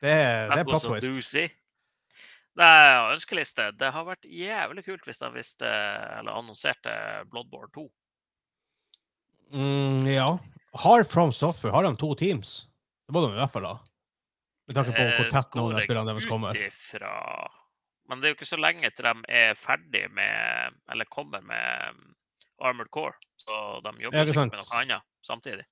det 0.02 0.12
er 0.12 0.64
plot 0.68 0.82
twist. 0.84 1.06
doozy. 1.08 1.46
er 2.66 3.12
ønskeliste. 3.14 3.70
Det 3.78 3.90
har 3.94 4.04
vært 4.04 4.26
jævlig 4.26 4.84
kult 4.84 5.04
hvis 5.08 5.18
de 5.22 5.30
visste, 5.32 5.66
eller 6.18 6.32
annonserte 6.36 6.92
Bloodborne 7.30 7.70
2. 7.74 7.86
Mm, 9.52 10.06
ja. 10.06 10.28
Har 10.84 11.02
From 11.04 11.32
Software 11.34 11.72
har 11.74 11.82
de 11.86 11.96
to 11.98 12.14
teams? 12.14 12.68
Det 13.06 13.14
må 13.16 13.24
de 13.26 13.32
i 13.34 13.40
hvert 13.40 13.52
fall 13.52 13.66
ha. 13.66 13.78
Med 14.70 14.76
tanke 14.78 14.92
på 14.94 15.02
hvor 15.02 15.26
Eh, 15.26 15.30
tett 15.32 15.56
noen 15.58 15.74
av 15.74 15.82
spillene 15.82 16.06
deres 16.12 16.28
kommer. 16.30 16.54
ifra. 16.54 17.48
Men 18.08 18.20
det 18.20 18.28
er 18.28 18.32
jo 18.34 18.38
ikke 18.38 18.46
så 18.52 18.58
lenge 18.60 18.90
til 18.94 19.04
de 19.06 19.14
er 19.28 19.54
ferdig 19.58 20.04
med 20.14 20.74
Eller 20.90 21.04
kommer 21.10 21.42
med 21.42 21.90
um, 21.90 22.14
Armored 22.62 22.90
Core. 22.90 23.14
Så 23.38 23.80
de 23.82 23.92
jobber 24.02 24.26
sikkert 24.26 24.50
med 24.54 24.60
noe 24.62 24.80
annet 24.80 25.02
samtidig. 25.26 25.66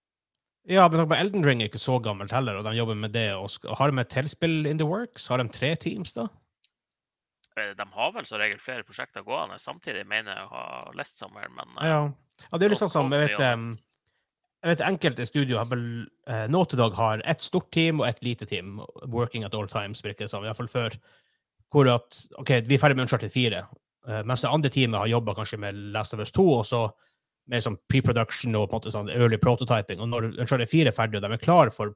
Ja, 0.68 0.88
men 0.88 1.12
Elden 1.14 1.44
Ring 1.46 1.62
er 1.62 1.70
ikke 1.70 1.80
så 1.80 1.96
gammelt 2.02 2.32
heller, 2.34 2.58
og 2.58 2.64
de 2.66 2.74
jobber 2.76 2.94
med 2.98 3.12
det. 3.14 3.30
Har 3.78 3.90
de 3.90 4.00
et 4.02 4.10
tilspill 4.12 4.66
in 4.66 4.78
the 4.78 4.84
works? 4.86 5.28
Har 5.28 5.38
de 5.38 5.46
tre 5.48 5.74
teams, 5.76 6.12
da? 6.12 6.26
Eh, 7.56 7.74
De 7.78 7.86
har 7.94 8.12
vel 8.12 8.26
som 8.26 8.38
regel 8.42 8.58
flere 8.60 8.84
prosjekter 8.84 9.22
gående 9.24 9.58
samtidig, 9.62 10.04
mener 10.06 10.34
jeg 10.34 10.44
å 10.44 10.50
ha 10.52 10.90
lest 10.98 11.18
somewhere, 11.22 11.48
men 11.54 11.70
eh, 11.78 11.88
Ja, 11.88 12.02
ja 12.46 12.58
det 12.58 12.66
er 12.66 12.74
litt 12.74 12.80
sånn 12.80 12.92
som 12.92 13.12
jeg 13.12 13.26
vet, 13.26 13.40
em, 13.44 13.68
jeg 14.62 14.72
vet 14.72 14.84
enkelte 14.88 15.26
studio 15.28 15.60
har 15.60 15.68
vel 15.70 15.84
nå 16.50 16.60
til 16.66 16.80
Dog 16.80 16.96
har 16.98 17.22
ett 17.24 17.44
stort 17.44 17.70
team 17.74 18.02
og 18.02 18.08
ett 18.08 18.22
lite 18.26 18.46
team. 18.46 18.80
Working 19.06 19.44
at 19.46 19.54
all 19.54 19.68
times, 19.70 20.02
virker 20.04 20.26
det 20.26 20.32
som. 20.32 20.42
Iallfall 20.44 20.70
før. 20.70 20.96
Hvor 21.72 21.88
at 21.92 22.22
OK, 22.40 22.50
vi 22.66 22.76
er 22.76 22.80
ferdig 22.80 22.96
med 22.96 23.06
Uncharted 23.06 23.32
4, 23.32 23.60
eh, 24.08 24.22
mens 24.26 24.44
det 24.44 24.50
andre 24.50 24.70
teamet 24.72 25.02
har 25.02 25.12
jobba 25.12 25.34
kanskje 25.36 25.60
med 25.60 25.78
Last 25.94 26.16
of 26.16 26.22
Us 26.24 26.32
2, 26.32 26.46
og 26.58 26.66
så 26.66 26.82
med 27.48 27.64
sånn 27.64 27.78
pre-production 27.88 28.56
og 28.58 28.68
på 28.68 28.76
en 28.76 28.80
måte 28.80 28.92
sånn 28.92 29.10
early 29.12 29.38
prototyping. 29.40 30.00
Og 30.04 30.10
når 30.10 30.30
Uncharted 30.34 30.68
4 30.68 30.90
er 30.90 30.96
ferdig, 30.96 31.20
og 31.20 31.24
de 31.24 31.36
er 31.36 31.44
klare 31.44 31.72
for 31.72 31.94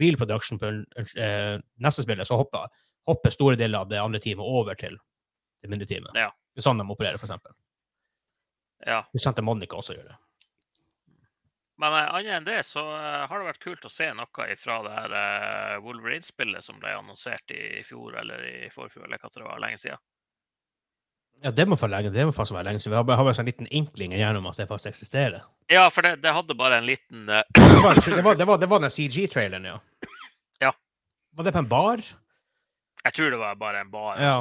real 0.00 0.18
production 0.20 0.60
på 0.60 0.72
uh, 0.82 1.56
neste 1.80 2.04
spillet, 2.04 2.28
så 2.28 2.36
hopper, 2.36 2.68
hopper 3.08 3.32
store 3.32 3.56
deler 3.60 3.80
av 3.80 3.88
det 3.88 4.00
andre 4.00 4.20
teamet 4.20 4.44
over 4.44 4.76
til 4.76 4.98
det 5.64 5.72
mindre 5.72 5.88
teamet. 5.88 6.12
Ja. 6.20 6.28
Det 6.52 6.60
er 6.60 6.66
sånn 6.68 6.80
de 6.80 6.84
opererer, 6.84 7.20
for 7.20 7.30
eksempel. 7.30 7.56
Ja. 8.86 9.04
Santa 9.18 9.42
Monica 9.44 9.76
også 9.76 9.96
gjør 9.96 10.10
det. 10.12 10.18
Men 11.80 11.94
uh, 11.96 12.14
annet 12.18 12.34
enn 12.36 12.46
det 12.48 12.60
så 12.68 12.82
uh, 12.84 13.26
har 13.28 13.40
det 13.40 13.48
vært 13.48 13.62
kult 13.64 13.86
å 13.88 13.92
se 13.92 14.10
noe 14.12 14.46
fra 14.60 14.78
det 14.84 14.94
her 14.94 15.16
uh, 15.16 15.76
Wolverine-spillet 15.84 16.64
som 16.64 16.80
ble 16.80 16.92
annonsert 16.92 17.54
i 17.56 17.80
fjor 17.86 18.18
eller 18.20 18.44
i 18.44 18.70
forfjor, 18.72 19.06
eller 19.06 19.20
hva 19.22 19.32
det 19.32 19.46
var, 19.46 19.60
lenge 19.64 19.80
siden. 19.80 20.02
Ja, 21.40 21.54
det 21.56 21.64
må, 21.64 21.78
lenge, 21.88 22.10
det 22.12 22.26
må 22.28 22.34
faktisk 22.36 22.58
være 22.58 22.68
lenge 22.68 22.82
siden. 22.82 22.92
Vi 22.92 22.98
har 22.98 23.06
har 23.16 23.24
bare 23.24 23.32
en 23.32 23.38
sånn 23.38 23.48
liten 23.48 23.70
inkling 23.72 24.12
gjennom 24.12 24.50
at 24.50 24.60
det 24.60 24.68
faktisk 24.68 24.90
eksisterer. 24.92 25.46
Ja, 25.72 25.86
for 25.88 26.04
det, 26.04 26.18
det 26.20 26.34
hadde 26.36 26.56
bare 26.58 26.82
en 26.82 26.88
liten 26.90 27.24
Det 27.24 27.46
var, 27.56 27.96
det 27.96 28.24
var, 28.26 28.36
det 28.36 28.48
var, 28.50 28.60
det 28.60 28.68
var 28.68 28.82
den 28.84 28.92
CG-traileren, 28.92 29.70
ja. 29.70 29.78
Ja. 30.60 30.74
Var 31.38 31.48
det 31.48 31.54
på 31.56 31.62
en 31.62 31.70
bar? 31.70 32.04
Jeg 33.00 33.16
tror 33.16 33.32
det 33.32 33.40
var 33.40 33.56
bare 33.56 33.80
en 33.80 33.90
bar. 33.92 34.18
Ja, 34.20 34.34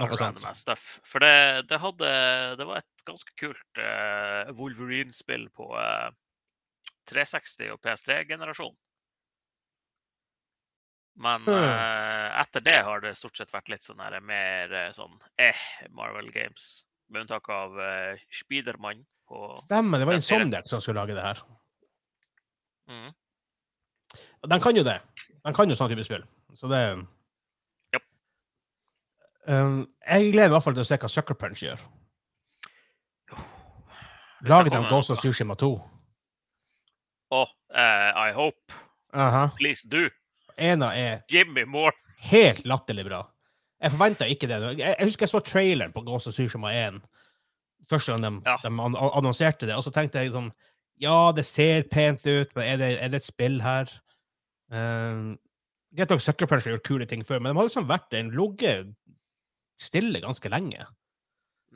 noe, 0.00 0.08
noe 0.08 0.28
ass 0.50 0.62
stuff. 0.64 0.86
For 1.04 1.20
det, 1.20 1.66
det 1.68 1.80
hadde 1.82 2.12
Det 2.56 2.64
var 2.64 2.80
et 2.80 3.04
ganske 3.08 3.34
kult 3.36 3.80
uh, 3.82 4.48
Wolverine-spill 4.56 5.50
på 5.56 5.68
uh, 5.76 6.08
360 7.10 7.74
og 7.74 7.82
PS3-generasjon. 7.84 8.74
Men 11.16 11.48
eh, 11.48 12.40
etter 12.40 12.60
det 12.60 12.76
har 12.84 13.00
det 13.00 13.14
stort 13.16 13.38
sett 13.38 13.52
vært 13.54 13.70
litt 13.72 13.84
sånn 13.86 14.02
her 14.04 14.18
mer 14.20 14.72
eh, 14.74 14.90
sånn 14.92 15.14
eh, 15.40 15.62
Marvel 15.96 16.28
Games. 16.34 16.84
Med 17.08 17.22
unntak 17.22 17.46
av 17.54 17.76
uh, 17.78 18.18
Spidermann 18.34 19.04
Stemmer, 19.62 20.00
det 20.02 20.08
var. 20.08 20.16
Insomniac 20.18 20.66
som 20.66 20.80
skulle 20.82 20.98
lage 20.98 21.14
det 21.14 21.22
her. 21.22 21.38
Mm. 22.90 23.12
De 24.50 24.58
kan 24.62 24.74
jo 24.78 24.82
det. 24.86 24.96
De 25.30 25.52
kan 25.54 25.70
jo 25.70 25.76
sånn 25.78 25.92
type 25.92 26.02
spill. 26.06 26.26
Så 26.58 26.70
det. 26.70 26.80
Um, 29.46 29.86
jeg 30.02 30.32
gleder 30.32 30.48
meg 30.48 30.50
i 30.50 30.54
hvert 30.56 30.64
fall 30.64 30.74
til 30.74 30.82
å 30.82 30.88
se 30.88 30.98
hva 30.98 31.10
Sucker 31.10 31.36
Punch 31.38 31.62
gjør. 31.62 31.82
Lager 34.46 34.70
de 34.74 34.80
Ghost 34.90 35.10
of 35.14 35.20
Sushima 35.20 35.54
Tsushima 35.54 35.56
2? 35.58 35.70
Å, 37.36 37.42
uh, 37.42 38.10
I 38.26 38.32
hope. 38.34 38.74
Aha. 39.14 39.48
Please 39.58 39.86
do. 39.88 40.08
Ena 40.58 40.92
er 40.96 41.22
Give 41.28 41.48
me 41.52 41.64
more. 41.64 41.92
helt 42.18 42.64
latterlig 42.66 43.04
bra. 43.06 43.22
Jeg 43.82 43.92
forventa 43.92 44.26
ikke 44.26 44.48
det. 44.48 44.60
Jeg, 44.78 44.94
jeg 44.98 45.06
husker 45.08 45.26
jeg 45.26 45.32
så 45.34 45.40
traileren 45.44 45.92
på 45.94 46.02
Ghost 46.06 46.30
of 46.30 46.34
Tsushima 46.34 46.72
1 46.74 47.00
første 47.90 48.12
gang 48.12 48.22
de, 48.24 48.50
Ja. 48.50 48.56
de 48.62 48.70
an 48.82 48.96
annonserte 48.98 49.66
det, 49.66 49.76
og 49.76 49.84
så 49.86 49.92
tenkte 49.94 50.18
jeg 50.18 50.32
sånn 50.34 50.50
Ja, 50.98 51.30
det 51.36 51.44
ser 51.44 51.84
pent 51.92 52.24
ut, 52.26 52.54
men 52.56 52.64
er 52.64 52.76
det, 52.80 52.88
er 53.02 53.08
det 53.12 53.20
et 53.20 53.26
spill 53.26 53.60
her? 53.62 53.90
Uh, 54.72 55.36
Greit 55.94 56.10
nok 56.10 56.20
Sucker 56.24 56.48
Punch 56.48 56.64
har 56.64 56.72
gjort 56.76 56.86
kule 56.88 57.06
ting 57.06 57.22
før, 57.24 57.38
men 57.38 57.52
de 57.52 57.58
har 57.60 57.68
liksom 57.68 57.86
vært 57.88 58.16
en 58.16 58.30
ligget 58.34 58.88
stille 59.80 60.22
ganske 60.24 60.50
lenge. 60.52 60.86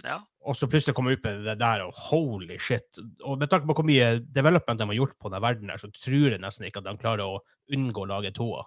Ja. 0.05 0.20
Og 0.48 0.57
så 0.57 0.68
plutselig 0.70 0.94
komme 0.96 1.12
ut 1.12 1.24
med 1.24 1.44
det 1.44 1.57
der, 1.61 1.84
og 1.84 1.96
holy 2.09 2.57
shit. 2.62 2.98
Og 3.26 3.38
med 3.38 3.51
tanke 3.53 3.68
på 3.68 3.76
hvor 3.76 3.86
mye 3.86 4.20
development 4.32 4.80
de 4.80 4.88
har 4.88 4.96
gjort 4.96 5.16
på 5.20 5.28
denne 5.28 5.42
verden 5.44 5.72
her, 5.72 5.80
så 5.82 5.90
tror 5.92 6.32
jeg 6.32 6.40
nesten 6.40 6.68
ikke 6.68 6.80
at 6.80 6.88
de 6.88 6.96
klarer 7.01 7.26
å 7.26 7.40
unngå 7.74 8.07
å 8.07 8.11
lage 8.11 8.32
toa. 8.36 8.64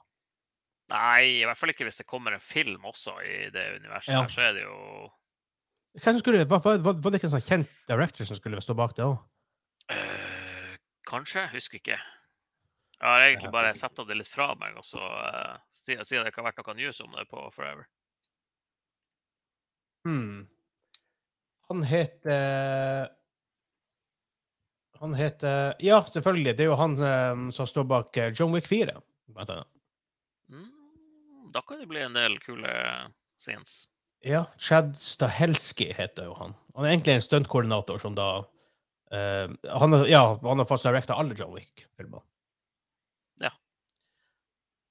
Nei, 0.93 1.39
i 1.39 1.45
hvert 1.47 1.57
fall 1.57 1.71
ikke 1.73 1.87
hvis 1.87 2.01
det 2.01 2.09
kommer 2.09 2.35
en 2.35 2.43
film 2.43 2.83
også 2.85 3.15
i 3.25 3.37
det 3.53 3.63
universet. 3.79 4.13
Ja. 4.13 4.25
her, 4.25 4.33
Så 4.33 4.43
er 4.45 4.57
det 4.57 4.65
jo 4.67 6.19
skulle, 6.19 6.45
var, 6.49 6.61
var, 6.65 6.81
var 6.81 7.13
det 7.13 7.21
ikke 7.21 7.29
en 7.29 7.37
sånn 7.37 7.47
kjent 7.47 7.77
director 7.89 8.27
som 8.27 8.37
skulle 8.37 8.61
stå 8.61 8.75
bak 8.77 8.95
det 8.97 9.07
òg? 9.07 9.17
Uh, 9.93 10.75
Kanskje? 11.09 11.47
Husker 11.53 11.79
ikke. 11.79 11.97
Jeg 12.99 13.09
har 13.09 13.25
egentlig 13.25 13.51
bare 13.51 13.73
satt 13.75 13.99
det 14.07 14.15
litt 14.15 14.29
fra 14.29 14.53
meg, 14.59 14.77
og 14.79 14.85
så 14.87 15.01
uh, 15.01 15.57
siden 15.73 16.05
siden 16.07 16.23
det 16.23 16.31
ikke 16.31 16.43
har 16.43 16.51
vært 16.51 16.61
noe 16.61 16.77
news 16.77 17.01
om 17.03 17.17
det 17.17 17.25
på 17.31 17.47
Forever. 17.55 17.87
Hmm. 20.03 20.47
Han 21.69 21.83
heter 21.83 23.09
Han 24.99 25.13
heter 25.13 25.75
Ja, 25.79 26.03
selvfølgelig. 26.05 26.57
Det 26.57 26.65
er 26.65 26.71
jo 26.71 26.79
han 26.79 26.97
um, 26.99 27.47
som 27.51 27.67
står 27.67 27.87
bak 27.89 28.17
eh, 28.17 28.33
John 28.35 28.53
Wick 28.55 28.67
4. 28.67 28.93
Blant 29.33 29.49
annet. 29.49 29.67
Mm, 30.51 31.49
da 31.51 31.63
kan 31.67 31.79
det 31.81 31.89
bli 31.91 32.03
en 32.03 32.15
del 32.15 32.37
kule 32.43 32.71
scenes. 33.39 33.87
Ja, 34.23 34.45
Chad 34.57 34.93
Stahelski 34.95 35.89
heter 35.97 36.29
jo 36.29 36.35
han. 36.39 36.53
Han 36.75 36.85
er 36.85 36.93
egentlig 36.93 37.17
en 37.17 37.25
stuntkoordinator 37.25 37.99
som 37.99 38.15
da 38.15 38.27
uh, 38.43 39.47
han, 39.51 39.97
har, 39.97 40.05
ja, 40.07 40.23
han 40.43 40.63
har 40.63 40.69
fast 40.69 40.87
directa 40.87 41.17
alle 41.19 41.35
John 41.35 41.51
Wick-filmer. 41.55 42.23
Ja. 43.43 43.51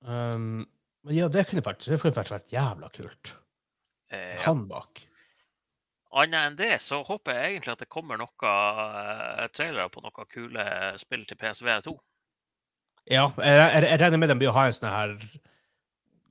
Um, 0.05 0.67
men 1.03 1.17
ja, 1.17 1.31
det 1.33 1.47
kunne 1.49 1.65
vært, 1.65 1.87
det 1.87 2.03
kunne 2.03 2.19
vært, 2.19 2.35
vært 2.35 2.53
jævla 2.53 2.93
kult. 2.93 3.33
Eh. 4.13 4.37
Han 4.47 4.67
bak. 4.69 5.07
Annet 6.13 6.47
enn 6.47 6.57
det 6.59 6.75
så 6.85 7.01
håper 7.07 7.39
jeg 7.39 7.55
egentlig 7.55 7.73
at 7.73 7.85
det 7.85 7.89
kommer 7.93 8.19
noe 8.21 8.49
uh, 8.49 9.47
trailere 9.57 9.89
på 9.89 10.03
noen 10.05 10.29
kule 10.29 10.65
spill 11.01 11.25
til 11.29 11.39
PSVR 11.41 11.81
2. 11.87 11.95
Ja, 13.11 13.31
jeg, 13.41 13.89
regner 13.99 14.21
med 14.21 14.31
de 14.31 14.37
blir 14.39 14.53
å 14.53 14.55
ha 14.55 14.67
en 14.69 14.77
sånn 14.77 14.93
her 14.93 15.15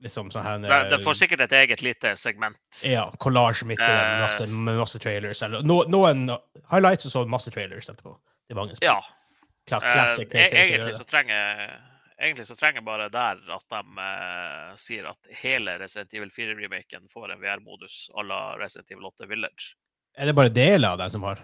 liksom 0.02 0.30
sånn 0.32 0.46
her 0.46 0.62
De, 0.62 0.78
de 0.94 0.98
får 1.02 1.18
sikkert 1.18 1.44
et 1.46 1.56
eget 1.58 1.82
lite 1.84 2.14
segment. 2.18 2.58
Ja, 2.86 3.08
collage 3.22 3.66
midt 3.68 3.82
i 3.82 3.86
den 3.86 4.06
med 4.06 4.22
masse, 4.24 4.46
med 4.46 4.78
masse 4.80 5.00
trailers. 5.02 5.42
Eller, 5.46 5.66
no, 5.66 5.82
noen 5.90 6.28
highlights 6.70 7.10
og 7.10 7.14
så 7.14 7.24
masse 7.28 7.52
trailers 7.54 7.90
etterpå. 7.90 8.14
Det 8.46 8.54
er 8.54 8.60
mange 8.62 8.78
spill. 8.78 8.88
Ja. 8.88 9.00
Kla- 9.68 9.82
eh, 9.82 9.92
Classic 9.94 10.30
uh, 10.30 10.40
egentlig 10.42 10.94
så 10.96 11.06
trenger 11.06 11.74
Egentlig 12.22 12.46
så 12.46 12.54
trenger 12.54 12.78
jeg 12.78 12.86
bare 12.86 13.08
der 13.10 13.40
at 13.50 13.64
de 13.74 14.02
eh, 14.04 14.74
sier 14.78 15.08
at 15.10 15.30
hele 15.42 15.74
Resident 15.80 16.12
Evil 16.14 16.30
4-remaken 16.30 17.08
får 17.10 17.32
en 17.34 17.40
VR-modus 17.42 17.96
à 18.14 18.22
la 18.22 18.42
Resident 18.60 18.94
Evil 18.94 19.08
8 19.10 19.26
Village. 19.30 19.72
Er 20.14 20.28
det 20.30 20.36
bare 20.38 20.52
deler 20.52 20.92
av 20.92 21.00
deg 21.00 21.10
som 21.10 21.26
har? 21.26 21.42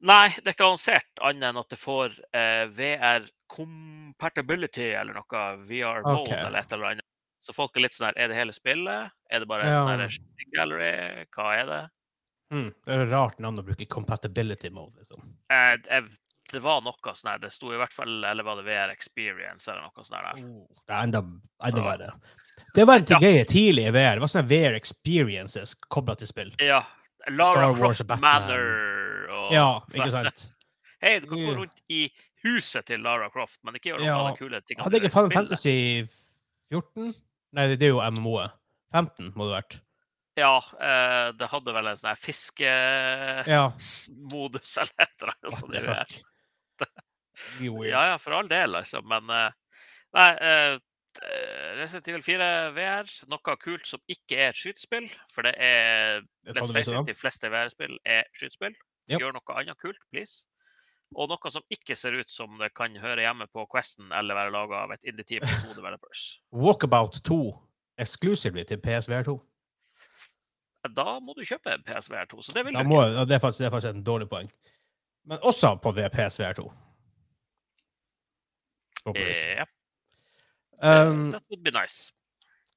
Nei, 0.00 0.32
det 0.40 0.48
er 0.48 0.56
ikke 0.56 0.66
annonsert 0.70 1.22
annet 1.28 1.50
enn 1.50 1.60
at 1.60 1.70
det 1.70 1.78
får 1.78 2.16
eh, 2.34 2.64
VR 2.72 3.28
compatibility 3.52 4.88
eller 4.96 5.20
noe 5.20 5.44
VR 5.68 6.02
mode 6.06 6.24
okay. 6.24 6.40
eller 6.40 6.64
et 6.64 6.74
eller 6.74 6.94
annet. 6.94 7.06
Så 7.44 7.54
folk 7.56 7.76
er 7.76 7.86
litt 7.86 7.94
sånn 7.94 8.10
her 8.10 8.18
Er 8.20 8.32
det 8.32 8.36
hele 8.36 8.52
spillet? 8.52 9.14
Er 9.30 9.42
det 9.42 9.48
bare 9.48 9.68
en 9.68 9.76
Ja. 9.76 9.84
sånn 9.86 10.50
gallery? 10.56 11.26
Hva 11.36 11.52
er 11.56 11.66
det? 11.70 11.82
Mm, 12.50 12.70
det 12.84 12.94
er 12.94 13.04
et 13.04 13.12
rart 13.12 13.38
navn 13.38 13.60
å 13.62 13.64
bruke 13.64 13.86
compatibility 13.86 14.70
mode, 14.74 14.98
liksom. 14.98 15.22
Eh, 15.54 15.76
jeg, 15.86 16.10
det 16.52 16.60
var 16.62 16.80
noe 16.82 17.14
sånn 17.14 17.30
her. 17.32 17.38
Det 17.38 17.50
sto 17.52 17.72
i 17.72 17.76
hvert 17.80 17.92
fall 17.92 18.24
Eller 18.24 18.42
var 18.46 18.56
det 18.56 18.64
VR 18.66 18.90
Experience 18.92 19.68
eller 19.70 19.82
noe 19.82 20.04
sånt 20.04 20.10
der? 20.16 20.40
Det 20.86 20.94
er 20.94 21.02
enda, 21.02 21.22
enda 21.68 21.82
verre. 21.84 22.12
Det 22.74 22.84
var 22.86 22.96
en 23.00 23.04
ting 23.04 23.22
Ja. 23.22 23.44
tidlig 23.44 23.86
i 23.88 23.90
VR. 23.94 24.14
Det 24.18 24.20
var 24.20 24.28
sånne 24.32 24.48
VR 24.50 24.74
experiences 24.78 25.74
kobla 25.88 26.14
til 26.16 26.26
spill. 26.30 26.52
Ja. 26.58 26.82
Lara 27.28 27.74
Croft. 27.76 28.08
Manor 28.20 29.28
og 29.30 29.52
Ja, 29.52 29.80
ikke 29.94 30.10
sant? 30.10 30.46
Hei, 31.02 31.18
du 31.20 31.26
kan 31.30 31.38
gå 31.38 31.54
rundt 31.56 31.80
i 31.88 32.10
huset 32.44 32.84
til 32.86 33.00
Lara 33.00 33.30
Croft, 33.32 33.58
men 33.64 33.74
ikke 33.74 33.90
gjøre 33.94 34.00
noen 34.04 34.06
Ja. 34.06 34.30
de 34.30 34.36
kule 34.38 34.60
tingene. 34.62 34.84
Hadde 34.84 35.00
ikke 35.00 35.10
Final. 35.12 35.30
Fantasy 35.30 36.06
14? 36.72 37.14
Nei, 37.52 37.66
det 37.74 37.82
er 37.82 37.94
jo 37.94 38.00
MMO-et. 38.10 38.52
15 38.92 39.32
må 39.34 39.46
det 39.48 39.54
ha 39.54 39.60
vært. 39.62 39.80
Ja, 40.38 40.56
eh, 40.80 41.32
det 41.36 41.48
hadde 41.50 41.72
vel 41.74 41.86
en 41.90 41.96
sånn 41.96 42.10
her 42.14 42.16
Ja. 43.46 43.70
fiskemodus 43.76 44.76
eller 44.78 44.92
et 44.98 45.22
eller 45.22 45.34
annet. 45.42 46.22
Ja, 47.60 48.04
ja, 48.12 48.20
for 48.20 48.36
all 48.36 48.48
del, 48.50 48.72
liksom. 48.76 49.06
Men 49.10 49.30
eh, 49.34 49.50
nei, 50.16 50.28
uh, 50.40 50.76
Resident 51.78 52.08
Evil 52.12 52.24
4 52.24 52.50
VR, 52.76 53.10
noe 53.32 53.56
kult 53.60 53.88
som 53.88 54.02
ikke 54.10 54.38
er 54.38 54.52
et 54.52 54.60
skytespill. 54.60 55.08
For 55.34 55.46
det 55.46 55.56
er 55.58 56.22
Let's 56.46 56.72
face 56.72 56.94
it, 56.94 57.10
de 57.10 57.16
fleste 57.18 57.50
VR-spill 57.52 57.98
er 58.04 58.24
skytespill. 58.36 58.76
Yep. 59.10 59.18
Gjør 59.18 59.36
noe 59.36 59.58
annet 59.58 59.80
kult, 59.82 60.00
please. 60.14 60.46
Og 61.18 61.26
noe 61.26 61.50
som 61.50 61.64
ikke 61.74 61.96
ser 61.98 62.14
ut 62.14 62.30
som 62.30 62.52
det 62.60 62.70
kan 62.78 62.94
høre 63.02 63.24
hjemme 63.24 63.48
på 63.50 63.64
Questen 63.72 64.12
eller 64.14 64.38
være 64.38 64.54
laga 64.54 64.84
av 64.84 64.94
et 64.94 65.08
indie-team. 65.10 65.42
Walkabout 66.64 67.18
2 67.26 67.40
exclusively 68.00 68.62
til 68.64 68.78
PSVR 68.80 69.26
2 69.26 69.40
da 70.88 71.18
må 71.20 71.34
du 71.36 71.42
kjøpe 71.44 71.74
PSVR2. 71.84 72.42
Så 72.42 72.54
det 72.56 72.64
vil 72.64 72.74
du 72.74 72.80
ikke. 72.80 73.24
Det 73.28 73.34
er, 73.36 73.38
faktisk, 73.38 73.58
det 73.58 73.66
er 73.66 73.70
faktisk 73.70 73.94
en 73.94 74.04
dårlig 74.04 74.28
poeng. 74.28 74.50
Men 75.28 75.38
også 75.42 75.74
på 75.82 75.92
PSVR2. 75.92 76.70
Um, 80.82 81.34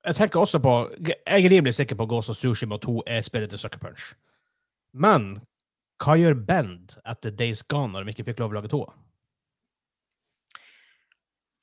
jeg 0.03 0.15
tenker 0.15 0.39
også 0.39 0.59
på 0.59 0.71
Jeg 1.07 1.15
er 1.25 1.49
rimelig 1.49 1.77
sikker 1.77 1.95
på 1.95 2.03
at 2.03 2.09
Ghost 2.09 2.29
of 2.29 2.35
Sushima 2.35 2.77
2 2.77 3.03
er 3.07 3.21
spillet 3.23 3.49
til 3.49 3.59
Sucker 3.59 3.79
Punch. 3.79 4.11
Men 4.93 5.37
hva 6.03 6.17
gjør 6.19 6.35
Bend 6.47 6.97
etter 7.07 7.31
Days 7.31 7.63
Gone 7.63 7.93
når 7.93 8.03
de 8.03 8.13
ikke 8.13 8.27
fikk 8.31 8.43
lov 8.43 8.51
å 8.51 8.57
lage 8.59 8.71
toa? 8.73 8.91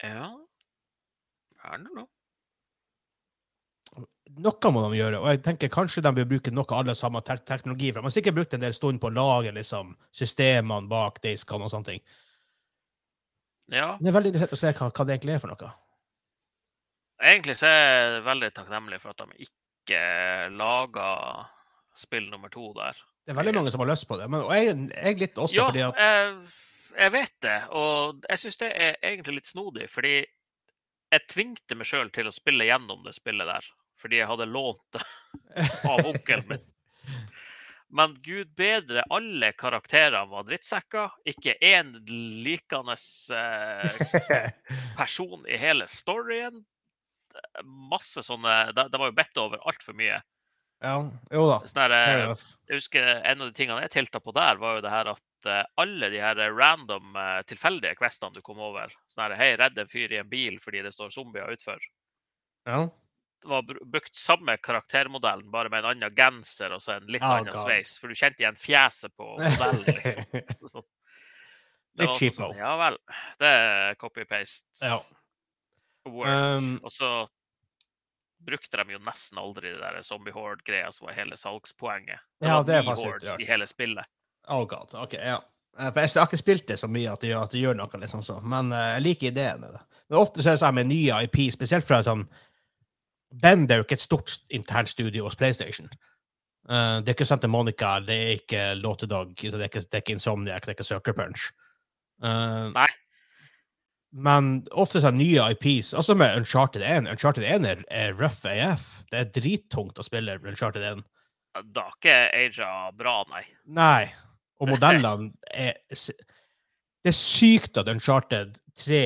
Ja 0.01 0.31
Hva 1.61 1.75
er 1.77 1.85
det 1.85 1.93
nå? 1.99 2.07
Noe 4.41 4.71
må 4.73 4.85
de 4.87 5.01
gjøre, 5.01 5.19
og 5.19 5.27
jeg 5.33 5.43
tenker 5.43 5.73
kanskje 5.75 6.05
de 6.07 6.13
vil 6.15 6.29
bruke 6.31 6.53
noe 6.55 6.69
av 6.71 6.85
alle 6.85 6.95
samme 6.95 7.21
te 7.27 7.35
teknologi. 7.45 7.91
For 7.91 7.99
de 7.99 8.07
har 8.07 8.15
sikkert 8.15 8.37
brukt 8.37 8.55
en 8.55 8.63
del 8.63 8.77
stund 8.77 9.01
på 9.03 9.11
å 9.11 9.15
lage 9.17 9.53
liksom, 9.57 9.91
systemene 10.15 10.89
bak 10.89 11.19
Days 11.25 11.43
Gone 11.45 11.67
og 11.67 11.73
sånne 11.73 11.89
ting. 11.91 12.05
Ja, 13.71 13.95
Det 14.01 14.11
er 14.11 14.17
veldig 14.17 14.33
interessant 14.33 14.57
å 14.57 14.61
se 14.61 14.73
hva, 14.75 14.91
hva 14.91 15.07
det 15.07 15.15
egentlig 15.17 15.37
er 15.37 15.43
for 15.43 15.53
noe. 15.53 15.71
egentlig 17.21 17.57
så 17.61 17.69
er 17.71 17.85
jeg 17.87 18.25
veldig 18.27 18.51
takknemlig 18.57 19.01
for 19.03 19.15
at 19.15 19.23
de 19.23 19.47
ikke 19.47 20.01
laga 20.57 21.07
spill 21.97 22.27
nummer 22.31 22.51
to 22.53 22.73
der. 22.77 22.99
Det 23.27 23.35
er 23.35 23.39
veldig 23.39 23.55
mange 23.55 23.71
som 23.71 23.83
har 23.85 23.91
lyst 23.93 24.09
på 24.09 24.19
det, 24.19 24.27
men 24.33 24.43
og 24.47 24.53
jeg, 24.55 24.75
jeg 24.95 25.21
litt 25.21 25.39
også 25.39 25.59
Ja, 25.59 25.67
fordi 25.69 25.83
at 25.87 26.03
jeg, 26.03 26.35
jeg 26.99 27.15
vet 27.15 27.35
det. 27.47 27.59
Og 27.79 28.27
jeg 28.31 28.43
syns 28.43 28.61
det 28.63 28.71
er 28.75 28.99
egentlig 29.03 29.37
litt 29.39 29.51
snodig, 29.51 29.89
fordi 29.93 30.15
jeg 31.11 31.27
tvingte 31.31 31.79
meg 31.79 31.89
sjøl 31.91 32.11
til 32.15 32.31
å 32.31 32.35
spille 32.35 32.67
gjennom 32.69 33.03
det 33.07 33.15
spillet 33.19 33.49
der. 33.51 33.71
Fordi 34.01 34.21
jeg 34.23 34.31
hadde 34.31 34.49
lånt 34.49 34.97
det 34.97 35.03
av 35.93 36.07
onkelen 36.09 36.47
min. 36.49 36.67
Men 37.91 38.15
gud 38.23 38.55
bedre, 38.55 39.03
alle 39.11 39.53
karakterene 39.59 40.31
var 40.31 40.47
drittsekker. 40.47 41.15
Ikke 41.27 41.57
én 41.59 41.93
likende 42.45 42.95
eh, 43.35 44.51
person 45.01 45.47
i 45.49 45.59
hele 45.59 45.89
storyen. 45.91 46.63
Masse 47.91 48.23
sånne 48.27 48.73
De, 48.75 48.85
de 48.91 48.99
var 48.99 49.11
jo 49.11 49.17
bedt 49.19 49.41
over 49.43 49.63
altfor 49.71 49.97
mye. 49.99 50.21
Ja, 50.81 50.95
jo 51.35 51.43
da. 51.51 51.59
Sånn 51.69 51.83
her, 51.83 51.93
fair 51.93 52.21
eh, 52.21 52.25
enough. 52.25 52.45
jeg 52.71 52.81
husker 52.81 53.09
En 53.29 53.43
av 53.43 53.51
de 53.51 53.57
tingene 53.59 53.83
jeg 53.85 53.93
tilta 53.99 54.23
på 54.23 54.33
der, 54.39 54.63
var 54.63 54.79
jo 54.79 54.85
det 54.87 54.95
her 54.95 55.11
at 55.13 55.51
eh, 55.51 55.67
alle 55.83 56.09
de 56.15 56.23
her 56.23 56.41
random, 56.57 57.19
tilfeldige 57.51 57.99
questene 57.99 58.39
du 58.39 58.41
kom 58.47 58.63
over 58.63 58.95
sånn 59.11 59.27
her, 59.27 59.37
Hei, 59.41 59.51
redd 59.61 59.83
en 59.83 59.91
fyr 59.91 60.15
i 60.15 60.23
en 60.23 60.31
bil 60.31 60.63
fordi 60.63 60.87
det 60.87 60.95
står 60.95 61.13
zombier 61.17 61.51
utfor. 61.53 61.83
Ja. 62.71 62.87
Var 63.49 63.63
brukt 63.65 64.15
samme 64.17 64.57
karaktermodellen, 64.61 65.51
bare 65.51 65.71
med 65.73 65.85
en 65.85 65.91
annen 65.95 66.15
genser 66.17 66.75
og 66.77 66.83
så 66.85 66.99
en 66.99 67.07
litt 67.09 67.23
Oh, 67.25 67.39
annen 67.39 67.55
God. 67.55 67.63
sveis. 67.65 67.95
For 67.99 68.09
du 68.13 68.15
kjente 68.19 68.43
igjen 68.43 68.59
fjeset 68.61 69.15
på 69.17 69.31
modellen, 69.39 69.85
liksom. 69.97 70.25
Så, 70.75 70.83
det 71.97 72.07
Litt 72.07 72.19
cheapo. 72.19 72.37
sånn, 72.37 72.57
Ja 72.61 72.75
vel. 72.79 72.99
Det 73.41 73.49
er 73.49 73.95
copy-paste. 74.01 74.67
Ja. 74.85 75.01
Um, 76.07 76.79
Og 76.83 76.93
så 76.93 77.11
brukte 78.41 78.77
de 78.81 78.95
jo 78.95 79.01
nesten 79.05 79.39
aldri 79.41 79.73
det 79.75 79.81
der 79.83 80.01
zombie 80.07 80.33
horde-greia 80.33 80.89
som 80.93 81.07
var 81.09 81.17
hele 81.19 81.37
salgspoenget. 81.37 82.21
Det 82.41 82.49
Ja, 82.49 82.57
var 82.61 82.65
det 82.69 82.77
er 82.79 82.83
ni 82.87 82.95
hordes 83.03 83.35
i 83.39 83.45
hele 83.49 83.67
spillet. 83.69 84.07
oh 84.49 84.65
god, 84.67 84.95
ok, 84.95 85.13
ja. 85.21 85.41
Eh, 85.79 85.91
For 85.93 86.01
jeg 86.01 86.11
har 86.17 86.27
ikke 86.27 86.41
spilt 86.41 86.67
det 86.67 86.79
så 86.81 86.89
mye 86.89 87.13
at 87.13 87.21
det 87.21 87.31
gjør, 87.31 87.43
at 87.45 87.53
det 87.53 87.61
gjør 87.61 87.77
noe, 87.79 88.01
liksom 88.01 88.23
så. 88.27 88.41
Men 88.43 88.73
eh, 88.73 88.95
jeg 88.97 89.03
liker 89.05 89.27
ideen 89.29 89.61
det. 89.61 89.81
Men 90.09 90.19
ofte 90.19 90.43
så 90.43 90.49
er 90.51 90.57
det 90.57 90.63
sånn 90.65 90.75
med 90.81 90.89
nye 90.91 91.21
IP, 91.29 91.37
spesielt 91.53 91.87
fra 91.87 92.01
sånn 92.03 92.25
Bend 93.43 93.71
er 93.71 93.81
jo 93.81 93.87
ikke 93.87 93.99
et 93.99 94.03
stort 94.03 94.39
internt 94.51 94.91
studio 94.91 95.29
hos 95.29 95.39
PlayStation. 95.39 95.91
Uh, 96.69 96.99
det 97.01 97.13
er 97.13 97.17
ikke 97.17 97.29
Santa 97.29 97.49
Monica, 97.51 97.99
det 98.05 98.17
er 98.17 98.33
ikke 98.39 98.65
Låtedag, 98.79 99.35
det 99.41 99.55
er 99.55 99.69
ikke, 99.71 99.81
det 99.81 99.95
er 99.95 100.03
ikke 100.03 100.17
Insomniac, 100.19 100.67
det 100.67 100.75
er 100.75 100.79
ikke 100.79 100.89
Sucker 100.89 101.17
Punch. 101.17 101.51
Uh, 102.23 102.71
Nei. 102.75 102.91
Men 104.11 104.51
ofte 104.75 104.99
sånn 105.03 105.21
nye 105.21 105.53
IPs, 105.55 105.93
altså 105.95 106.17
med 106.19 106.35
Uncharted 106.41 106.83
1 106.83 107.07
Uncharted 107.13 107.47
1 107.47 107.67
er, 107.71 107.85
er 107.95 108.17
rough 108.19 108.43
AF. 108.51 109.05
Det 109.11 109.21
er 109.21 109.31
drittungt 109.37 110.01
å 110.03 110.07
spille 110.07 110.35
Uncharted 110.43 110.83
1. 110.83 111.05
Da 111.71 111.87
er 111.87 111.95
ikke 111.95 112.17
Aja 112.35 112.73
bra, 112.99 113.21
nei. 113.31 113.45
Nei. 113.67 114.11
Og 114.61 114.69
modellene 114.71 115.31
er 115.55 115.79
Det 115.91 117.11
er 117.11 117.17
sykt 117.17 117.79
at 117.81 117.89
Uncharted 117.89 118.59
3 118.83 119.05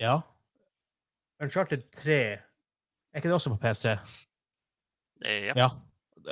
Ja. 0.00 0.20
Uncharted 1.42 1.82
3 2.02 2.12
Er 2.12 3.18
ikke 3.18 3.28
det 3.28 3.36
også 3.36 3.50
på 3.54 3.60
PS3? 3.62 3.96
Eh, 5.24 5.44
Ja. 5.50 5.52
Ja. 5.56 5.68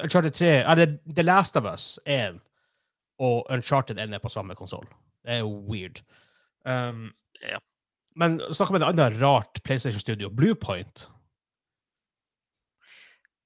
Uncharted 0.02 0.32
3 0.32 0.46
Eller 0.70 0.96
The 1.16 1.22
Last 1.22 1.56
of 1.56 1.64
Us 1.64 1.98
1 2.06 2.40
og 3.22 3.46
Uncharted 3.50 3.98
1 3.98 4.14
er 4.14 4.18
på 4.18 4.28
samme 4.32 4.54
konsoll. 4.58 4.86
Det 5.22 5.36
er 5.36 5.42
jo 5.44 5.52
weird. 5.68 6.02
Um, 6.64 7.12
Ja. 7.42 7.58
Men 8.16 8.40
snakk 8.52 8.70
om 8.70 8.76
et 8.76 8.84
annet 8.84 9.16
rart 9.22 9.60
PlayStation-studio. 9.64 10.28
Bluepoint. 10.28 11.08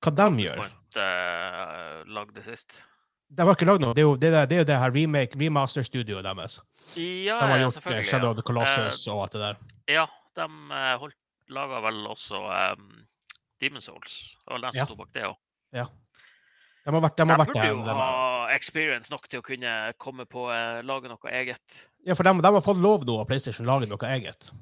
Hva 0.02 0.10
de 0.10 0.42
gjør? 0.42 0.56
Point 0.56 0.98
uh, 0.98 2.02
lagde 2.16 2.42
sist. 2.42 2.80
De 3.28 3.42
har 3.42 3.56
ikke 3.56 3.66
lagd 3.66 3.82
noe. 3.82 3.94
Det 3.96 4.02
er 4.02 4.06
jo 4.06 4.16
det, 4.16 4.30
er, 4.30 4.46
det, 4.46 4.56
er 4.56 4.62
jo 4.62 4.68
det 4.68 4.78
her 4.78 4.92
remake, 4.94 5.38
remaster-studioet 5.40 6.26
deres. 6.26 6.60
Ja, 6.96 7.38
De 7.40 7.48
har 7.50 7.58
gjort 7.58 7.64
ja, 7.64 7.70
selvfølgelig. 7.78 8.08
Shadow 8.10 8.28
ja. 8.28 8.30
of 8.30 8.36
the 8.36 8.46
Colossus 8.46 9.06
og 9.10 9.22
alt 9.22 9.32
det 9.36 9.40
der. 9.40 9.62
Ja, 9.90 10.04
de 10.36 10.46
uh, 10.46 10.92
holdt, 11.02 11.16
laga 11.52 11.80
vel 11.84 12.02
også 12.10 12.40
um, 12.42 12.88
Demon 13.62 13.80
Souls. 13.84 14.36
Det 14.44 14.52
var 14.54 14.64
den 14.66 14.72
som 14.72 14.80
Ja. 14.80 14.86
sto 14.88 14.96
bak 14.98 15.12
det 15.14 15.24
òg. 15.28 15.36
De 16.86 16.92
har 16.94 17.02
vært, 17.02 17.16
de 17.18 17.24
De 17.24 17.30
har 17.32 17.40
vært 17.40 17.52
burde 17.52 17.68
jo 17.68 17.78
de 17.82 17.94
ha 17.98 18.48
experience 18.54 19.10
nok 19.10 19.24
til 19.28 19.40
å 19.42 19.44
kunne 19.46 19.70
komme 19.98 20.26
på 20.30 20.44
uh, 20.50 20.82
lage 20.86 21.10
noe 21.10 21.32
eget. 21.34 21.80
Ja, 22.06 22.14
for 22.14 22.22
de, 22.22 22.34
de 22.42 22.52
har 22.54 22.62
fått 22.62 22.78
lov 22.82 23.06
nå 23.08 23.16
av 23.20 23.26
PlayStation 23.26 23.66
å 23.66 23.72
lage 23.74 23.88
noe 23.90 24.10
eget. 24.14 24.52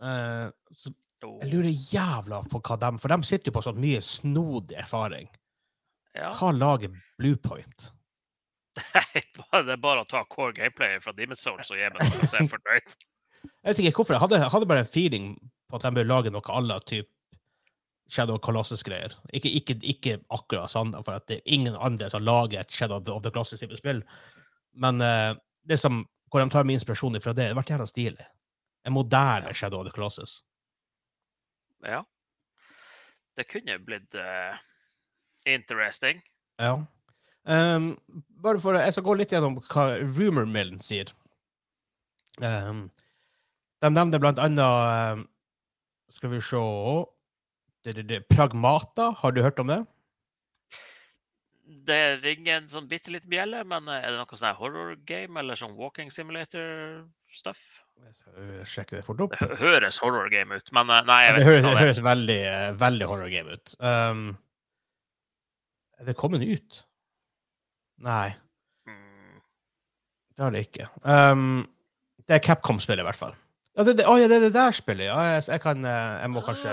Uh, 0.00 0.50
så 0.76 0.92
jeg 1.20 1.50
lurer 1.52 1.68
jævla 1.72 2.42
på 2.48 2.60
hva 2.64 2.76
de 2.80 2.90
For 3.00 3.12
de 3.12 3.28
sitter 3.28 3.50
jo 3.50 3.56
på 3.58 3.62
sånn 3.64 3.80
mye 3.80 4.00
snodig 4.04 4.76
erfaring. 4.80 5.28
Ja. 6.16 6.30
Hva 6.36 6.50
lager 6.56 6.92
Bluepoint? 7.20 7.90
det 8.76 9.74
er 9.74 9.80
bare 9.82 10.04
å 10.04 10.08
ta 10.08 10.22
core 10.30 10.54
gameplay 10.56 10.98
fra 11.02 11.12
Demon 11.16 11.36
Souls 11.36 11.68
og 11.72 11.76
gi 11.80 11.88
meg 11.90 12.00
noe, 12.00 12.28
så 12.28 12.38
er 12.38 12.44
jeg 12.44 12.52
fornøyd. 12.56 12.94
Jeg 13.44 13.72
vet 13.72 13.80
ikke 13.84 14.00
hvorfor. 14.00 14.16
Jeg 14.16 14.22
hadde, 14.24 14.40
hadde 14.52 14.68
bare 14.68 14.84
en 14.84 14.88
feeling 14.88 15.26
på 15.70 15.78
at 15.78 15.86
de 15.86 15.94
bør 15.96 16.08
lage 16.08 16.32
noe 16.34 16.52
à 16.52 16.60
la 16.64 16.78
typ 16.82 17.08
Shadow 18.10 18.34
of 18.34 18.42
Colossus-greier. 18.42 19.14
Ikke, 19.32 19.50
ikke, 19.54 19.76
ikke 19.86 20.16
akkurat 20.34 20.72
sånn, 20.72 20.90
for 21.06 21.14
at 21.14 21.28
det 21.30 21.38
er 21.38 21.54
ingen 21.54 21.76
andre 21.78 22.08
som 22.10 22.24
lager 22.26 22.60
et 22.60 22.74
Shadow 22.74 22.98
of 22.98 23.22
the 23.22 23.30
Colossus-type 23.30 23.78
spill. 23.78 24.02
Men 24.74 24.98
uh, 25.04 25.38
det 25.62 25.78
som, 25.78 26.02
hvor 26.30 26.42
de 26.42 26.50
tar 26.50 26.66
med 26.66 26.80
inspirasjon 26.80 27.20
fra 27.22 27.34
det, 27.36 27.50
det 27.50 27.58
ble 27.58 27.66
jævla 27.68 27.86
stilig. 27.86 28.26
En 28.86 28.96
moderne 28.96 29.54
Shadow 29.54 29.80
of 29.80 29.86
the 29.86 29.94
Colossus. 29.94 30.40
Ja. 31.86 32.02
Det 33.38 33.46
kunne 33.48 33.78
blitt 33.86 34.18
uh, 34.18 34.58
interesting. 35.46 36.18
Ja. 36.58 36.80
Um, 37.46 37.94
bare 38.42 38.60
for, 38.60 38.74
Jeg 38.74 38.92
skal 38.92 39.06
gå 39.06 39.14
litt 39.16 39.32
gjennom 39.32 39.62
hva 39.70 39.86
Rumor 40.02 40.50
Millen 40.50 40.82
sier. 40.84 41.14
Um, 42.42 42.88
de 43.80 43.88
nevner 43.94 44.20
blant 44.20 44.40
annet 44.42 45.14
um, 45.14 45.28
Skal 46.10 46.32
vi 46.34 46.40
se 46.42 46.60
det, 47.84 47.94
det, 47.96 48.02
det, 48.10 48.20
Pragmata, 48.28 49.10
har 49.18 49.32
du 49.32 49.42
hørt 49.44 49.60
om 49.62 49.70
det? 49.70 49.80
Det 51.86 52.00
ringer 52.24 52.56
en 52.58 52.68
sånn 52.68 52.88
bitte 52.90 53.12
liten 53.14 53.30
bjelle, 53.30 53.62
men 53.68 53.86
eh, 53.88 54.02
er 54.02 54.12
det 54.12 54.18
noe 54.18 54.38
sånn 54.38 54.56
horror 54.58 54.96
game 55.06 55.38
eller 55.40 55.58
sånn 55.58 55.76
walking 55.78 56.10
simulator-stuff? 56.12 57.62
Jeg 58.08 58.16
skal 58.18 58.50
sjekke 58.66 58.98
det 58.98 59.04
fort 59.06 59.22
opp. 59.22 59.36
Det 59.38 59.58
høres 59.60 60.00
horror 60.02 60.28
game 60.32 60.58
ut, 60.58 60.72
men 60.76 60.90
eh, 60.90 61.04
nei, 61.08 61.20
jeg 61.28 61.36
Det 61.36 61.38
vet 61.38 61.46
høres, 61.46 61.60
ikke 61.60 61.62
det 61.62 61.70
hva 61.70 61.78
det 61.78 61.86
høres 61.86 62.02
veldig, 62.10 62.38
veldig 62.82 63.10
horror 63.12 63.32
game 63.32 63.56
ut. 63.56 63.74
Um, 63.78 64.24
er 66.00 66.10
det 66.10 66.16
kommet 66.18 66.46
ut? 66.46 66.84
Nei, 68.02 68.30
Mm, 68.88 69.38
det 70.34 70.42
har 70.42 70.54
det 70.54 70.64
ikke. 70.66 70.88
Um, 71.04 71.68
det 72.26 72.38
er 72.38 72.42
Capcom-spillet, 72.44 73.04
i 73.04 73.06
hvert 73.06 73.18
fall. 73.18 73.34
Ja, 73.80 73.84
det, 73.84 73.94
det, 73.96 74.04
å, 74.04 74.18
ja, 74.20 74.26
det 74.28 74.36
er 74.36 74.42
det 74.44 74.52
der 74.52 74.74
spillet, 74.76 75.06
ja. 75.08 75.16
Jeg, 75.24 75.44
jeg 75.48 75.60
kan 75.64 75.86
eh, 75.88 76.16
Jeg 76.20 76.30
må 76.34 76.42
kanskje 76.44 76.72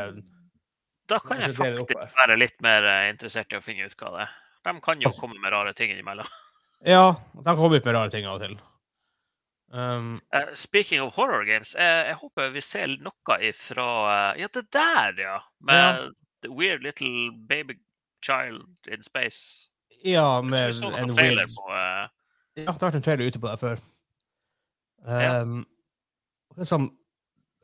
Da 1.07 1.21
kan 1.23 1.39
jeg 1.39 1.53
faktisk 1.55 1.93
være 2.17 2.35
litt 2.35 2.57
mer 2.65 2.83
eh, 2.83 3.03
interessert 3.13 3.53
i 3.55 3.55
å 3.55 3.61
finne 3.63 3.87
ut 3.87 3.93
hva 3.95 4.09
det 4.11 4.25
er. 4.25 4.33
De 4.67 4.73
kan 4.83 5.05
jo 5.05 5.11
komme 5.15 5.39
med 5.39 5.53
rare 5.55 5.71
ting 5.77 5.93
innimellom. 5.93 6.27
Ja, 6.85 7.15
de 7.33 7.53
kommer 7.57 7.79
ut 7.79 7.87
med 7.87 7.95
rare 7.95 8.11
ting 8.13 8.27
av 8.27 8.35
og 8.35 8.43
til. 8.43 8.51
Um, 9.71 10.19
uh, 10.35 10.51
speaking 10.53 10.99
of 11.01 11.15
horror 11.15 11.41
games, 11.47 11.71
jeg, 11.73 12.03
jeg 12.11 12.17
håper 12.19 12.51
vi 12.53 12.61
ser 12.61 12.91
noe 13.01 13.37
ifra 13.47 13.87
Ja, 14.37 14.51
det 14.53 14.67
der, 14.75 15.15
ja! 15.17 15.39
Med 15.65 16.11
The 16.45 16.51
Weird 16.51 16.85
Little 16.85 17.31
Baby 17.49 17.79
Child 18.21 18.91
in 18.91 19.01
Space. 19.01 19.71
ja, 20.03 20.41
med 20.43 20.75
en 20.83 21.15
weird 21.15 21.55
på 21.55 21.71
uh... 21.71 22.05
Ja, 22.59 22.67
det 22.67 22.69
har 22.75 22.85
vært 22.91 22.99
en 22.99 23.07
trailer 23.07 23.31
ute 23.31 23.41
på 23.41 23.49
det 23.49 23.57
før. 23.63 23.81
Ja. 25.07 25.41
Um, 25.41 25.63
det 25.63 25.76
er 26.65 26.69
som 26.69 26.89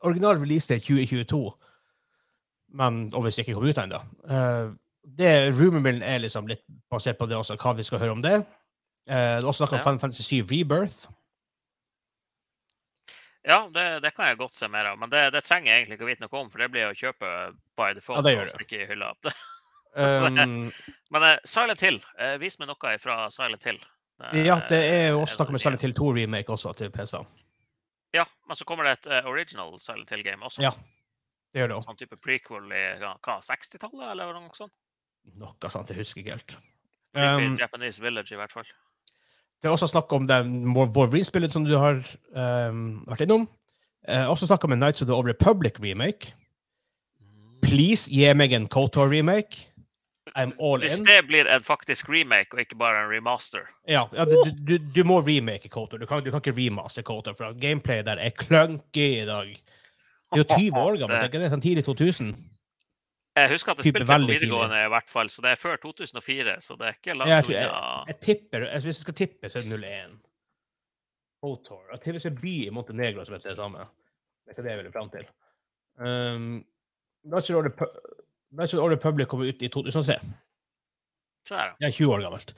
Original 0.03 0.39
release 0.39 0.67
date 0.67 0.83
2022, 0.83 1.41
men 2.79 3.03
obviously 3.15 3.43
ikke 3.43 3.55
kom 3.55 3.67
ut 3.69 3.79
ennå. 3.79 4.01
Uh, 4.27 4.73
Rumormillen 5.59 6.03
er 6.03 6.21
liksom 6.23 6.47
litt 6.47 6.63
basert 6.91 7.19
på 7.19 7.27
det 7.27 7.37
også, 7.37 7.55
hva 7.59 7.75
vi 7.77 7.85
skal 7.87 8.01
høre 8.01 8.15
om 8.17 8.23
det. 8.23 8.41
Uh, 9.07 9.13
det 9.13 9.43
er 9.43 9.47
også 9.47 9.63
snakk 9.63 9.77
om 9.77 9.81
Ja. 9.81 9.85
Final 9.87 10.01
Fantasy 10.03 10.23
7 10.23 10.51
Rebirth. 10.51 11.07
Ja, 13.43 13.67
det, 13.73 14.03
det 14.03 14.13
kan 14.15 14.29
jeg 14.29 14.39
godt 14.39 14.55
se 14.55 14.67
mer 14.71 14.87
av. 14.93 14.99
Men 14.99 15.11
det, 15.11 15.25
det 15.35 15.43
trenger 15.43 15.71
jeg 15.71 15.81
egentlig 15.81 15.97
ikke 15.97 16.07
å 16.07 16.11
vite 16.11 16.23
noe 16.23 16.39
om, 16.39 16.51
for 16.51 16.63
det 16.63 16.69
blir 16.71 16.87
å 16.87 16.95
kjøpe 16.95 17.31
by 17.79 17.89
default. 17.97 18.21
Ja, 18.21 18.23
det 18.23 18.35
gjør 18.37 18.53
og 18.53 18.63
det. 18.63 18.79
i 18.79 18.87
hylla. 18.93 19.13
Um, 19.93 20.71
Men 21.13 21.21
uh, 21.21 21.35
Silent 21.45 21.81
Hill, 21.85 21.99
uh, 22.17 22.31
vis 22.41 22.55
meg 22.57 22.65
noe 22.65 22.93
fra 22.97 23.27
Silent 23.29 23.67
Hill. 23.67 23.77
Uh, 24.17 24.39
ja, 24.41 24.55
det 24.65 24.79
er 24.89 25.03
jo 25.11 25.19
også 25.21 25.37
snakk 25.37 25.51
om 25.53 25.59
Silent 25.61 25.85
Hill 25.85 25.93
2 25.93 26.07
remake 26.17 26.49
også 26.49 26.73
til 26.79 26.89
PC. 26.89 27.19
Ja, 28.13 28.25
men 28.47 28.57
så 28.59 28.65
kommer 28.69 28.87
det 28.87 28.99
et 28.99 29.09
uh, 29.09 29.29
original 29.31 29.73
Silent 29.81 30.11
Hill-game 30.13 30.45
også. 30.45 30.61
Ja. 30.63 30.73
Det 31.53 31.61
gjør 31.61 31.71
det 31.71 31.77
også. 31.77 31.89
Sånn 31.91 31.99
type 31.99 32.17
prequel 32.21 32.69
i 32.73 32.83
ja, 33.01 33.13
hva, 33.25 33.39
60-tallet, 33.45 34.05
eller 34.13 34.33
noe 34.37 34.57
sånt? 34.57 34.73
Noe 35.39 35.71
sånt, 35.71 35.91
jeg 35.91 36.01
husker 36.01 36.21
ikke 36.21 36.37
helt. 36.37 36.55
Um, 37.13 37.57
Japanese 37.61 38.01
Village, 38.01 38.33
i 38.33 38.39
hvert 38.39 38.53
fall. 38.53 38.69
Det 39.61 39.69
er 39.69 39.75
også 39.75 39.87
snakk 39.87 40.11
om 40.17 40.25
den 40.27 40.73
Wolverine-spillet 40.75 41.53
som 41.53 41.65
du 41.65 41.75
har 41.77 42.01
um, 42.35 43.03
vært 43.07 43.25
innom. 43.25 43.45
Uh, 44.03 44.25
også 44.27 44.49
snakk 44.49 44.65
om 44.67 44.73
en 44.75 44.81
Nights 44.83 45.05
of 45.05 45.07
the 45.07 45.15
Old 45.15 45.29
Republic 45.29 45.77
remake. 45.79 46.33
Please, 47.63 48.09
gi 48.11 48.27
meg 48.35 48.53
en 48.57 48.67
KOTOR-remake. 48.67 49.69
I'm 50.35 50.53
all 50.57 50.81
Hvis 50.81 50.99
in. 50.99 51.05
det 51.05 51.19
blir 51.27 51.45
en 51.45 51.61
faktisk 51.61 52.09
remake 52.09 52.55
og 52.55 52.63
ikke 52.63 52.77
bare 52.79 53.03
en 53.03 53.11
remaster 53.11 53.67
Ja, 53.87 54.07
ja 54.15 54.25
du, 54.25 54.39
du, 54.65 54.77
du 54.95 55.03
må 55.05 55.19
remake 55.21 55.69
KOTOR. 55.69 56.01
Du 56.01 56.07
kan, 56.09 56.23
du 56.25 56.31
kan 56.33 56.41
ikke 56.41 56.55
remaster 56.57 57.05
KOTOR, 57.05 57.35
for 57.37 57.53
gameplayet 57.59 58.07
der 58.07 58.17
er 58.17 58.33
clunky 58.39 59.21
i 59.21 59.27
dag. 59.29 59.53
Det 60.33 60.39
er 60.39 60.41
jo 60.41 60.57
20 60.57 60.79
år 60.81 60.97
gammelt, 60.97 61.27
ikke 61.29 61.43
det? 61.43 61.51
Sånn 61.53 61.61
tidlig 61.61 61.85
2000? 61.85 62.33
Jeg 63.33 63.49
husker 63.49 63.73
at 63.73 63.79
jeg 63.81 63.91
spilte 63.91 64.01
det 64.01 64.09
på 64.09 64.17
tidlig. 64.17 64.33
videregående, 64.39 64.81
i 64.85 64.89
hvert 64.93 65.09
fall, 65.09 65.29
så 65.29 65.41
det 65.45 65.53
er 65.53 65.61
før 65.61 65.79
2004. 65.81 66.57
Så 66.61 66.77
det 66.77 66.89
er 66.89 66.97
ikke 66.97 67.15
langt 67.17 67.33
jeg, 67.33 67.53
jeg, 67.53 67.69
unna. 67.69 68.03
jeg 68.09 68.19
tipper, 68.25 68.65
jeg, 68.67 68.83
Hvis 68.83 68.91
jeg 68.91 69.05
skal 69.05 69.17
tippe, 69.21 69.49
så 69.49 69.61
er 69.61 69.69
det 69.69 69.79
01. 69.79 70.19
KOTOR. 71.41 71.95
Hvis 71.97 72.25
det 72.25 72.31
er 72.31 72.41
by 72.41 72.53
i 72.65 72.69
Montenegro 72.73 73.25
som 73.25 73.37
heter 73.37 73.53
det 73.53 73.57
samme. 73.61 73.87
Det 74.43 74.53
er 74.53 74.57
ikke 74.57 74.65
det 74.65 74.73
jeg 74.73 74.81
ville 74.81 74.93
fram 74.93 75.09
til. 75.13 75.25
Um, 76.01 76.53
Nights 77.23 77.49
of 77.49 77.69
of 78.59 78.69
the 78.69 78.81
Old 78.81 78.93
Republic 78.93 79.27
kom 79.31 79.41
ut 79.41 79.61
i 79.61 79.69
2003. 79.71 80.17
Så 81.47 81.55
der, 81.55 81.75
Jeg 81.79 81.87
er 81.87 81.91
20 81.91 82.13
år 82.13 82.21
gammelt. 82.21 82.55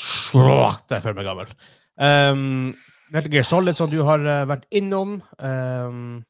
Slått, 0.00 0.90
jeg 0.90 1.02
føler 1.02 1.18
meg 1.18 1.28
gammel. 1.28 1.54
Um, 2.00 2.74
Metal 3.10 3.32
Gear 3.32 3.46
Solid, 3.46 3.76
som 3.76 3.90
du 3.90 4.02
har 4.06 4.22
eh, 4.22 4.44
vært 4.48 4.68
innom. 4.70 5.18
Um, 5.38 6.20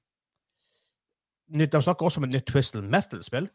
de 1.51 1.67
snakker 1.67 2.07
også 2.07 2.23
om 2.23 2.29
et 2.29 2.37
nytt 2.37 2.49
Twisted 2.49 2.87
Metal-spill. 2.87 3.51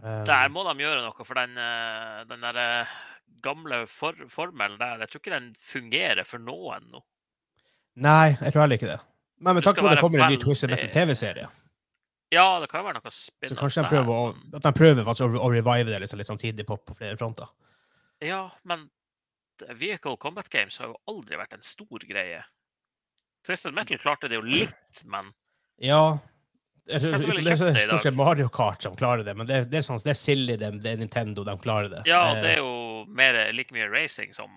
Um, 0.00 0.24
Der 0.26 0.48
må 0.48 0.64
de 0.66 0.82
gjøre 0.82 1.04
noe, 1.04 1.26
for 1.28 1.38
den, 1.38 1.54
eh, 1.60 2.24
den 2.26 2.42
der 2.42 2.58
eh, 2.58 2.98
gamle 3.44 3.84
for, 3.86 4.16
formelen 4.32 4.78
der, 4.80 5.04
jeg 5.04 5.12
tror 5.12 5.22
ikke 5.22 5.36
den 5.36 5.50
fungerer 5.60 6.26
for 6.26 6.42
noen 6.42 6.88
nå. 6.90 7.04
Nei, 8.00 8.36
jeg 8.40 8.52
tror 8.54 8.64
heller 8.64 8.80
ikke 8.80 8.90
det. 8.94 9.00
Men 9.40 9.56
med 9.56 9.64
tanke 9.64 9.82
på 9.82 9.88
at 9.88 9.98
det 9.98 10.04
kommer 10.04 10.24
en 10.24 10.32
ny 10.34 10.40
Twistle 10.40 10.72
Metal-TV-serie, 10.72 11.48
Ja, 12.30 12.60
det 12.62 12.68
kan 12.70 12.84
være 12.86 13.00
noe 13.00 13.10
spennende. 13.10 13.56
så 13.56 13.58
kanskje 13.58 13.82
de 13.82 13.90
prøver 13.90 14.14
å, 14.14 14.24
at 14.54 14.62
de 14.66 14.72
prøver 14.76 15.10
å, 15.10 15.28
å 15.42 15.50
revive 15.50 15.90
det 15.90 16.00
liksom, 16.04 16.20
litt 16.20 16.30
samtidig 16.30 16.66
på, 16.68 16.76
på 16.86 16.94
flere 16.98 17.18
fronter. 17.18 17.50
Ja, 18.22 18.44
men 18.62 18.88
Vehicle 19.76 20.16
Combat 20.20 20.48
Games 20.52 20.78
har 20.80 20.92
jo 20.92 20.98
aldri 21.10 21.38
vært 21.40 21.56
en 21.58 21.64
stor 21.66 22.06
greie. 22.06 22.42
Twisted 23.46 23.74
Metal 23.74 23.98
klarte 23.98 24.28
det 24.30 24.38
jo 24.38 24.44
litt, 24.46 25.04
men 25.08 25.32
Ja 25.80 26.18
jeg 26.90 27.00
tror, 27.04 27.36
det 27.38 27.52
er 27.52 27.86
stort 27.86 28.02
sett 28.02 28.16
Mario 28.18 28.48
Kart 28.52 28.82
som 28.82 28.96
klarer 28.98 29.22
det, 29.26 29.34
men 29.38 29.46
det, 29.46 29.60
det 29.70 29.80
er, 29.80 29.84
sånn, 29.86 30.00
det 30.02 30.10
er 30.14 30.18
silly, 30.18 30.56
det, 30.58 30.70
det 30.82 30.94
er 30.94 30.98
Nintendo, 31.00 31.44
de 31.46 31.54
klarer 31.62 31.90
det. 31.92 32.00
ja, 32.08 32.22
Eh, 32.32 32.40
det 32.42 32.54
er 32.56 32.58
jo 32.62 33.04
mer, 33.06 33.38
like 33.54 33.74
mye 33.74 33.86
racing 33.90 34.34
som 34.34 34.50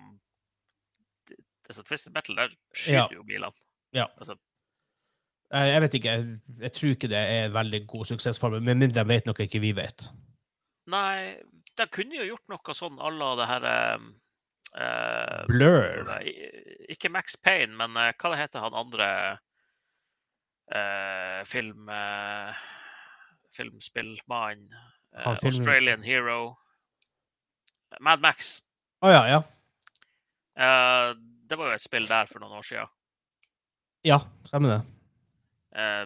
altså, 1.68 1.84
Twisted 1.86 2.14
Metal, 2.16 2.36
der 2.38 2.56
skyter 2.74 2.96
Ja. 2.96 3.06
jo 3.12 3.22
bilene. 3.28 3.52
Ja. 3.94 4.08
Altså, 4.18 4.36
Jeg, 5.52 5.70
jeg 5.72 5.82
vet 5.84 5.94
ikke. 5.98 6.14
Jeg, 6.14 6.38
jeg 6.60 6.72
tror 6.72 6.94
ikke 6.94 7.10
det 7.12 7.18
er 7.20 7.46
en 7.46 7.54
veldig 7.54 7.80
god 7.90 8.04
suksessformel, 8.12 8.62
med 8.64 8.80
mindre 8.80 9.02
de 9.02 9.08
vet 9.08 9.26
noe 9.28 9.44
ikke 9.46 9.62
vi 9.62 9.72
vet. 9.76 10.08
Nei, 10.90 11.40
de 11.78 11.86
kunne 11.92 12.16
jo 12.16 12.28
gjort 12.32 12.48
noe 12.52 12.76
sånn 12.76 13.00
à 13.00 13.10
la 13.12 13.30
det 13.40 13.48
her 13.50 13.66
eh, 13.70 14.06
eh, 14.84 15.40
Blur. 15.48 16.12
Ikke 16.92 17.12
Max 17.12 17.36
Payne, 17.36 17.76
men 17.76 17.96
eh, 18.00 18.12
hva 18.18 18.32
det 18.34 18.40
heter 18.44 18.64
han 18.64 18.78
andre 18.84 19.08
eh, 20.72 21.40
film... 21.50 21.88
Uh, 21.88 22.52
filmspillmannen? 23.54 24.72
eh, 25.14 25.36
film- 25.38 25.52
Australian 25.52 26.02
Hero. 26.02 26.56
Mad 28.00 28.18
Max. 28.20 28.64
Å 28.98 29.12
ja, 29.12 29.20
ja. 29.30 29.36
Eh, 30.58 31.12
det 31.46 31.58
var 31.60 31.70
jo 31.70 31.76
et 31.76 31.84
spill 31.84 32.08
der 32.10 32.26
for 32.26 32.42
noen 32.42 32.58
år 32.58 32.66
siden. 32.66 32.90
Ja, 34.02 34.18
stemmer 34.48 34.72
det. 34.72 34.80
Eh, 35.74 36.04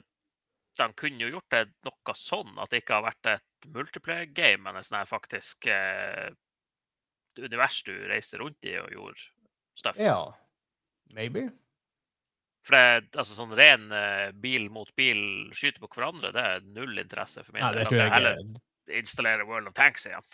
de 0.79 0.89
kunne 0.95 1.25
jo 1.25 1.33
gjort 1.33 1.55
det 1.55 1.62
noe 1.87 2.14
sånn 2.14 2.59
at 2.62 2.71
det 2.71 2.83
ikke 2.83 2.99
har 2.99 3.09
vært 3.09 3.31
et 3.35 3.71
multiplayer-game, 3.75 4.62
men 4.64 4.79
et 4.79 4.87
sånt 4.87 5.11
faktisk 5.11 5.66
eh, 5.73 6.29
univers 7.39 7.81
du 7.87 7.95
reiste 8.11 8.39
rundt 8.39 8.69
i 8.69 8.77
og 8.79 8.93
gjorde 8.95 9.25
stuff. 9.79 9.99
Ja. 9.99 10.21
Maybe. 11.14 11.49
For 12.66 12.77
det, 12.77 13.16
altså 13.16 13.35
sånn 13.35 13.57
ren 13.59 13.89
eh, 13.95 14.29
bil 14.37 14.69
mot 14.73 14.91
bil, 14.99 15.21
skyte 15.57 15.83
på 15.83 15.91
hverandre, 15.95 16.33
det 16.37 16.45
er 16.45 16.66
null 16.77 16.99
interesse 17.01 17.43
for 17.43 17.57
min 17.57 17.64
Ja, 17.64 17.73
det 17.73 17.87
del. 17.87 17.91
tror 17.93 18.03
jeg 18.03 18.14
heller 18.14 18.43
er 18.43 18.99
installere 18.99 19.47
World 19.49 19.71
of 19.71 19.77
Tanks 19.79 20.07
igjen. 20.09 20.27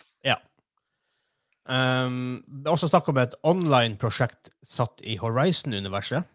Um, 1.65 2.43
det 2.45 2.69
er 2.69 2.75
også 2.75 2.91
snakk 2.91 3.07
om 3.09 3.17
et 3.17 3.33
online-prosjekt 3.41 4.51
satt 4.61 5.01
i 5.01 5.15
Horizon-universet. 5.17 6.27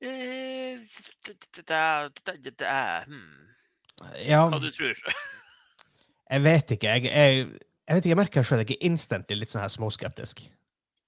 Eh, 0.00 0.08
det, 0.08 0.08
det, 0.08 0.78
det, 0.80 0.80
det, 0.80 0.80
det 0.80 0.80
er 0.80 0.80
hmm. 0.80 1.09
Ja, 4.24 4.46
Hva 4.48 4.60
du 4.62 4.70
tror 4.72 4.94
jeg 6.30 6.44
vet 6.46 6.76
ikke. 6.76 6.94
Jeg, 6.96 7.10
jeg, 7.10 7.48
jeg 7.50 7.96
vet 7.96 8.04
ikke, 8.04 8.12
jeg 8.14 8.20
merker 8.22 8.46
selv 8.46 8.64
at 8.64 8.70
jeg 8.72 8.78
er 8.80 8.88
instantly 8.88 9.36
litt 9.36 9.52
sånn 9.52 9.64
her 9.64 9.72
småskeptisk. 9.72 10.44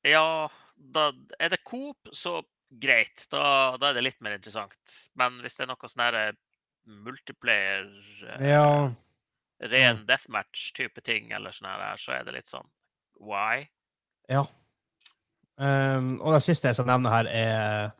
Ja, 0.04 0.48
da 0.76 1.10
er 1.38 1.52
det 1.54 1.62
Coop, 1.68 2.10
så 2.12 2.40
greit. 2.82 3.26
Da, 3.30 3.76
da 3.80 3.90
er 3.90 3.98
det 3.98 4.06
litt 4.08 4.20
mer 4.24 4.34
interessant. 4.36 4.96
Men 5.18 5.38
hvis 5.44 5.56
det 5.56 5.66
er 5.66 5.70
noe 5.72 5.90
sånn 5.90 6.04
her 6.04 6.18
eh, 6.18 6.32
multiplayer, 7.06 7.86
eh, 8.34 8.46
Ja, 8.50 8.90
ren 9.62 10.02
deathmatch-type 10.08 11.04
ting, 11.06 11.30
eller 11.32 11.54
sånn 11.54 11.70
her, 11.70 12.00
så 12.02 12.16
er 12.16 12.26
det 12.26 12.34
litt 12.34 12.50
sånn 12.50 12.66
Why? 13.22 13.68
ja. 14.32 14.42
Um, 15.62 16.16
og 16.24 16.32
det 16.34 16.40
siste 16.42 16.70
jeg 16.70 16.78
skal 16.78 16.88
nevne 16.88 17.10
her, 17.12 17.28
er 17.28 17.90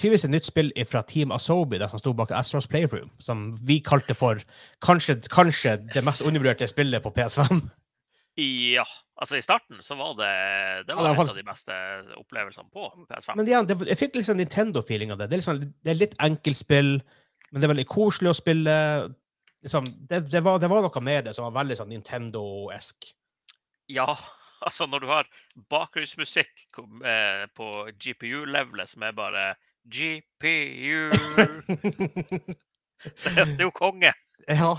tydeligvis 0.00 0.24
et 0.26 0.32
nytt 0.32 0.48
spill 0.48 0.72
fra 0.88 1.02
Team 1.08 1.32
Asobi, 1.34 1.78
det 1.80 1.90
som 1.92 2.00
sto 2.00 2.14
bak 2.16 2.32
Astros 2.34 2.68
Playroom, 2.70 3.10
som 3.20 3.50
vi 3.66 3.80
kalte 3.84 4.16
for 4.16 4.40
kanskje, 4.84 5.18
kanskje 5.32 5.76
det 5.92 6.04
mest 6.06 6.24
undervurderte 6.24 6.68
spillet 6.70 7.04
på 7.04 7.12
PS5. 7.16 7.60
Ja. 8.40 8.86
Altså, 9.22 9.36
i 9.36 9.44
starten 9.44 9.82
så 9.84 9.94
var 9.94 10.14
det 10.18 10.28
Det 10.86 10.94
Ja, 10.94 10.96
det 10.96 10.96
var 10.96 11.10
en 11.12 11.28
av 11.30 11.36
de 11.36 11.44
beste 11.46 11.74
opplevelsene 12.16 12.70
på 12.72 12.88
PS5. 13.10 13.36
Men 13.36 13.48
igjen, 13.48 13.68
det, 13.68 13.76
jeg 13.92 14.00
fikk 14.00 14.16
litt 14.16 14.26
sånn 14.26 14.40
Nintendo-feeling 14.40 15.12
av 15.12 15.20
det. 15.20 15.28
Det 15.30 15.36
er, 15.38 15.44
sånn, 15.44 15.60
det 15.84 15.92
er 15.92 15.98
litt 16.00 16.16
enkeltspill, 16.18 16.94
men 17.50 17.60
det 17.60 17.68
er 17.68 17.74
veldig 17.74 17.88
koselig 17.92 18.32
å 18.32 18.38
spille. 18.38 18.76
Liksom, 19.62 19.86
det, 20.08 20.24
det, 20.32 20.40
var, 20.42 20.58
det 20.58 20.70
var 20.72 20.82
noe 20.82 21.02
med 21.04 21.28
det 21.28 21.36
som 21.36 21.46
var 21.46 21.58
veldig 21.60 21.76
sånn 21.78 21.92
Nintendo-esk. 21.92 23.12
Ja, 23.92 24.16
altså 24.66 24.88
når 24.90 25.04
du 25.04 25.10
har 25.12 25.30
bakgrunnsmusikk 25.70 26.66
eh, 26.80 27.44
på 27.54 27.68
GPU-levelet 27.92 28.90
som 28.90 29.06
er 29.06 29.14
bare 29.18 29.44
GPU 29.84 31.10
det, 33.34 33.44
er 33.44 33.64
jo 33.64 33.70
konge. 33.74 34.12
ja. 34.46 34.72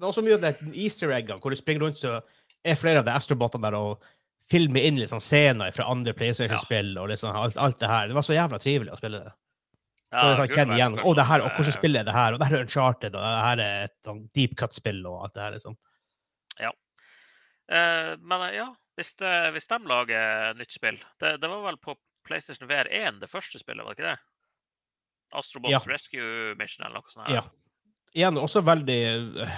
Det 0.00 0.06
er 0.06 0.08
også 0.08 0.24
mye 0.24 0.38
av 0.38 0.44
det 0.46 0.54
easter 0.80 1.12
eggene, 1.12 1.40
hvor 1.42 1.52
du 1.52 1.58
springer 1.60 1.84
rundt 1.84 1.98
så 2.00 2.14
er 2.64 2.78
flere 2.80 3.02
av 3.02 3.04
de 3.08 3.12
astrobotene 3.12 3.66
der 3.66 3.76
og 3.76 4.06
filmer 4.50 4.86
inn 4.88 4.98
sånn 5.08 5.22
scener 5.22 5.74
fra 5.76 5.86
andre 5.92 6.14
PlayStation-spill 6.16 6.94
og 6.98 7.10
liksom 7.12 7.36
alt, 7.36 7.58
alt 7.60 7.78
det 7.82 7.90
her. 7.90 8.08
Det 8.08 8.16
var 8.16 8.24
så 8.26 8.34
jævla 8.34 8.58
trivelig 8.62 8.94
å 8.94 8.98
spille 8.98 9.20
det. 9.22 9.32
Ja, 10.10 10.22
Så 10.22 10.24
det 10.24 10.30
er 10.32 10.40
sånn, 10.40 10.54
kjenn 10.56 10.72
igjen. 10.74 10.96
Å, 10.98 11.12
det 11.14 11.26
her, 11.28 11.44
og 11.44 11.52
hvordan 11.54 11.76
spiller 11.76 11.78
spill 11.78 12.00
er 12.00 12.08
det 12.08 12.16
her? 12.16 12.34
Og 12.34 12.40
det 12.40 12.48
her 12.48 12.56
er 12.56 12.64
Uncharted, 12.64 13.14
og 13.14 13.22
det 13.22 13.44
her 13.44 13.62
er 13.66 13.84
et 13.86 13.96
sånn 14.08 14.24
deep 14.34 14.56
cut-spill, 14.58 15.04
og 15.06 15.20
alt 15.26 15.36
det 15.36 15.44
her, 15.44 15.54
liksom. 15.54 15.76
eh, 17.70 18.10
Men 18.18 18.46
eh, 18.48 18.56
ja, 18.56 18.66
hvis, 18.98 19.14
det, 19.20 19.34
hvis 19.54 19.70
de 19.70 19.78
lager 19.92 20.58
nytt 20.58 20.74
spill 20.74 20.98
det, 21.22 21.36
det 21.44 21.52
var 21.52 21.62
vel 21.68 21.78
på 21.84 21.94
PlayStation 22.26 22.68
VR1 22.72 23.20
det 23.22 23.30
første 23.30 23.60
spillet, 23.62 23.84
var 23.86 23.94
det 23.94 24.00
ikke 24.00 24.10
det? 24.10 24.18
Astrobot 25.32 25.70
Ja. 25.70 25.80
Rescue 25.86 26.54
Mission 26.58 26.86
eller 26.86 27.00
noe 27.00 27.10
sånt. 27.12 27.28
her. 27.28 27.34
Ja. 27.34 27.42
Igjen 28.14 28.38
også 28.42 28.62
veldig 28.66 28.96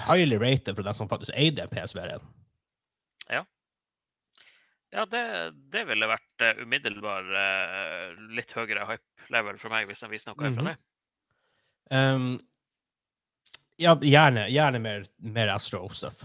highly 0.05 0.37
rated 0.37 0.75
for 0.77 0.83
den 0.85 0.93
som 0.93 1.07
faktisk 1.09 1.33
eide 1.35 1.65
PSV-en. 1.71 2.21
Ja, 4.93 5.05
det, 5.09 5.21
det 5.73 5.87
ville 5.89 6.05
vært 6.05 6.43
uh, 6.45 6.59
umiddelbar 6.61 7.25
uh, 7.33 8.11
litt 8.37 8.51
høyere 8.53 8.83
hype 8.91 9.29
level 9.33 9.57
for 9.57 9.73
meg 9.73 9.87
hvis 9.89 10.03
de 10.05 10.09
viser 10.11 10.29
noe 10.35 10.51
fra 10.53 10.61
Mhm. 10.61 10.67
det. 10.69 10.75
Um, 11.97 12.27
ja, 13.81 13.95
gjerne, 13.97 14.43
gjerne 14.53 14.79
mer, 14.83 15.07
mer 15.17 15.49
Astro-stuff. 15.55 16.21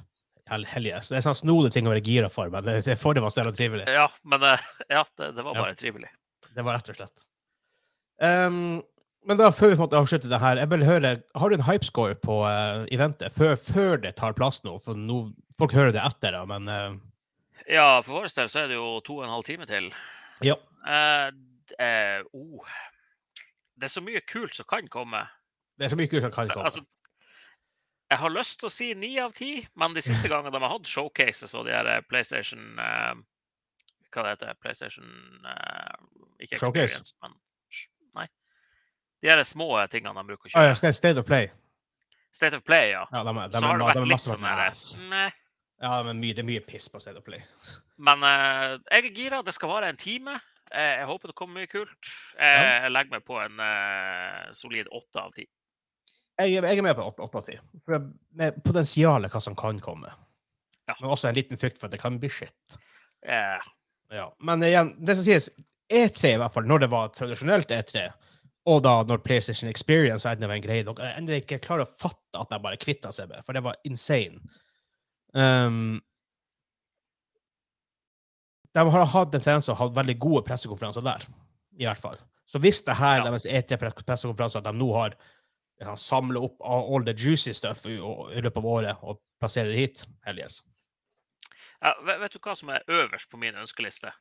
Hell, 0.48 0.66
hell 0.68 0.84
yes. 0.86 1.08
Det 1.08 1.16
er 1.16 1.24
sånn 1.24 1.38
snodige 1.40 1.72
ting 1.78 1.88
å 1.88 1.94
være 1.94 2.04
gira 2.04 2.28
for, 2.32 2.50
men 2.52 2.64
det, 2.68 2.76
det 2.84 2.98
forrige 3.00 3.24
var 3.24 3.32
stille 3.32 3.52
trivelig. 3.56 3.88
Ja, 3.88 4.04
men 4.28 4.44
eh, 4.50 4.68
ja, 4.92 5.02
det, 5.16 5.30
det 5.36 5.44
var 5.48 5.56
Ja. 5.56 5.64
bare 5.64 5.74
trivelig. 5.80 6.10
Det 6.54 6.64
var 6.64 6.76
rett 6.78 6.88
og 6.92 6.96
slett. 7.00 7.24
Um, 8.20 8.82
men 9.26 9.38
da, 9.40 9.50
før 9.52 9.72
vi 9.72 9.78
måtte 9.80 9.98
avslutte 9.98 10.30
det 10.30 10.38
her, 10.40 10.60
jeg 10.60 10.70
vil 10.70 10.84
høre, 10.86 11.10
har 11.40 11.50
du 11.50 11.56
en 11.56 11.66
hypescore 11.66 12.14
på 12.22 12.38
uh, 12.46 12.86
eventet 12.94 13.34
før, 13.34 13.56
før 13.60 13.98
det 14.00 14.14
tar 14.20 14.36
plass 14.38 14.62
nå? 14.64 14.76
For 14.84 14.98
nå, 14.98 15.18
folk 15.60 15.74
hører 15.76 15.92
det 15.96 16.04
etter, 16.04 16.36
da, 16.36 16.44
men 16.48 16.70
uh, 16.70 16.94
Ja, 17.68 17.98
for 18.04 18.20
vår 18.20 18.30
del 18.36 18.48
så 18.48 18.62
er 18.62 18.70
det 18.70 18.78
jo 18.78 19.00
to 19.04 19.18
og 19.18 19.26
en 19.26 19.34
halv 19.34 19.44
time 19.48 19.66
til. 19.68 19.90
Ja. 20.46 20.54
Uh, 20.86 22.22
oh. 22.32 22.70
Det 23.78 23.90
er 23.90 23.92
så 23.92 24.04
mye 24.04 24.22
kult 24.24 24.54
som 24.56 24.68
kan 24.70 24.88
komme. 24.92 25.26
det 25.78 25.88
er 25.88 25.92
så 25.92 25.98
mye 25.98 26.10
kult 26.10 26.24
som 26.24 26.32
kan 26.32 26.54
komme. 26.54 26.70
Altså, 26.70 26.86
jeg 28.08 28.22
har 28.22 28.32
lyst 28.32 28.62
til 28.62 28.70
å 28.70 28.72
si 28.72 28.88
ni 28.96 29.10
av 29.20 29.34
ti, 29.36 29.50
men 29.76 29.92
de 29.92 30.00
siste 30.00 30.30
gangene 30.32 30.54
de 30.54 30.62
har 30.64 30.72
hatt 30.72 30.88
showcases 30.88 31.52
og 31.58 31.66
de 31.68 31.74
her 31.76 31.90
PlayStation 32.08 32.78
Hva 32.80 34.24
det 34.24 34.30
heter 34.30 34.56
PlayStation 34.62 35.10
Ikke 36.40 36.56
Showcase? 36.56 37.02
Experience, 37.02 37.12
men 37.20 37.36
Nei. 38.16 38.24
De 39.22 39.30
her 39.30 39.42
små 39.44 39.70
tingene 39.90 40.14
de 40.14 40.28
bruker 40.28 40.48
å 40.48 40.52
ah, 40.52 40.68
kjøre. 40.68 40.90
ja, 40.90 40.92
State- 40.94 41.18
of 41.18 41.26
Play. 41.26 41.50
State 42.34 42.56
of 42.56 42.64
Play, 42.64 42.92
ja. 42.92 43.06
Ja, 43.12 43.24
de, 43.24 43.32
de, 43.34 43.58
Så 43.58 43.64
har 43.66 43.78
det 43.80 43.88
vært 43.88 44.08
litt 44.12 44.22
sånn 44.22 44.40
med 44.42 44.52
der, 44.52 44.68
ass. 44.68 44.82
meh. 45.10 45.32
Ja, 45.82 46.02
men 46.06 46.18
mye, 46.20 46.34
det 46.34 46.42
er 46.42 46.46
mye 46.48 46.62
piss 46.66 46.88
på 46.90 47.00
State 47.02 47.18
of 47.18 47.24
Play. 47.26 47.42
Men 48.06 48.22
uh, 48.22 48.78
jeg 48.90 49.04
er 49.04 49.14
gira. 49.14 49.42
Det 49.46 49.54
skal 49.54 49.70
vare 49.70 49.90
en 49.90 49.98
time. 49.98 50.34
Eh, 50.70 50.98
jeg 51.00 51.06
håper 51.08 51.30
det 51.30 51.36
kommer 51.38 51.60
mye 51.60 51.70
kult. 51.70 52.10
Jeg, 52.38 52.42
Ja. 52.42 52.82
Jeg 52.84 52.92
legger 52.92 53.14
meg 53.16 53.24
på 53.26 53.38
en 53.42 53.58
uh, 53.62 54.50
solid 54.54 54.90
åtte 54.94 55.22
av 55.22 55.32
ti. 55.34 55.46
Jeg, 56.38 56.52
jeg 56.54 56.78
er 56.78 56.84
med 56.86 56.94
på 56.98 57.06
åtte 57.10 57.40
av 57.40 57.46
ti. 57.46 57.56
Med 58.38 58.58
potensialet 58.66 59.34
hva 59.34 59.42
som 59.42 59.56
kan 59.58 59.80
komme. 59.82 60.12
Ja. 60.86 60.94
Men 61.00 61.10
også 61.10 61.30
en 61.30 61.38
liten 61.38 61.58
frykt 61.60 61.78
for 61.80 61.88
at 61.88 61.96
det 61.96 62.02
kan 62.02 62.18
bli 62.22 62.30
shit. 62.30 62.78
Yeah. 63.26 63.64
Ja. 64.14 64.28
Men 64.38 64.62
igjen, 64.66 64.94
det 65.04 65.18
som 65.18 65.26
sies, 65.26 65.50
E3 65.90 66.34
i 66.34 66.38
hvert 66.40 66.54
fall, 66.54 66.68
når 66.68 66.84
det 66.84 66.90
var 66.92 67.10
tradisjonelt 67.16 67.70
E3, 67.74 68.06
og 68.68 68.82
da 68.84 68.98
når 69.08 69.22
PlayStation 69.24 69.70
Experience 69.70 70.28
var 70.28 70.52
en 70.52 70.64
greie, 70.64 70.84
dere 70.84 71.12
ennå 71.16 71.38
ikke 71.38 71.60
klarer 71.64 71.86
å 71.86 71.92
fatte 72.00 72.40
at 72.40 72.50
de 72.52 72.58
bare 72.62 72.80
kvitta 72.80 73.12
seg 73.14 73.30
med, 73.30 73.44
for 73.46 73.56
det 73.56 73.64
var 73.64 73.78
insane. 73.88 74.42
Um, 75.32 75.98
de 78.76 78.84
har 78.92 79.06
hatt 79.14 79.34
en 79.34 79.40
tendens 79.40 79.68
til 79.68 79.74
å 79.74 79.80
ha 79.80 79.88
veldig 79.96 80.18
gode 80.20 80.44
pressekonferanser 80.48 81.04
der, 81.06 81.24
i 81.80 81.88
hvert 81.88 82.02
fall. 82.02 82.20
Så 82.48 82.60
hvis 82.62 82.82
det 82.84 82.96
her 82.96 83.18
Ja. 83.20 83.24
deres 83.28 83.46
E3-pressekonferanser, 83.46 84.60
at 84.60 84.68
de 84.68 84.72
nå 84.78 84.92
har 84.94 85.16
ja, 85.80 85.94
samlet 85.96 86.42
opp 86.42 86.60
all 86.64 87.04
the 87.04 87.14
juicy 87.14 87.52
stuff 87.52 87.84
i, 87.86 87.96
i 87.98 88.40
løpet 88.40 88.56
av 88.56 88.66
året 88.66 89.02
og 89.02 89.20
plasserer 89.40 89.72
det 89.72 89.78
hit, 89.78 90.06
hell 90.26 90.38
yes. 90.38 90.62
ja, 91.82 91.94
vet, 92.04 92.20
vet 92.20 92.32
du 92.32 92.40
hva 92.42 92.56
som 92.56 92.72
er 92.74 92.84
øverst 92.88 93.30
på 93.30 93.38
min 93.40 93.56
ønskeliste? 93.56 94.12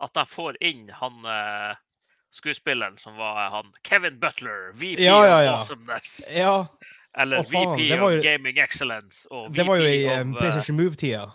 At 0.00 0.12
de 0.14 0.26
får 0.28 0.58
inn 0.60 0.90
han 0.92 1.24
eh, 1.24 1.76
skuespilleren 2.36 2.98
som 3.00 3.16
var 3.18 3.48
han 3.54 3.72
Kevin 3.86 4.20
Butler, 4.20 4.70
VP 4.76 5.02
Ja, 5.02 5.18
ja, 5.26 5.42
ja. 5.42 5.56
of 5.56 5.64
Awesomeness. 5.64 6.30
Ja, 6.30 6.66
Eller 7.16 7.40
oh, 7.40 7.48
faen, 7.48 7.74
VP 7.78 7.88
jo, 7.88 8.08
of 8.10 8.22
Gaming 8.24 8.58
Excellence. 8.60 9.24
Og 9.32 9.50
VP 9.50 9.56
det 9.56 9.66
var 9.70 9.80
jo 9.80 9.90
i 9.90 10.06
um, 10.12 10.36
PlayStation 10.36 10.76
Move-tida. 10.76 11.26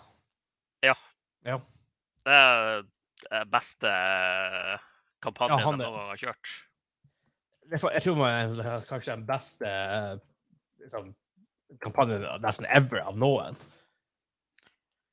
Det 2.22 2.34
er 2.38 2.84
den 3.30 3.50
beste 3.52 3.90
eh, 3.90 4.78
kampanjen 5.24 5.58
Ja, 5.58 5.66
han 5.66 5.80
de 5.80 5.88
noen 5.88 5.98
gang 5.98 6.12
har 6.12 6.22
kjørt. 6.22 6.54
Jeg 7.72 8.04
tror 8.04 8.24
er 8.28 8.56
det 8.58 8.66
er 8.68 8.88
kanskje 8.90 9.16
den 9.16 9.28
beste 9.28 9.74
liksom, 10.84 11.12
kampanjen 11.82 12.26
nesten 12.44 12.68
ever 12.70 13.02
av 13.06 13.18
noen. 13.20 13.60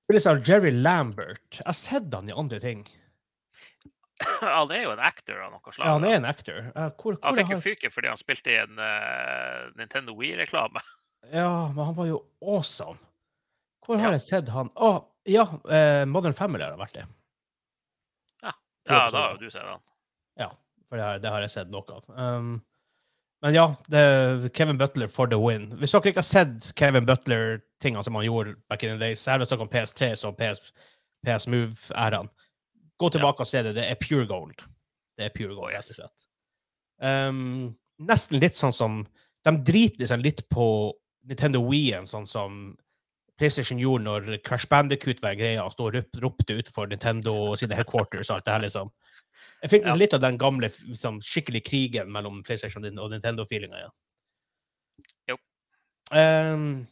Sånn 0.09 0.41
Jerry 0.45 0.73
Lambert. 0.73 1.61
Jeg 1.61 1.67
har 1.67 1.77
sett 1.77 2.15
han 2.15 2.31
i 2.31 2.37
andre 2.37 2.59
ting. 2.63 2.87
Han 4.41 4.71
er 4.75 4.83
jo 4.85 4.93
en 4.95 5.03
actor 5.05 5.41
av 5.45 5.53
noe 5.55 5.73
slag. 5.75 5.87
Ja, 5.87 5.93
han 5.95 6.05
er 6.09 6.17
en 6.19 6.25
actor. 6.27 6.57
Eh, 6.75 6.89
Hvor, 6.99 7.19
Han 7.23 7.37
fikk 7.39 7.53
jo 7.55 7.59
fyken 7.63 7.93
fordi 7.95 8.09
han 8.11 8.19
spilte 8.19 8.51
i 8.51 8.57
en 8.59 8.81
uh, 8.81 9.69
Nintendo 9.79 10.17
Wii-reklame. 10.19 10.83
Ja, 11.35 11.73
men 11.75 11.85
han 11.85 11.97
var 11.97 12.07
jo 12.07 12.21
awesome. 12.47 12.95
Hvor 13.85 13.99
har 13.99 14.13
Ja. 14.13 14.17
jeg 14.17 14.23
sett 14.23 14.49
han? 14.55 14.69
Å, 14.79 14.91
ja, 15.29 15.43
uh, 15.67 16.05
Modern 16.09 16.33
Family 16.39 16.63
har 16.65 16.77
vært 16.79 16.95
det. 17.01 17.05
Ja, 18.43 18.53
Ja, 18.87 19.01
da 19.11 19.19
har 19.25 19.33
jo 19.35 19.41
du 19.43 19.51
sett 19.51 19.67
han. 19.67 19.83
Ja, 20.39 20.47
for 20.89 20.97
det 20.97 21.05
har, 21.05 21.19
det 21.19 21.33
har 21.35 21.43
jeg 21.45 21.51
sett 21.57 21.73
noe 21.75 21.99
av. 21.99 22.07
Um, 22.15 22.53
men 23.43 23.55
ja, 23.55 23.67
det 23.91 23.99
er 24.03 24.47
Kevin 24.55 24.79
Butler 24.81 25.11
for 25.11 25.27
the 25.31 25.37
win. 25.43 25.67
Hvis 25.83 25.93
dere 25.95 26.11
ikke 26.15 26.23
har 26.23 26.27
sett 26.31 26.71
Kevin 26.79 27.07
Butler-tingene 27.07 28.07
som 28.07 28.17
han 28.19 28.25
gjorde 28.27 28.55
back 28.71 28.83
in 28.87 28.95
the 28.95 29.03
days, 29.03 29.21
så 29.27 29.35
er 29.35 29.43
det 29.43 29.51
snakk 29.51 29.67
om 29.67 29.71
PS3 29.75 30.13
som 30.23 30.35
PS, 30.39 30.71
PS 31.27 31.47
Move-æraen. 31.51 32.31
Gå 32.99 33.11
tilbake 33.15 33.45
og 33.45 33.47
se 33.47 33.63
det. 33.63 33.75
Det 33.77 33.85
er 33.91 33.99
pure 34.01 34.27
gold. 34.27 34.57
Det 35.19 35.29
er 35.29 35.35
pure 35.35 35.55
gold, 35.55 35.73
rett 35.75 35.91
og 35.93 35.99
slett. 36.01 36.27
Um, 36.99 37.77
nesten 38.03 38.41
litt 38.43 38.57
sånn 38.59 38.73
som 38.75 39.05
De 39.47 39.53
driter 39.63 40.01
liksom 40.03 40.23
litt 40.25 40.41
på 40.51 40.65
Nintendo 41.31 41.61
Wii-en, 41.63 42.07
sånn 42.11 42.27
som 42.27 42.57
PlayStation 43.39 43.79
gjorde 43.79 44.05
når 44.05 44.41
Crash 44.43 44.67
Bandicoot 44.69 45.23
var 45.23 45.37
en 45.37 45.39
greie 45.39 45.63
og 45.63 45.71
stod 45.73 45.93
og 45.93 45.95
rop- 46.01 46.19
ropte 46.25 46.57
utenfor 46.59 46.89
Nintendo 46.91 47.55
sine 47.57 47.77
headquarters 47.79 48.31
og 48.33 48.37
alt 48.41 48.45
det 48.49 48.53
her, 48.57 48.65
liksom. 48.67 48.91
Jeg 49.63 49.71
fikk 49.71 49.87
Ja. 49.87 49.95
litt 49.95 50.15
av 50.15 50.21
den 50.21 50.39
gamle 50.39 50.69
liksom, 50.89 51.21
skikkelig 51.23 51.63
krigen 51.65 52.11
mellom 52.11 52.43
PlayStation 52.43 52.85
og 52.99 53.11
Nintendo-feelinga 53.15 53.79
igjen. 53.79 53.95
Jo. 55.31 55.37
Um, 56.13 56.87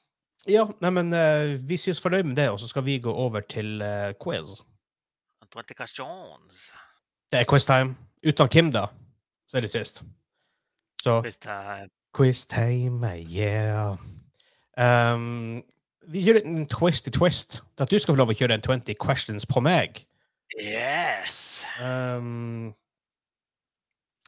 ja, 0.47 0.65
nei, 0.81 0.91
men 0.91 1.13
eh, 1.13 1.57
vi 1.67 1.77
synes 1.77 2.01
fornøyd 2.01 2.25
med 2.31 2.37
det, 2.39 2.49
og 2.51 2.61
så 2.63 2.69
skal 2.71 2.87
vi 2.87 2.99
gå 3.03 3.11
over 3.13 3.41
til 3.43 3.83
uh, 3.83 4.13
quiz. 4.23 4.61
20 5.57 5.75
questions. 5.79 6.67
Det 7.33 7.41
er 7.41 7.49
quiz-time. 7.49 7.97
Uten 8.27 8.49
Kim, 8.53 8.71
da, 8.75 8.87
så 9.49 9.59
er 9.59 9.65
det 9.67 9.71
trist. 9.73 10.03
Så 11.03 11.21
Quiztime. 11.23 11.89
quiz-time, 12.17 13.13
yeah. 13.31 13.97
Um, 14.77 15.65
vi 16.09 16.23
gjør 16.23 16.41
en 16.45 16.67
twisty 16.69 17.11
twist. 17.11 17.63
At 17.79 17.91
du 17.91 17.99
skal 17.99 18.15
få 18.15 18.21
lov 18.21 18.33
å 18.33 18.37
kjøre 18.37 18.59
en 18.59 18.65
20 18.65 18.97
questions 19.01 19.47
på 19.47 19.63
meg. 19.65 20.03
Yes! 20.61 21.65
Um, 21.83 22.73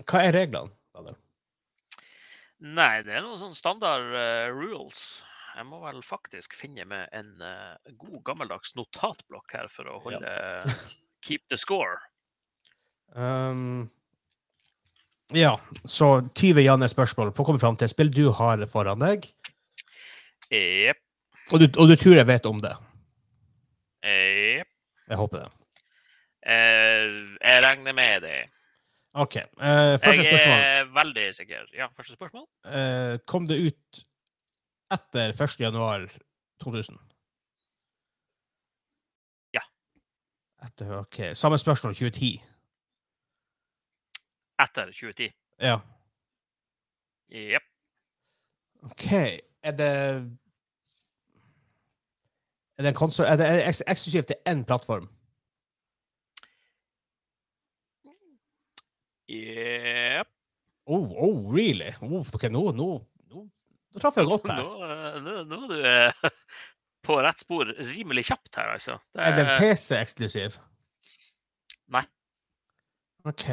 hva 0.04 0.24
er 0.26 0.34
reglene? 0.36 0.72
Daniel? 0.94 1.16
Nei, 2.58 3.02
det 3.06 3.14
er 3.14 3.22
noen 3.22 3.38
sånn 3.40 3.54
standard 3.56 4.10
uh, 4.14 4.48
rules. 4.54 5.22
Jeg 5.58 5.66
må 5.66 5.80
vel 5.82 6.02
faktisk 6.06 6.54
finne 6.58 6.84
med 6.86 7.10
en 7.16 7.30
uh, 7.42 7.74
god 7.98 8.20
gammeldags 8.26 8.74
notatblokk 8.78 9.54
her 9.56 9.70
for 9.72 9.90
å 9.90 9.98
holde 10.04 10.34
Keep 11.28 11.44
the 11.52 11.58
score. 11.60 11.98
Um, 13.12 13.90
ja, 15.36 15.54
så 15.84 16.08
20 16.38 16.62
Janne-spørsmål 16.64 17.34
på 17.36 17.44
å 17.44 17.48
komme 17.50 17.60
fram 17.60 17.76
til 17.76 17.84
et 17.88 17.92
spill 17.92 18.10
du 18.14 18.30
har 18.36 18.62
foran 18.72 19.00
deg, 19.02 19.26
Jepp. 20.52 21.00
og 21.52 21.60
du, 21.60 21.66
og 21.76 21.90
du 21.90 21.96
tror 22.00 22.16
jeg 22.16 22.28
vet 22.28 22.46
om 22.48 22.62
det. 22.64 22.72
Jepp. 24.08 24.70
Jeg 25.08 25.20
håper 25.20 25.42
det. 25.44 25.50
Uh, 26.48 27.34
jeg 27.42 27.64
regner 27.64 27.96
med 27.96 28.24
det. 28.24 28.38
OK. 29.18 29.36
Uh, 29.60 29.96
første 30.00 30.22
Jeg 30.22 30.30
spørsmål. 30.30 30.62
er 30.64 30.88
veldig 30.96 31.26
sikker. 31.36 31.66
Ja, 31.76 31.88
første 31.96 32.16
spørsmål? 32.16 32.46
Uh, 32.64 33.18
kom 33.28 33.48
det 33.50 33.58
ut 33.66 34.00
etter 34.94 35.34
1. 35.36 35.56
januar 35.60 36.06
2000? 36.64 36.96
Ja. 39.56 39.64
Etter, 40.62 40.98
OK. 40.98 41.20
Samme 41.34 41.59
spørsmål 41.59 41.94
2010. 41.94 42.42
Etter 44.59 44.84
2010. 44.84 45.30
Ja. 45.61 45.78
Jepp. 47.30 47.62
OK. 48.82 49.12
Er 49.62 49.70
det 49.70 49.92
Er 52.78 52.82
det 52.82 52.94
konsol... 52.94 53.26
Er 53.26 53.36
det 53.36 53.46
eks 53.68 53.82
eksklusivt 53.86 54.26
til 54.26 54.36
én 54.48 54.64
plattform? 54.64 55.09
Jepp. 59.28 60.28
Oh, 60.86 61.11
oh 61.11 61.52
really? 61.52 61.92
Oh, 62.00 62.24
ok, 62.34 62.48
nå, 62.48 62.70
nå, 62.72 62.86
nå, 63.28 63.42
nå 63.92 64.00
traff 64.00 64.16
jeg 64.16 64.24
godt 64.30 64.46
her. 64.48 64.62
Nå, 64.62 65.18
nå, 65.20 65.42
nå 65.44 65.59
du 65.68 65.74
eh, 65.84 66.30
på 67.09 67.16
rett 67.24 67.40
spor 67.40 67.70
rimelig 67.72 68.26
kjapt 68.28 68.59
her, 68.61 68.74
altså. 68.76 68.98
Det 69.16 69.24
Er 69.24 69.36
den 69.38 69.50
PC-eksklusiv? 69.62 70.59
Nei. 71.94 72.04
OK. 73.28 73.46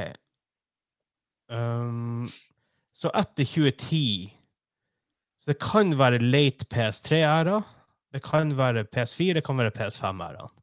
Um, 1.47 2.28
så 2.95 3.12
etter 3.14 3.45
2010 3.45 4.34
Så 5.38 5.51
det 5.51 5.60
kan 5.62 5.93
være 5.99 6.18
late 6.24 6.66
PS3-æra. 6.74 7.62
Det 8.14 8.24
kan 8.26 8.51
være 8.58 8.88
PS4, 8.89 9.36
det 9.38 9.43
kan 9.45 9.58
være 9.60 9.74
PS5-æraen. 9.76 10.53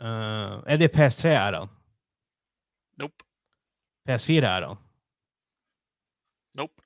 Uh, 0.00 0.58
er 0.66 0.76
det 0.80 0.90
PS3-æraen? 0.96 1.70
Nope. 2.98 3.24
PS4-æraen? 4.08 4.80
Nope. 6.58 6.82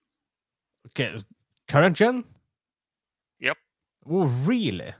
OK. 0.85 1.01
Current 1.71 1.97
gen? 1.97 2.25
Oh, 4.07 4.29
really? 4.49 4.93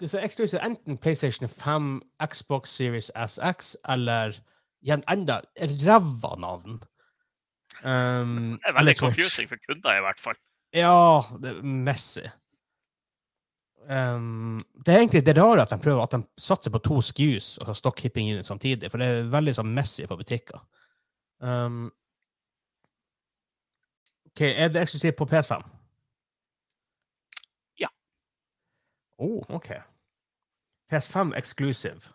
Det 0.00 0.10
så 0.10 0.18
eksklusivt 0.18 0.62
enten 0.64 0.98
PlayStation 0.98 1.48
5, 1.48 2.02
Xbox 2.32 2.68
Series 2.68 3.10
SX 3.14 3.76
eller 3.88 4.38
igjen 4.82 5.04
enda 5.10 5.40
ræva 5.60 6.34
navn. 6.40 6.80
Um, 7.84 8.58
Det 8.62 8.70
er 8.70 8.78
veldig 8.78 8.96
confusing 8.98 9.48
for 9.48 9.60
kunder, 9.68 9.98
i 9.98 10.00
hvert 10.00 10.20
fall. 10.20 10.38
Ja, 10.72 11.20
det 11.42 11.56
er 11.56 11.62
messy. 11.62 12.24
Um, 13.90 14.60
det 14.86 14.94
er 14.94 14.98
egentlig 14.98 15.26
det 15.26 15.38
rare 15.38 15.62
at 15.62 15.70
de 15.70 15.78
prøver 15.78 16.02
at 16.02 16.12
de 16.12 16.22
satser 16.38 16.70
på 16.70 16.78
to 16.78 17.00
SKUs, 17.00 17.58
altså 17.58 17.74
stock 17.74 18.00
hipping 18.00 18.30
unit 18.30 18.46
samtidig, 18.46 18.90
for 18.90 18.98
det 18.98 19.06
er 19.06 19.32
veldig 19.32 19.54
sånn 19.58 19.74
messy 19.74 20.06
for 20.06 20.20
butikker. 20.20 20.62
Um, 21.42 21.90
OK, 24.30 24.40
er 24.40 24.70
det 24.72 24.84
eksklusivt 24.84 25.18
på 25.18 25.26
PS5? 25.28 25.64
Ja. 27.82 27.90
Oh, 29.18 29.42
OK. 29.48 29.70
PS5 30.92 31.36
exclusive. 31.36 32.12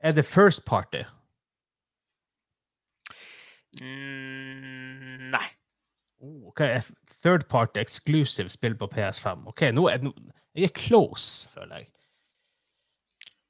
Er 0.00 0.12
det 0.12 0.24
first 0.24 0.64
party? 0.64 1.02
Mm, 3.80 5.30
nei. 5.30 5.48
Oh, 6.20 6.48
OK, 6.48 6.60
third 7.22 7.48
party 7.48 7.80
exclusive 7.80 8.48
spill 8.48 8.74
på 8.74 8.86
PS5. 8.86 9.46
OK, 9.46 9.70
nå 9.74 9.88
er 9.88 9.98
jeg 10.54 10.68
er 10.68 10.74
close, 10.76 11.48
føler 11.48 11.76
jeg. 11.76 11.88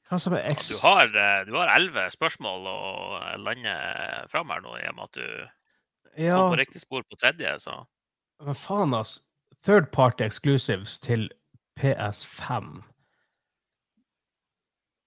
Hva 0.08 0.18
som 0.20 0.36
er 0.36 0.44
ex... 0.50 0.68
Du 0.68 0.78
har, 0.84 1.08
eh, 1.08 1.40
du 1.48 1.56
har 1.56 1.72
elleve 1.74 2.04
spørsmål 2.12 2.68
å 2.68 2.78
eh, 3.18 3.38
lande 3.42 3.74
fram 4.30 4.52
her 4.52 4.62
nå, 4.62 4.76
i 4.78 4.86
og 4.90 4.98
med 4.98 5.08
at 5.08 5.18
du 5.18 6.22
ja, 6.22 6.36
kom 6.36 6.52
på 6.52 6.60
riktig 6.60 6.82
spor 6.84 7.02
på 7.08 7.18
tredje. 7.18 7.56
Så 7.64 7.74
men 8.42 8.58
faen, 8.58 8.94
altså. 8.94 9.22
Third 9.62 9.92
party 9.94 10.24
exclusives 10.26 10.98
til 11.02 11.28
PS5. 11.80 12.82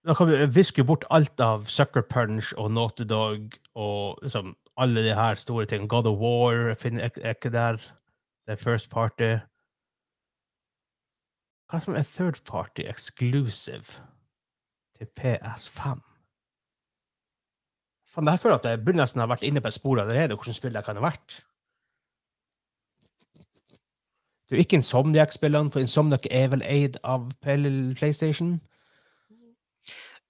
Da 0.05 0.13
kan 0.13 0.30
vi 0.30 0.45
viske 0.53 0.84
bort 0.86 1.05
alt 1.09 1.39
av 1.41 1.66
Sucker 1.66 2.01
Punch 2.05 2.53
og 2.57 2.72
Naughty 2.72 3.07
Dog 3.09 3.55
og 3.74 4.20
liksom 4.22 4.53
alle 4.78 5.01
de 5.01 5.16
her 5.16 5.36
store 5.36 5.66
tingene. 5.66 5.89
God 5.89 6.07
of 6.07 6.20
War 6.20 6.76
er 6.76 7.34
ikke 7.34 7.49
der. 7.49 7.82
Det 8.45 8.53
er 8.53 8.61
first 8.61 8.89
party. 8.89 9.36
Hva 11.66 11.80
som 11.82 11.95
er 11.97 12.05
third 12.05 12.43
party 12.45 12.86
exclusive 12.86 13.97
til 14.97 15.07
PS5? 15.20 16.03
Faen, 18.13 18.28
jeg 18.30 18.39
føler 18.39 18.59
at 18.59 18.70
jeg 18.70 18.84
burde 18.86 19.01
nesten 19.01 19.24
ha 19.24 19.28
vært 19.28 19.43
inne 19.43 19.61
på 19.61 19.68
et 19.72 19.76
spor 19.76 19.99
allerede, 19.99 20.38
hvordan 20.38 20.53
spill 20.53 20.78
det 20.78 20.86
kan 20.86 20.99
ha 20.99 21.03
vært. 21.03 21.41
Det 24.46 24.54
er 24.54 24.60
jo 24.60 24.66
ikke 24.66 24.78
Insomniac-spillene, 24.78 25.72
for 25.74 25.82
Insomniac 25.82 26.28
er 26.30 26.52
vel 26.54 26.62
eid 26.62 27.00
av 27.04 27.32
PlayStation? 27.41 28.60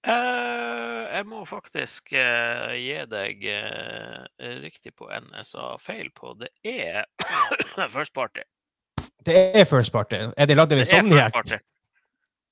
Uh, 0.07 1.03
jeg 1.11 1.25
må 1.27 1.41
faktisk 1.49 2.13
uh, 2.13 2.71
gi 2.77 2.99
deg 3.11 3.47
uh, 3.49 4.21
riktig 4.61 4.93
på 4.95 5.09
en 5.11 5.27
jeg 5.33 5.47
sa 5.49 5.73
feil 5.81 6.11
på. 6.15 6.31
Det 6.39 6.51
er 6.63 7.03
First 7.95 8.13
Party. 8.13 8.45
Det 9.25 9.35
er 9.59 9.65
First 9.65 9.91
Party. 9.91 10.21
Er 10.37 10.47
det 10.47 10.55
lagd 10.55 10.71
av 10.71 10.79
Insomniac? 10.79 11.35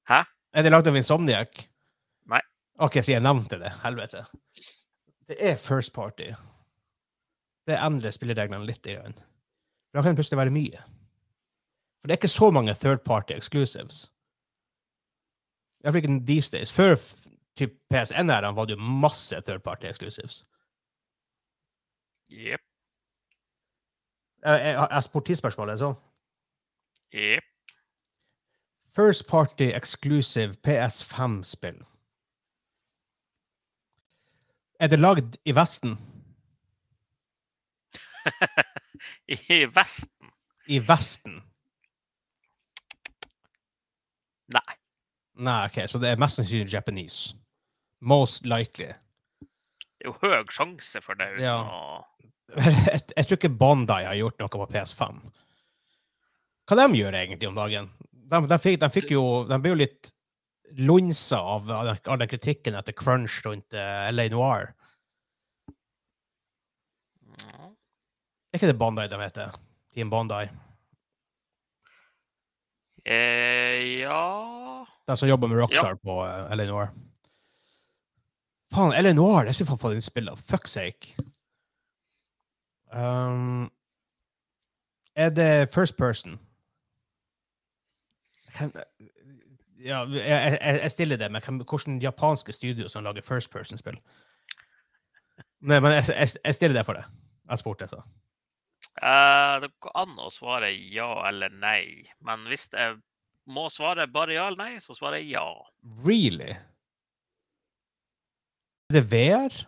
Hæ? 0.10 0.24
Er 0.54 0.66
det 0.66 0.72
lagd 0.74 0.90
av 0.90 0.98
Insomniac? 1.00 1.62
Nei. 2.34 2.42
OK, 2.84 2.98
så 3.00 3.14
jeg 3.14 3.24
nevnte 3.24 3.62
det. 3.62 3.72
Helvete. 3.86 4.26
Det 5.30 5.38
er 5.40 5.56
First 5.62 5.94
Party. 5.96 6.34
Det 7.70 7.80
endrer 7.80 8.12
spillereglene 8.12 8.68
litt. 8.68 8.84
Grann. 8.84 9.16
Da 9.94 10.02
kan 10.02 10.12
det 10.12 10.20
plutselig 10.20 10.42
være 10.42 10.56
mye. 10.58 10.84
For 12.04 12.08
det 12.08 12.12
er 12.12 12.18
ikke 12.18 12.28
så 12.28 12.52
mange 12.52 12.74
third 12.74 13.00
party 13.06 13.32
exclusives. 13.32 14.12
I 15.80 15.84
hvert 15.84 15.94
fall 15.94 16.04
ikke 16.04 16.26
these 16.28 16.52
days. 16.52 16.74
Før 16.74 16.96
typ 17.56 17.72
PS1-æraen 17.94 18.56
var 18.56 18.66
det 18.66 18.76
jo 18.76 18.82
masse 18.82 19.42
third 19.42 19.60
party 19.64 19.86
exclusives. 19.86 20.46
Jepp. 22.30 22.62
Jeg, 24.44 24.60
jeg, 24.60 24.74
jeg 24.74 24.88
har 24.92 25.02
spurt 25.02 25.26
tidsspørsmålet, 25.26 25.80
sånn? 25.80 25.96
Jep. 27.16 27.48
First 28.96 29.28
Party 29.28 29.72
Exclusive 29.72 30.56
PS5-spill. 30.68 31.80
Er 34.80 34.88
det 34.92 35.00
lagd 35.00 35.40
i 35.46 35.56
Vesten? 35.56 35.96
I 39.56 39.66
Vesten? 39.72 40.36
I 40.68 40.84
Vesten? 40.88 41.40
Nei. 44.54 44.76
Nei, 45.36 45.66
OK, 45.68 45.80
så 45.90 45.98
det 46.02 46.12
er 46.14 46.20
mest 46.22 46.38
sannsynlig 46.38 46.70
Japanese. 46.74 47.34
Most 48.06 48.46
likely. 48.46 48.92
Det 49.98 50.06
er 50.06 50.12
jo 50.12 50.16
høy 50.22 50.44
sjanse 50.54 51.02
for 51.02 51.16
det. 51.18 51.32
uten 51.36 51.46
Ja. 51.46 51.58
å- 51.64 52.06
Jeg, 52.60 53.02
jeg 53.18 53.26
tror 53.26 53.38
ikke 53.40 53.50
Bandai 53.58 54.04
har 54.06 54.14
gjort 54.20 54.38
noe 54.40 54.50
på 54.52 54.68
PS5. 54.70 55.22
Hva 56.70 56.76
de 56.78 57.00
gjør 57.00 57.16
egentlig 57.18 57.48
om 57.50 57.56
dagen? 57.58 57.88
De, 58.12 58.42
de, 58.48 58.58
fikk, 58.62 58.78
de 58.82 58.90
fikk 58.94 59.10
jo 59.16 59.24
De 59.50 59.58
ble 59.62 59.72
jo 59.74 59.80
litt 59.80 60.12
lunsa 60.78 61.40
av 61.40 61.68
all 61.72 61.90
den- 62.20 62.30
kritikken 62.30 62.76
etter 62.78 62.94
crunch 62.98 63.40
rundt 63.46 63.74
eh, 63.74 64.12
LA 64.14 64.28
Noir. 64.34 64.74
Ja. 67.42 67.72
Er 68.54 68.60
ikke 68.60 68.70
det 68.70 68.78
Bandai 68.80 69.08
de 69.10 69.18
heter? 69.24 69.56
Team 69.96 70.10
Bandai? 70.14 70.46
Eh, 73.06 74.00
ja 74.04 74.86
De 75.08 75.18
som 75.18 75.28
jobber 75.28 75.48
med 75.48 75.60
Rockstar 75.60 75.96
på 75.96 76.20
uh, 76.24 76.52
Eleanor. 76.52 76.94
Faen, 78.74 78.94
Eleanor, 78.94 79.44
det 79.44 79.54
Jeg 79.54 79.62
ikke 79.62 79.72
faen 79.74 79.82
få 79.82 79.94
det 79.94 80.04
spillet. 80.04 80.40
Fuck 80.50 80.68
sake. 80.68 81.16
Um, 82.94 83.72
er 85.16 85.30
det 85.30 85.70
first 85.74 85.98
person? 85.98 86.40
Kan, 88.54 88.72
ja, 89.84 90.06
jeg, 90.06 90.60
jeg, 90.62 90.92
stiller 90.92 91.18
det, 91.18 91.32
men 91.32 91.42
kan, 91.42 91.62
hvordan 91.70 92.02
japanske 92.02 92.54
studio 92.54 92.88
som 92.88 93.04
lager 93.04 93.22
first 93.22 93.52
person-spill? 93.52 93.98
Nei, 95.62 95.80
men 95.80 95.92
jeg, 95.92 96.04
jeg, 96.10 96.30
jeg 96.46 96.56
stiller 96.56 96.78
det 96.80 96.86
for 96.86 96.94
det. 96.94 97.04
Jeg 97.50 97.60
spurte, 97.60 97.88
så. 97.88 98.04
Uh, 99.02 99.62
Det 99.64 99.72
går 99.82 99.96
an 99.96 100.20
å 100.22 100.30
svare 100.32 100.70
ja 100.72 101.10
eller 101.28 101.50
nei. 101.50 102.06
Men 102.22 102.46
hvis 102.48 102.70
jeg 102.74 103.00
må 103.46 103.70
svare 103.70 104.08
bare 104.08 104.34
ja 104.38 104.48
eller 104.48 104.64
nei, 104.64 104.80
så 104.84 104.96
svarer 104.96 105.22
jeg 105.22 105.34
ja. 105.36 105.46
Really? 106.06 106.54
Er 108.90 109.00
det 109.00 109.04
VR? 109.12 109.64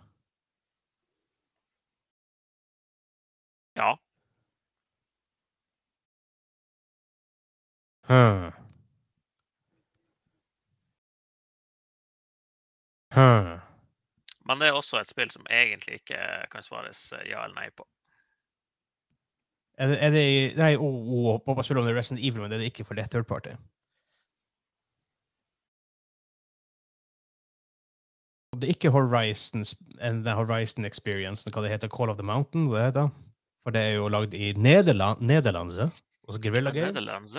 Ja. 3.75 3.97
Huh. 8.07 8.51
Huh. 13.15 13.59
Men 14.45 14.59
det 14.59 14.67
er 14.67 14.77
også 14.77 14.99
et 14.99 15.09
spill 15.09 15.31
som 15.33 15.47
egentlig 15.49 16.01
ikke 16.01 16.19
kan 16.51 16.63
svares 16.63 17.07
eh, 17.17 17.29
ja 17.31 17.43
eller 17.45 17.57
nei 17.57 17.69
på. 17.73 17.87
Er 19.77 19.91
det, 19.91 19.95
er 19.99 20.11
det 20.13 20.25
Nei, 20.55 20.75
oh, 20.79 21.07
oh, 21.11 21.39
Boba 21.43 21.63
spiller 21.63 21.81
om 21.83 21.89
det 21.89 21.95
Resident 21.97 22.23
Evil, 22.23 22.41
men 22.43 22.51
det 22.51 22.59
er 22.59 22.63
det 22.63 22.71
ikke 22.71 22.85
for 22.87 22.95
det 22.95 23.09
third 23.11 23.27
party. 23.27 23.55
Det 28.55 28.69
er 28.69 28.71
ikke 28.71 28.93
Horizon, 28.95 29.65
Horizon 30.37 30.87
Experience, 30.87 31.43
hva 31.49 31.65
det 31.65 31.73
heter, 31.73 31.91
Call 31.91 32.13
of 32.13 32.15
the 32.21 32.23
Mountain, 32.23 32.69
det 32.71 32.85
heter. 32.85 33.11
For 33.65 33.75
det 33.75 33.81
er 33.81 33.97
jo 33.97 34.07
lagd 34.13 34.37
i 34.37 34.53
Nederland, 34.55 35.19
Nederlandse, 35.25 35.89
Guerrilla 36.39 36.71
Games. 36.71 37.35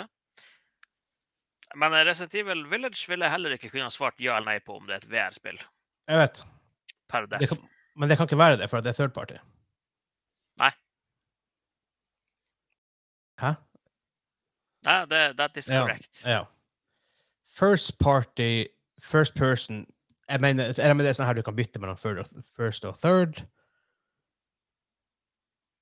Men 1.76 1.94
eh, 1.94 2.04
Resident 2.04 2.34
Evil 2.34 2.66
Village 2.68 3.08
ville 3.08 3.24
jeg 3.24 3.32
heller 3.32 3.56
ikke 3.56 3.70
kunne 3.72 3.88
svart 3.94 4.20
ja 4.22 4.36
eller 4.36 4.56
nei 4.56 4.60
på 4.64 4.76
om 4.76 4.84
det 4.88 4.98
er 4.98 5.04
et 5.04 5.10
VR-spill. 5.12 5.60
Jeg 6.06 6.20
vet, 6.20 6.44
det 7.40 7.48
kan, 7.50 7.62
men 7.96 8.10
det 8.10 8.18
kan 8.18 8.28
ikke 8.28 8.38
være 8.38 8.58
det, 8.60 8.68
for 8.70 8.84
det 8.84 8.92
er 8.92 8.98
third 8.98 9.14
party. 9.16 9.38
Nei. 10.60 10.70
Hæ? 13.40 13.52
Nei, 14.86 15.00
det, 15.10 15.20
that 15.36 15.56
is 15.56 15.68
Ja, 15.68 15.82
correct. 15.82 16.22
Ja. 16.24 16.44
First 17.56 17.98
party, 17.98 18.66
first 19.00 19.34
person 19.34 19.86
Jeg 20.28 20.40
mener, 20.40 20.72
jeg 20.76 20.96
mener 20.96 21.06
det 21.06 21.12
er 21.12 21.18
sånn 21.20 21.28
her 21.28 21.38
du 21.38 21.44
kan 21.46 21.54
bytte 21.56 21.78
mellom 21.78 21.98
first 22.56 22.84
og 22.84 22.98
third. 22.98 23.44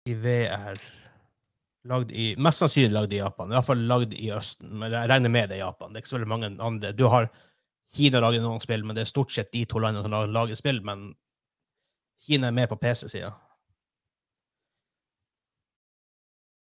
I 0.05 0.13
VR 0.21 0.77
Lagd 1.89 2.13
i, 2.17 2.31
Mest 2.41 2.63
sannsynlig 2.63 2.93
lagd 2.93 3.13
i 3.13 3.21
Japan. 3.21 3.51
I 3.53 3.59
hvert 3.59 3.69
fall 3.69 3.83
lagd 3.89 4.15
i 4.17 4.31
Østen. 4.33 4.71
Men 4.81 4.93
jeg 4.93 5.09
regner 5.11 5.33
med 5.33 5.51
det 5.53 5.59
i 5.59 5.63
Japan. 5.63 5.93
Det 5.93 6.01
er 6.01 6.05
ikke 6.05 6.13
så 6.13 6.17
veldig 6.17 6.31
mange 6.33 6.49
andre. 6.65 6.93
Du 6.97 7.07
har 7.13 7.29
Kina 7.95 8.23
lager 8.25 8.41
noen 8.41 8.63
spill, 8.65 8.85
men 8.89 8.97
det 8.97 9.05
er 9.05 9.11
stort 9.11 9.33
sett 9.35 9.51
de 9.53 9.67
to 9.69 9.83
landene 9.85 10.07
som 10.07 10.33
lager 10.33 10.57
spill. 10.57 10.81
Men 10.85 11.11
Kina 12.25 12.49
er 12.49 12.57
mer 12.57 12.71
på 12.71 12.79
PC-sida. 12.81 13.35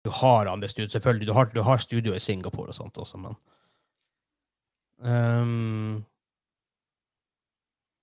Du 0.07 0.11
har 0.15 0.47
andre 0.47 0.69
studio, 0.69 0.91
selvfølgelig. 0.91 1.27
Du 1.27 1.33
har, 1.33 1.45
du 1.45 1.63
har 1.67 1.81
studio 1.83 2.15
i 2.15 2.21
Singapore 2.23 2.71
og 2.71 2.75
sånt 2.75 2.99
også, 3.03 3.19
men 3.19 3.35
um, 5.03 6.05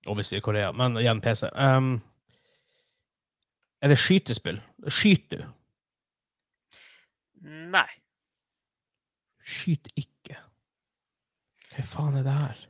Obviously 0.06 0.36
i 0.36 0.44
Korea, 0.44 0.72
men 0.72 0.98
igjen 1.00 1.22
PC. 1.24 1.48
Um, 1.56 2.02
er 3.80 3.88
det 3.88 3.98
skytespill? 3.98 4.60
Skyter 4.84 5.46
du? 5.46 5.48
Nei. 7.72 7.88
Skyt 9.40 9.88
ikke. 9.96 10.36
Hva 11.72 11.88
faen 11.88 12.20
er 12.20 12.28
det 12.28 12.36
her? 12.36 12.62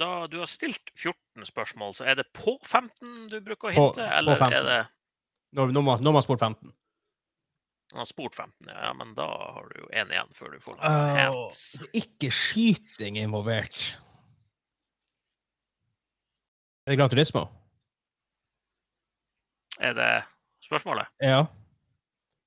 Da 0.00 0.10
du 0.32 0.40
har 0.40 0.48
stilt 0.48 0.94
14 0.96 1.44
spørsmål, 1.52 1.92
så 2.00 2.08
er 2.08 2.22
det 2.22 2.30
på 2.32 2.56
15 2.64 3.28
du 3.28 3.40
bruker 3.44 3.68
å 3.68 3.76
På- 3.76 3.86
hinte? 3.92 4.08
på 4.08 4.18
eller 4.22 4.40
15. 4.40 4.58
er 4.58 4.68
det 4.72 4.82
Når, 5.52 5.76
når, 5.76 5.82
man, 5.92 6.14
har 6.14 6.24
spurt 6.24 6.40
15? 6.40 6.72
Man 7.92 8.02
har 8.02 8.04
spurt 8.04 8.34
15, 8.34 8.68
ja. 8.68 8.86
ja, 8.86 8.92
Men 8.92 9.14
da 9.16 9.26
har 9.26 9.68
du 9.68 9.80
jo 9.80 9.86
én 9.96 10.10
igjen 10.12 10.34
før 10.36 10.52
du 10.52 10.60
får 10.60 10.76
noen 10.76 11.16
hands. 11.18 11.60
Uh, 11.80 11.86
ikke 11.96 12.30
skyting 12.34 13.16
involvert. 13.20 13.78
Er 16.84 16.92
det 16.92 16.98
Gran 17.00 17.10
Turismo? 17.12 17.46
Er 19.80 19.92
det 19.96 20.10
spørsmålet? 20.64 21.08
Ja. 21.22 21.46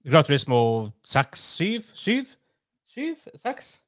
Gran 0.04 0.24
Turismo 0.24 0.92
6, 1.04 1.40
7? 1.40 1.82
7? 1.94 2.26
7? 2.88 3.16
6? 3.36 3.84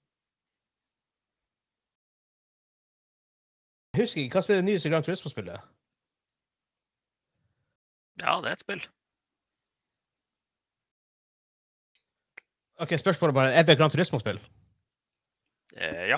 Jeg 3.94 4.02
husker 4.02 4.22
ikke. 4.22 4.34
Hva 4.34 4.42
spiller 4.42 4.62
det 4.62 4.66
nyeste 4.72 4.90
Gran 4.90 5.04
Turismo-spillet? 5.06 5.60
Ja, 8.22 8.38
det 8.42 8.50
er 8.50 8.58
et 8.58 8.66
spill. 8.66 8.86
Ok, 12.82 12.96
Spørsmålet 12.98 13.36
bare 13.36 13.54
er 13.54 13.66
det 13.68 13.78
Grand 13.78 13.92
Turismo-spill. 13.92 14.40
Eh, 15.78 16.08
ja, 16.10 16.18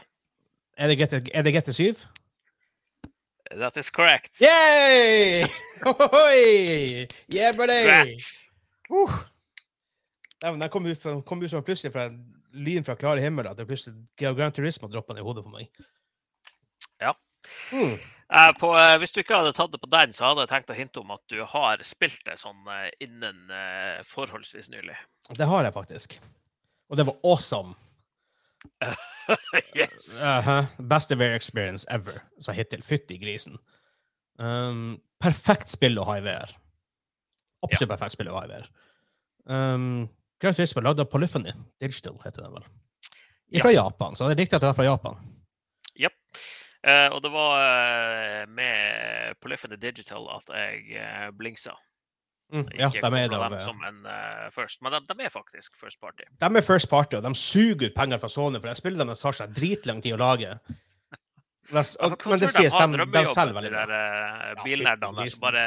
Er 0.78 0.88
det 0.88 0.98
GT, 1.00 1.30
er 1.34 1.42
det 1.44 1.56
GT7? 1.56 2.06
that 3.60 3.78
is 3.78 3.90
correct. 3.90 4.42
Yay! 4.42 5.46
Ohoi! 5.86 7.08
Yeah, 7.28 7.56
buddy! 7.56 8.18
Uh. 8.90 9.20
Den 10.42 10.70
kom 10.70 10.86
ut, 10.86 11.06
kom 11.26 11.44
ut 11.44 11.50
som 11.52 11.64
plutselig 11.64 11.94
fra 11.94 12.10
lyn 12.56 12.84
fra 12.84 12.96
klare 12.96 13.24
himmel 13.24 13.48
at 13.48 13.58
det 13.58 13.68
plutselig 13.68 14.06
Grand 14.20 14.54
Turismo 14.56 14.88
droppa 14.92 15.14
ned 15.14 15.24
i 15.24 15.26
hodet 15.26 15.44
på 15.46 15.54
meg. 15.54 15.70
Ja. 17.02 17.16
Mm. 17.72 17.96
Eh, 17.96 18.52
på, 18.60 18.72
eh, 18.78 18.98
hvis 19.02 19.14
du 19.14 19.22
ikke 19.22 19.38
hadde 19.40 19.54
tatt 19.56 19.74
det 19.74 19.82
på 19.82 19.90
den, 19.92 20.14
så 20.16 20.30
hadde 20.30 20.46
jeg 20.46 20.54
tenkt 20.54 20.74
å 20.74 20.78
hinte 20.78 21.02
om 21.02 21.14
at 21.16 21.24
du 21.32 21.44
har 21.46 21.84
spilt 21.86 22.24
det 22.28 22.40
sånn 22.42 22.66
eh, 22.72 22.90
innen 23.06 23.52
eh, 23.54 24.02
forholdsvis 24.08 24.72
nylig. 24.74 24.98
Det 25.38 25.48
har 25.50 25.68
jeg 25.68 25.76
faktisk. 25.76 26.18
Og 26.90 27.00
det 27.00 27.06
var 27.08 27.18
awesome. 27.24 27.74
yes. 29.80 30.10
Uh 30.22 30.66
Beste 30.90 31.18
VR 31.18 31.36
experience 31.36 31.86
ever. 31.90 32.22
Så 32.42 32.52
hittil. 32.52 32.84
Fytti 32.84 33.18
grisen. 33.22 33.58
Um, 34.40 34.98
perfekt 35.24 35.72
spill 35.72 35.98
å 36.00 36.06
ha 36.10 36.20
i 36.20 36.26
VR. 36.26 36.52
Absolutt 37.66 37.94
perfekt 37.94 38.18
spill 38.18 38.30
å 38.30 38.38
ha 38.38 38.46
i 38.46 38.52
VR. 38.52 38.68
Um, 39.46 40.08
Gran 40.42 40.56
Turismo 40.58 40.82
er 40.82 40.90
lagd 40.90 41.02
av 41.02 41.10
Polyphony 41.10 41.54
Digital, 41.82 42.18
heter 42.26 42.44
den 42.44 42.58
vel. 42.58 42.68
Fra 43.62 43.72
Japan, 43.72 44.18
så 44.18 44.28
det 44.28 44.36
er 44.36 44.44
riktig 44.44 44.58
at 44.58 44.66
det 44.66 44.72
er 44.72 44.78
fra 44.78 44.88
Japan. 44.88 45.20
Japp. 46.02 46.18
Uh, 46.86 47.10
og 47.16 47.22
det 47.24 47.32
var 47.34 47.54
uh, 47.62 48.42
med 48.52 49.38
Polyphony 49.42 49.78
Digital 49.82 50.28
at 50.36 50.52
jeg 50.52 51.00
uh, 51.00 51.30
blingsa. 51.38 51.74
Mm, 52.54 52.68
ja, 52.78 52.92
de 52.94 53.00
er, 53.02 53.30
det. 53.32 53.38
dem 53.42 53.56
som 53.60 53.80
en 53.88 54.04
uh, 54.06 54.50
first, 54.54 54.82
men 54.86 54.94
de, 54.94 55.00
de 55.10 55.26
er 55.26 55.32
faktisk 55.34 55.80
first 55.82 55.98
party. 56.00 56.28
de 56.30 56.50
er 56.60 56.66
first 56.66 56.90
party, 56.90 57.18
og 57.18 57.24
de 57.26 57.32
suger 57.36 57.90
ut 57.90 57.96
penger 57.96 58.22
fra 58.22 58.30
Sony, 58.30 58.60
for 58.62 58.70
det 58.70 58.78
spillet 58.78 59.02
deres 59.02 59.24
tar 59.24 59.38
seg 59.38 59.56
dritlang 59.56 60.04
tid 60.06 60.14
å 60.18 60.22
lage. 60.22 60.52
Les, 61.74 61.96
og, 61.98 62.14
ja, 62.14 62.30
men 62.30 62.44
det 62.44 62.52
sies, 62.54 62.76
de, 62.78 63.00
de, 63.02 63.08
de 63.10 63.26
selger 63.34 63.58
veldig 63.58 63.72
bra. 63.74 63.86
eh, 63.98 64.62
bilnerdene 64.62 65.26
som 65.34 65.46
bare 65.48 65.66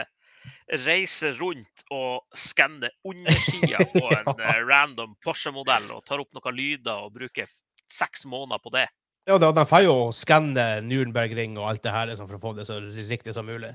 reiser 0.84 1.34
rundt 1.40 1.82
og 1.94 2.36
skanner 2.36 2.92
undersida 3.08 3.82
på 3.90 4.04
en 4.20 4.30
eh, 4.38 4.60
random 4.68 5.16
Porsche-modell 5.24 5.90
og 5.96 6.04
tar 6.06 6.22
opp 6.22 6.30
noen 6.36 6.56
lyder 6.56 7.08
og 7.08 7.16
bruker 7.16 7.50
seks 7.90 8.26
måneder 8.28 8.62
på 8.62 8.72
det. 8.76 8.86
Ja, 9.28 9.36
de, 9.42 9.64
får 9.68 9.84
jo 9.84 9.96
skanne 10.16 10.78
Nürnberg-ring 10.86 11.58
og 11.58 11.66
alt 11.72 11.82
det 11.84 11.92
her 11.92 12.08
liksom, 12.08 12.30
for 12.30 12.38
å 12.38 12.42
få 12.46 12.54
det 12.56 12.68
så 12.68 12.78
riktig 12.80 13.34
som 13.36 13.48
mulig. 13.48 13.74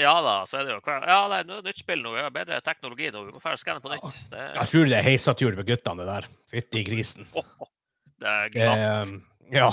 Ja 0.00 0.14
da, 0.24 0.34
så 0.48 0.60
er 0.60 0.68
det 0.68 0.74
jo 0.74 0.82
hver 0.84 1.06
Ja, 1.08 1.22
det 1.30 1.40
er 1.42 1.64
nytt 1.66 1.80
spill 1.82 2.04
nå. 2.04 2.14
Vi 2.16 2.22
har 2.24 2.34
bedre 2.34 2.60
teknologi 2.64 3.10
nå. 3.12 3.24
Vi 3.26 3.34
må 3.34 3.42
få 3.42 3.54
skanne 3.60 3.82
på 3.84 3.92
nytt. 3.92 4.20
Det, 4.32 4.44
Jeg 4.56 4.72
tror 4.72 4.92
det 4.92 5.00
er 5.00 5.06
heisatur 5.06 5.58
med 5.58 5.68
guttene, 5.68 6.04
det 6.04 6.08
der. 6.08 6.30
Fytti 6.50 6.84
grisen. 6.86 7.28
det 7.30 8.30
er 8.36 8.54
glatt. 8.54 8.86
glatt. 8.86 9.18
ja. 9.52 9.68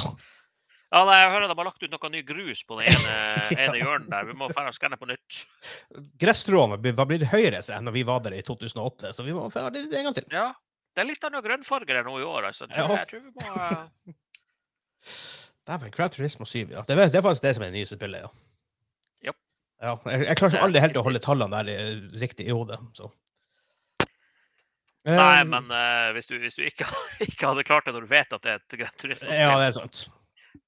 Ja, 0.88 1.02
nei, 1.04 1.18
jeg 1.20 1.32
hører 1.34 1.50
de 1.52 1.56
har 1.60 1.68
lagt 1.68 1.82
ut 1.84 1.92
noe 1.92 2.10
ny 2.14 2.22
grus 2.24 2.62
på 2.64 2.78
den 2.80 2.94
ene, 2.94 3.16
ene 3.66 3.80
hjørnet 3.82 4.08
der. 4.12 4.28
Vi 4.30 4.36
må 4.40 4.48
få 4.54 4.64
skanne 4.76 5.00
på 5.00 5.10
nytt. 5.10 5.42
Gresstråene 6.22 6.80
var 6.96 7.10
blitt 7.10 7.28
høyere 7.28 7.60
enn 7.76 7.90
når 7.90 7.98
vi 7.98 8.06
var 8.08 8.24
der 8.24 8.38
i 8.38 8.44
2008, 8.48 9.12
så 9.16 9.26
vi 9.28 9.36
må 9.36 9.50
få 9.52 9.66
det 9.76 9.84
en 9.90 10.08
gang 10.08 10.16
til. 10.16 10.30
Ja. 10.32 10.54
Det 10.96 11.04
er 11.04 11.10
litt 11.12 11.26
annen 11.28 11.44
grønnfarge 11.46 11.92
der 11.92 12.08
nå 12.08 12.16
i 12.22 12.26
år, 12.26 12.48
altså. 12.50 12.66
Jeg 12.72 12.80
tror, 12.80 12.96
jeg 12.98 13.10
tror 13.12 13.20
vi 13.22 13.34
må 13.36 13.68
eh, 13.68 14.16
Dæven, 15.68 15.92
Crowd 15.92 16.16
Turismo 16.16 16.48
7, 16.48 16.72
ja. 16.72 16.82
Det 16.88 16.96
er, 16.96 17.10
det 17.12 17.20
er 17.20 17.26
faktisk 17.26 17.44
det 17.44 17.58
som 17.58 17.66
er 17.68 17.74
det 17.74 17.82
nye 17.82 17.90
spillet, 17.90 18.24
ja. 18.24 18.47
Ja, 19.78 19.94
jeg, 20.10 20.26
jeg 20.26 20.40
klarer 20.40 20.58
er 20.58 20.66
aldri 20.66 20.82
helt 20.82 20.98
å 20.98 21.06
holde 21.06 21.22
tallene 21.22 21.62
der 21.62 22.00
riktig 22.18 22.48
i 22.50 22.56
hodet, 22.56 22.80
så. 22.98 23.12
Nei, 25.08 25.40
Eh, 25.40 25.46
men 25.48 25.70
uh, 25.72 26.12
hvis, 26.16 26.28
du, 26.28 26.36
hvis 26.42 26.58
du 26.58 26.66
ikke, 26.68 26.88
ikke 27.26 27.48
hadde 27.48 27.64
klart 27.68 27.88
det 27.88 27.96
når 27.96 28.08
du 28.08 28.12
vet 28.12 28.34
at 28.36 28.44
det 28.44 28.54
er 28.54 28.60
et 28.60 28.80
Gran 28.82 28.98
Turismo 29.00 29.32
Ja, 29.32 29.54
det 29.62 29.70
er 29.70 29.78
sant. 29.78 30.02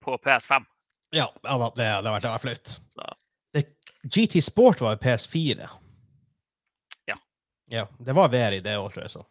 på 0.04 0.16
PS5 0.24 0.68
Ja, 1.16 1.28
det, 1.44 1.90
hadde 1.90 2.14
vært 2.16 2.46
flaut. 2.46 2.78
GT 4.00 4.40
Sport 4.46 4.80
var 4.80 4.94
jo 4.96 5.02
PS4. 5.04 5.66
Ja. 7.10 7.18
Ja, 7.68 7.84
det 8.00 8.16
var 8.16 8.30
VR 8.32 8.56
i 8.56 8.62
det 8.64 8.78
òg, 8.80 8.94
tror 8.94 9.04
jeg. 9.04 9.12
så. 9.18 9.26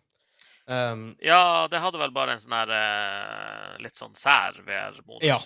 Um, 0.69 1.15
Ja, 1.25 1.65
det 1.73 1.81
hadde 1.81 2.03
vel 2.03 2.13
bare 2.13 2.35
en 2.35 2.43
sånn 2.43 2.53
her 2.59 2.73
uh, 2.75 3.79
litt 3.81 3.97
sånn 3.97 4.13
sær 4.19 4.59
VR-modus. 4.67 5.25
Ja. 5.25 5.39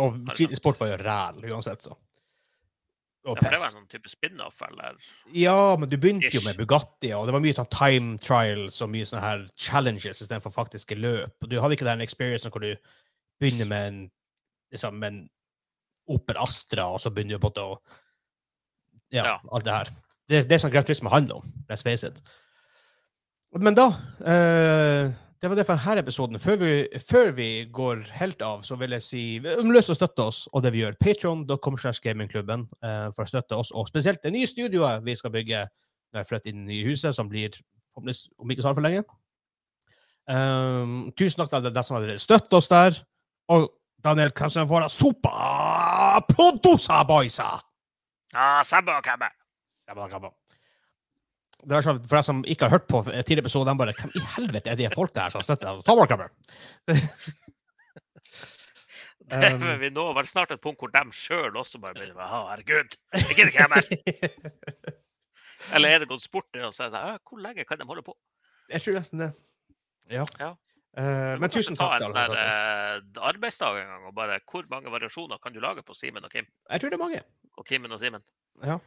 og 0.00 0.22
GT? 0.32 0.56
Sport 0.56 0.80
var 0.80 0.94
jo 0.94 1.00
ræl 1.02 1.44
uansett, 1.50 1.84
så. 1.84 1.98
Og 3.28 3.36
Ja, 3.36 3.42
for 3.42 3.50
det 3.50 3.58
var 3.60 3.66
PES. 3.66 3.74
en 3.74 3.80
sånn 3.82 3.88
type 3.92 4.08
spin-off, 4.08 4.62
eller? 4.64 4.96
Ja, 5.36 5.76
men 5.76 5.88
du 5.90 5.96
begynte 6.00 6.30
jo 6.32 6.40
med 6.46 6.56
Bugatti, 6.56 7.10
og 7.12 7.26
det 7.28 7.34
var 7.34 7.42
mye 7.44 7.52
sånn 7.52 7.68
time 7.70 8.18
trials 8.18 8.78
og 8.80 8.88
mye 8.94 9.04
sånne 9.04 9.20
her 9.26 9.42
challenges 9.60 10.22
istedenfor 10.24 10.50
faktiske 10.54 10.96
løp. 10.96 11.34
Du 11.48 11.58
hadde 11.60 11.76
ikke 11.76 11.84
den 11.84 12.00
experiencen 12.00 12.50
hvor 12.54 12.64
du 12.64 12.70
begynner 13.40 13.68
med 13.68 13.88
en, 13.90 13.98
liksom, 14.72 14.94
med 14.98 15.12
en 15.12 15.20
Opel 16.08 16.36
Astra, 16.40 16.88
og 16.94 17.00
så 17.00 17.10
begynner 17.12 17.36
du 17.36 17.42
på 17.44 17.50
en 17.50 17.52
måte 17.52 17.66
å 17.68 17.80
ja, 19.12 19.24
Ja. 19.24 19.36
alt 19.52 19.64
det 19.64 19.72
her. 19.74 19.90
Det, 20.30 20.48
det 20.48 20.52
er 20.56 20.62
sånn 20.64 20.72
Grand 20.72 20.86
Turismo 20.86 21.10
handler 21.12 21.42
om, 21.42 21.52
let's 21.68 21.82
face 21.84 22.06
it. 22.06 22.22
Men 23.52 23.74
da 23.74 23.88
eh, 24.24 25.10
Det 25.40 25.48
var 25.48 25.56
det 25.56 25.64
for 25.64 25.80
denne 25.80 26.02
episoden. 26.02 26.38
Før 26.38 26.56
vi, 26.60 26.72
før 27.00 27.30
vi 27.32 27.48
går 27.72 28.02
helt 28.18 28.42
av, 28.44 28.60
så 28.62 28.76
vil 28.76 28.92
jeg 28.92 29.04
si 29.04 29.22
til 29.40 29.78
å 29.80 29.96
støtte 29.96 30.26
oss 30.28 30.42
og 30.52 30.66
det 30.66 30.74
vi 30.74 30.82
gjør. 30.82 30.98
Patron.com 31.00 31.78
slash 31.80 32.02
gamingklubben 32.04 32.66
eh, 32.84 33.06
for 33.16 33.24
å 33.24 33.30
støtte 33.30 33.56
oss, 33.56 33.70
og 33.72 33.88
spesielt 33.88 34.20
det 34.22 34.34
nye 34.34 34.48
studioet 34.48 35.00
vi 35.06 35.16
skal 35.16 35.32
bygge 35.32 35.64
når 36.12 36.20
jeg 36.20 36.28
flytter 36.28 36.52
inn 36.52 36.68
i 36.68 36.82
huset, 36.84 37.14
som 37.16 37.30
blir 37.30 37.56
om 37.96 38.52
ikke 38.52 38.62
så 38.62 38.72
altfor 38.72 38.84
lenge. 38.84 39.04
Um, 40.30 41.10
tusen 41.16 41.40
takk 41.40 41.50
til 41.50 41.64
dere 41.70 41.84
som 41.86 41.96
har 41.96 42.12
støttet 42.20 42.58
oss 42.60 42.68
der. 42.70 43.00
Og 43.50 43.70
Daniel, 44.04 44.32
som 44.48 44.68
får 44.68 44.90
sopa 44.92 46.20
produsa 46.28 47.00
boysa? 47.08 47.48
Ah, 48.34 48.60
sabba, 48.64 49.00
kabba. 49.04 49.32
Sabba 49.86 50.08
gabba. 50.08 50.34
Det 51.60 51.74
var 51.76 51.84
sånn, 51.84 52.00
For 52.06 52.16
deg 52.16 52.26
som 52.26 52.40
ikke 52.48 52.66
har 52.68 52.74
hørt 52.78 52.88
på 52.88 53.02
tidligere 53.04 53.44
episode, 53.44 53.68
de 53.68 53.80
bare 53.80 53.94
Hvem 53.98 54.14
i 54.16 54.24
helvete 54.36 54.72
er 54.72 54.78
de 54.80 54.88
folka 54.94 55.26
her 55.26 55.34
som 55.34 55.44
støtter 55.44 55.82
Tom 55.86 56.00
Det 59.30 59.52
Um. 59.52 59.62
vi 59.78 59.90
nå 59.94 60.04
vel 60.16 60.26
snart 60.26 60.50
et 60.50 60.62
punkt 60.62 60.80
hvor 60.82 60.90
de 60.90 61.02
sjøl 61.14 61.54
også 61.60 61.78
bare 61.78 61.94
begynner 61.94 62.16
med 62.18 62.24
Å, 62.26 62.40
herregud, 62.50 62.96
jeg 63.14 63.36
gidder 63.38 63.52
ikke 63.52 63.68
mer. 63.70 63.84
Eller 65.76 65.92
er 65.92 66.02
det 66.02 66.08
gått 66.10 66.24
sport 66.24 66.58
i 66.58 66.64
å 66.66 66.72
si 66.74 66.88
sånn 66.90 67.20
Hvor 67.22 67.38
lenge 67.44 67.66
kan 67.68 67.78
de 67.78 67.86
holde 67.86 68.02
på? 68.06 68.16
Jeg 68.72 68.82
tror 68.82 68.98
nesten 68.98 69.22
det. 69.22 69.30
Ja. 70.10 70.24
Ja. 70.40 70.50
Eh, 70.98 71.36
må 71.38 71.44
men 71.44 71.52
tusen 71.54 71.76
takk 71.78 72.00
ta 72.00 72.08
en 72.08 72.14
sånn 72.16 72.32
eh, 72.34 72.96
arbeidsdag 73.30 73.76
en 73.78 73.90
gang 73.92 74.06
og 74.08 74.14
bare 74.16 74.40
Hvor 74.42 74.66
mange 74.72 74.90
variasjoner 74.90 75.38
kan 75.38 75.54
du 75.54 75.60
lage 75.62 75.84
på 75.86 75.94
Simen 75.94 76.24
og 76.26 76.32
Kim? 76.32 76.48
Jeg 76.66 76.82
tror 76.82 76.90
det 76.90 76.98
er 76.98 77.02
mange. 77.04 77.20
Og 77.60 77.66
Kimen 77.68 77.94
og 77.94 78.00
Simen? 78.02 78.24
Ja. 78.64 78.80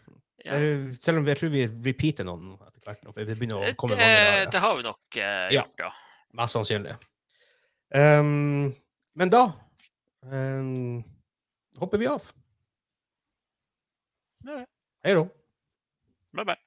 Ja. 0.43 0.58
Eh, 0.58 0.91
Selv 0.99 1.22
om 1.22 1.30
jeg 1.30 1.39
tror 1.39 1.54
vi 1.54 1.64
repeater 1.88 2.28
noen 2.28 2.58
etter 2.68 2.84
hvert. 2.84 3.08
Det 3.16 3.38
begynner 3.39 3.62
å 3.62 3.64
Det, 3.70 3.78
mange 3.80 3.99
der. 4.01 4.51
det 4.51 4.64
har 4.66 4.76
vi 4.76 4.84
nok 4.84 4.99
gjort, 5.16 5.56
Ja. 5.56 5.64
ja. 5.80 5.91
Mest 6.34 6.58
sannsynlig. 6.58 6.97
Um, 7.93 8.74
men 9.16 9.30
da 9.30 9.43
um, 10.26 11.04
hopper 11.78 12.01
vi 12.01 12.10
av. 12.10 12.26
Hei 14.43 15.14
da. 15.14 15.24
Bye, 16.34 16.45
bye. 16.45 16.58